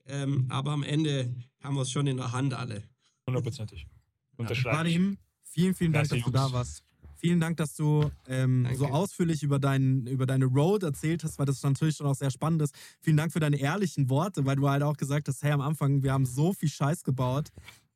Ähm, 0.05 0.47
aber 0.51 0.72
am 0.72 0.83
Ende 0.83 1.35
haben 1.62 1.74
wir 1.74 1.82
es 1.82 1.90
schon 1.90 2.06
in 2.06 2.16
der 2.16 2.32
Hand 2.32 2.54
alle. 2.54 2.82
Hundertprozentig. 3.26 3.86
Unterschreibe 4.36 4.88
ich. 4.88 4.96
Vadim, 4.96 5.18
vielen, 5.44 5.74
vielen 5.74 5.92
Dank, 5.92 6.08
Klasse, 6.08 6.22
dass 6.22 6.24
du 6.24 6.30
da 6.30 6.52
warst. 6.52 6.84
Vielen 7.16 7.38
Dank, 7.38 7.56
dass 7.56 7.76
du 7.76 8.10
ähm, 8.26 8.66
so 8.74 8.86
ausführlich 8.86 9.44
über, 9.44 9.60
dein, 9.60 10.06
über 10.08 10.26
deine 10.26 10.46
Road 10.46 10.82
erzählt 10.82 11.22
hast, 11.22 11.38
weil 11.38 11.46
das 11.46 11.62
natürlich 11.62 11.96
schon 11.96 12.06
auch 12.08 12.16
sehr 12.16 12.32
spannend 12.32 12.62
ist. 12.62 12.74
Vielen 13.00 13.16
Dank 13.16 13.32
für 13.32 13.38
deine 13.38 13.60
ehrlichen 13.60 14.10
Worte, 14.10 14.44
weil 14.44 14.56
du 14.56 14.68
halt 14.68 14.82
auch 14.82 14.96
gesagt 14.96 15.28
hast, 15.28 15.40
hey, 15.44 15.52
am 15.52 15.60
Anfang, 15.60 16.02
wir 16.02 16.12
haben 16.12 16.26
so 16.26 16.52
viel 16.52 16.68
Scheiß 16.68 17.04
gebaut. 17.04 17.50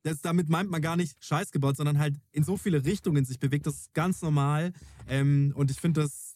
Das, 0.04 0.20
damit 0.20 0.48
meint 0.48 0.70
man 0.70 0.80
gar 0.80 0.94
nicht 0.94 1.16
Scheiß 1.18 1.50
gebaut, 1.50 1.76
sondern 1.76 1.98
halt 1.98 2.14
in 2.30 2.44
so 2.44 2.56
viele 2.56 2.84
Richtungen 2.84 3.24
sich 3.24 3.40
bewegt. 3.40 3.66
Das 3.66 3.74
ist 3.74 3.94
ganz 3.94 4.22
normal. 4.22 4.72
Ähm, 5.08 5.52
und 5.56 5.72
ich 5.72 5.80
finde 5.80 6.02
das 6.02 6.36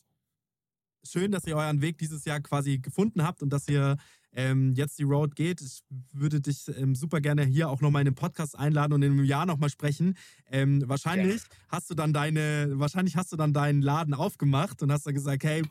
schön, 1.05 1.33
dass 1.33 1.47
ihr 1.47 1.57
euren 1.57 1.81
Weg 1.81 1.99
dieses 1.99 2.25
Jahr 2.25 2.41
quasi 2.41 2.79
gefunden 2.79 3.23
habt 3.23 3.43
und 3.43 3.51
dass 3.51 3.69
ihr 3.69 3.97
ähm, 4.33 4.73
jetzt 4.73 4.99
die 4.99 5.05
Road 5.05 5.35
geht. 5.35 5.61
Ich 5.61 5.83
würde 6.13 6.41
dich 6.41 6.69
ähm, 6.77 6.95
super 6.95 7.21
gerne 7.21 7.45
hier 7.45 7.69
auch 7.69 7.81
nochmal 7.81 8.03
in 8.03 8.07
den 8.07 8.15
Podcast 8.15 8.59
einladen 8.59 8.93
und 8.93 9.03
in 9.03 9.13
einem 9.13 9.25
Jahr 9.25 9.47
nochmal 9.47 9.71
sprechen. 9.71 10.17
Ähm, 10.51 10.83
wahrscheinlich 10.87 11.43
hast 11.69 11.91
du 11.91 11.95
dann 11.95 12.13
deine, 12.13 12.73
wahrscheinlich 12.75 13.17
hast 13.17 13.33
du 13.33 13.37
dann 13.37 13.53
deinen 13.53 13.83
Laden 13.83 14.15
aufgemacht 14.15 14.83
und 14.83 14.93
hast 14.93 15.07
dann 15.07 15.15
gesagt, 15.15 15.45
hey, 15.45 15.63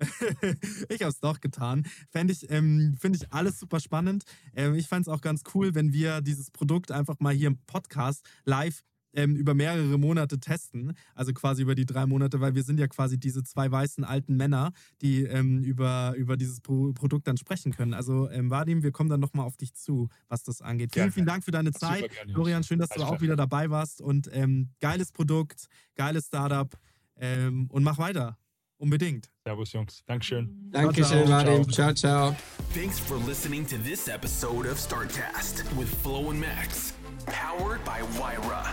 ich 0.88 1.00
habe 1.00 1.10
es 1.10 1.18
doch 1.18 1.40
getan. 1.40 1.84
Fände 2.10 2.32
ich, 2.32 2.48
ähm, 2.50 2.96
finde 3.00 3.18
ich 3.20 3.32
alles 3.32 3.58
super 3.58 3.80
spannend. 3.80 4.24
Ähm, 4.54 4.74
ich 4.74 4.86
fand 4.86 5.06
es 5.06 5.12
auch 5.12 5.20
ganz 5.20 5.42
cool, 5.54 5.74
wenn 5.74 5.92
wir 5.92 6.20
dieses 6.20 6.50
Produkt 6.50 6.92
einfach 6.92 7.18
mal 7.18 7.34
hier 7.34 7.48
im 7.48 7.58
Podcast 7.66 8.24
live 8.44 8.84
ähm, 9.12 9.36
über 9.36 9.54
mehrere 9.54 9.98
Monate 9.98 10.38
testen. 10.38 10.94
Also 11.14 11.32
quasi 11.32 11.62
über 11.62 11.74
die 11.74 11.86
drei 11.86 12.06
Monate, 12.06 12.40
weil 12.40 12.54
wir 12.54 12.62
sind 12.62 12.78
ja 12.78 12.86
quasi 12.86 13.18
diese 13.18 13.42
zwei 13.42 13.70
weißen 13.70 14.04
alten 14.04 14.36
Männer, 14.36 14.72
die 15.02 15.24
ähm, 15.24 15.62
über, 15.62 16.14
über 16.16 16.36
dieses 16.36 16.60
Pro 16.60 16.92
Produkt 16.92 17.26
dann 17.26 17.36
sprechen 17.36 17.72
können. 17.72 17.94
Also 17.94 18.30
ähm, 18.30 18.50
Vadim, 18.50 18.82
wir 18.82 18.92
kommen 18.92 19.10
dann 19.10 19.20
nochmal 19.20 19.46
auf 19.46 19.56
dich 19.56 19.74
zu, 19.74 20.08
was 20.28 20.42
das 20.42 20.62
angeht. 20.62 20.92
Vielen, 20.92 21.04
Gerne. 21.04 21.12
vielen 21.12 21.26
Dank 21.26 21.44
für 21.44 21.50
deine 21.50 21.72
Zeit. 21.72 22.10
Florian, 22.32 22.64
schön, 22.64 22.78
dass 22.78 22.90
du 22.90 23.02
auch 23.02 23.20
wieder 23.20 23.36
dabei 23.36 23.70
warst. 23.70 24.00
Und 24.00 24.28
ähm, 24.32 24.70
geiles 24.80 25.12
Produkt, 25.12 25.66
geiles 25.94 26.26
Startup. 26.26 26.72
Ähm, 27.16 27.68
und 27.70 27.82
mach 27.82 27.98
weiter. 27.98 28.38
Unbedingt. 28.78 29.28
Servus, 29.44 29.72
Jungs. 29.72 30.04
Dankeschön. 30.06 30.70
Dankeschön. 30.70 31.28
Vadim. 31.28 31.68
Ciao, 31.70 31.92
ciao. 31.92 32.36
Thanks 32.72 32.98
for 32.98 33.16
listening 33.26 33.66
to 33.66 33.76
this 33.78 34.08
episode 34.08 34.66
of 34.66 34.78
StartCast 34.78 35.64
with 35.76 35.88
Flo 36.02 36.30
and 36.30 36.40
Max, 36.40 36.94
powered 37.26 37.84
by 37.84 38.02
Wyra. 38.18 38.72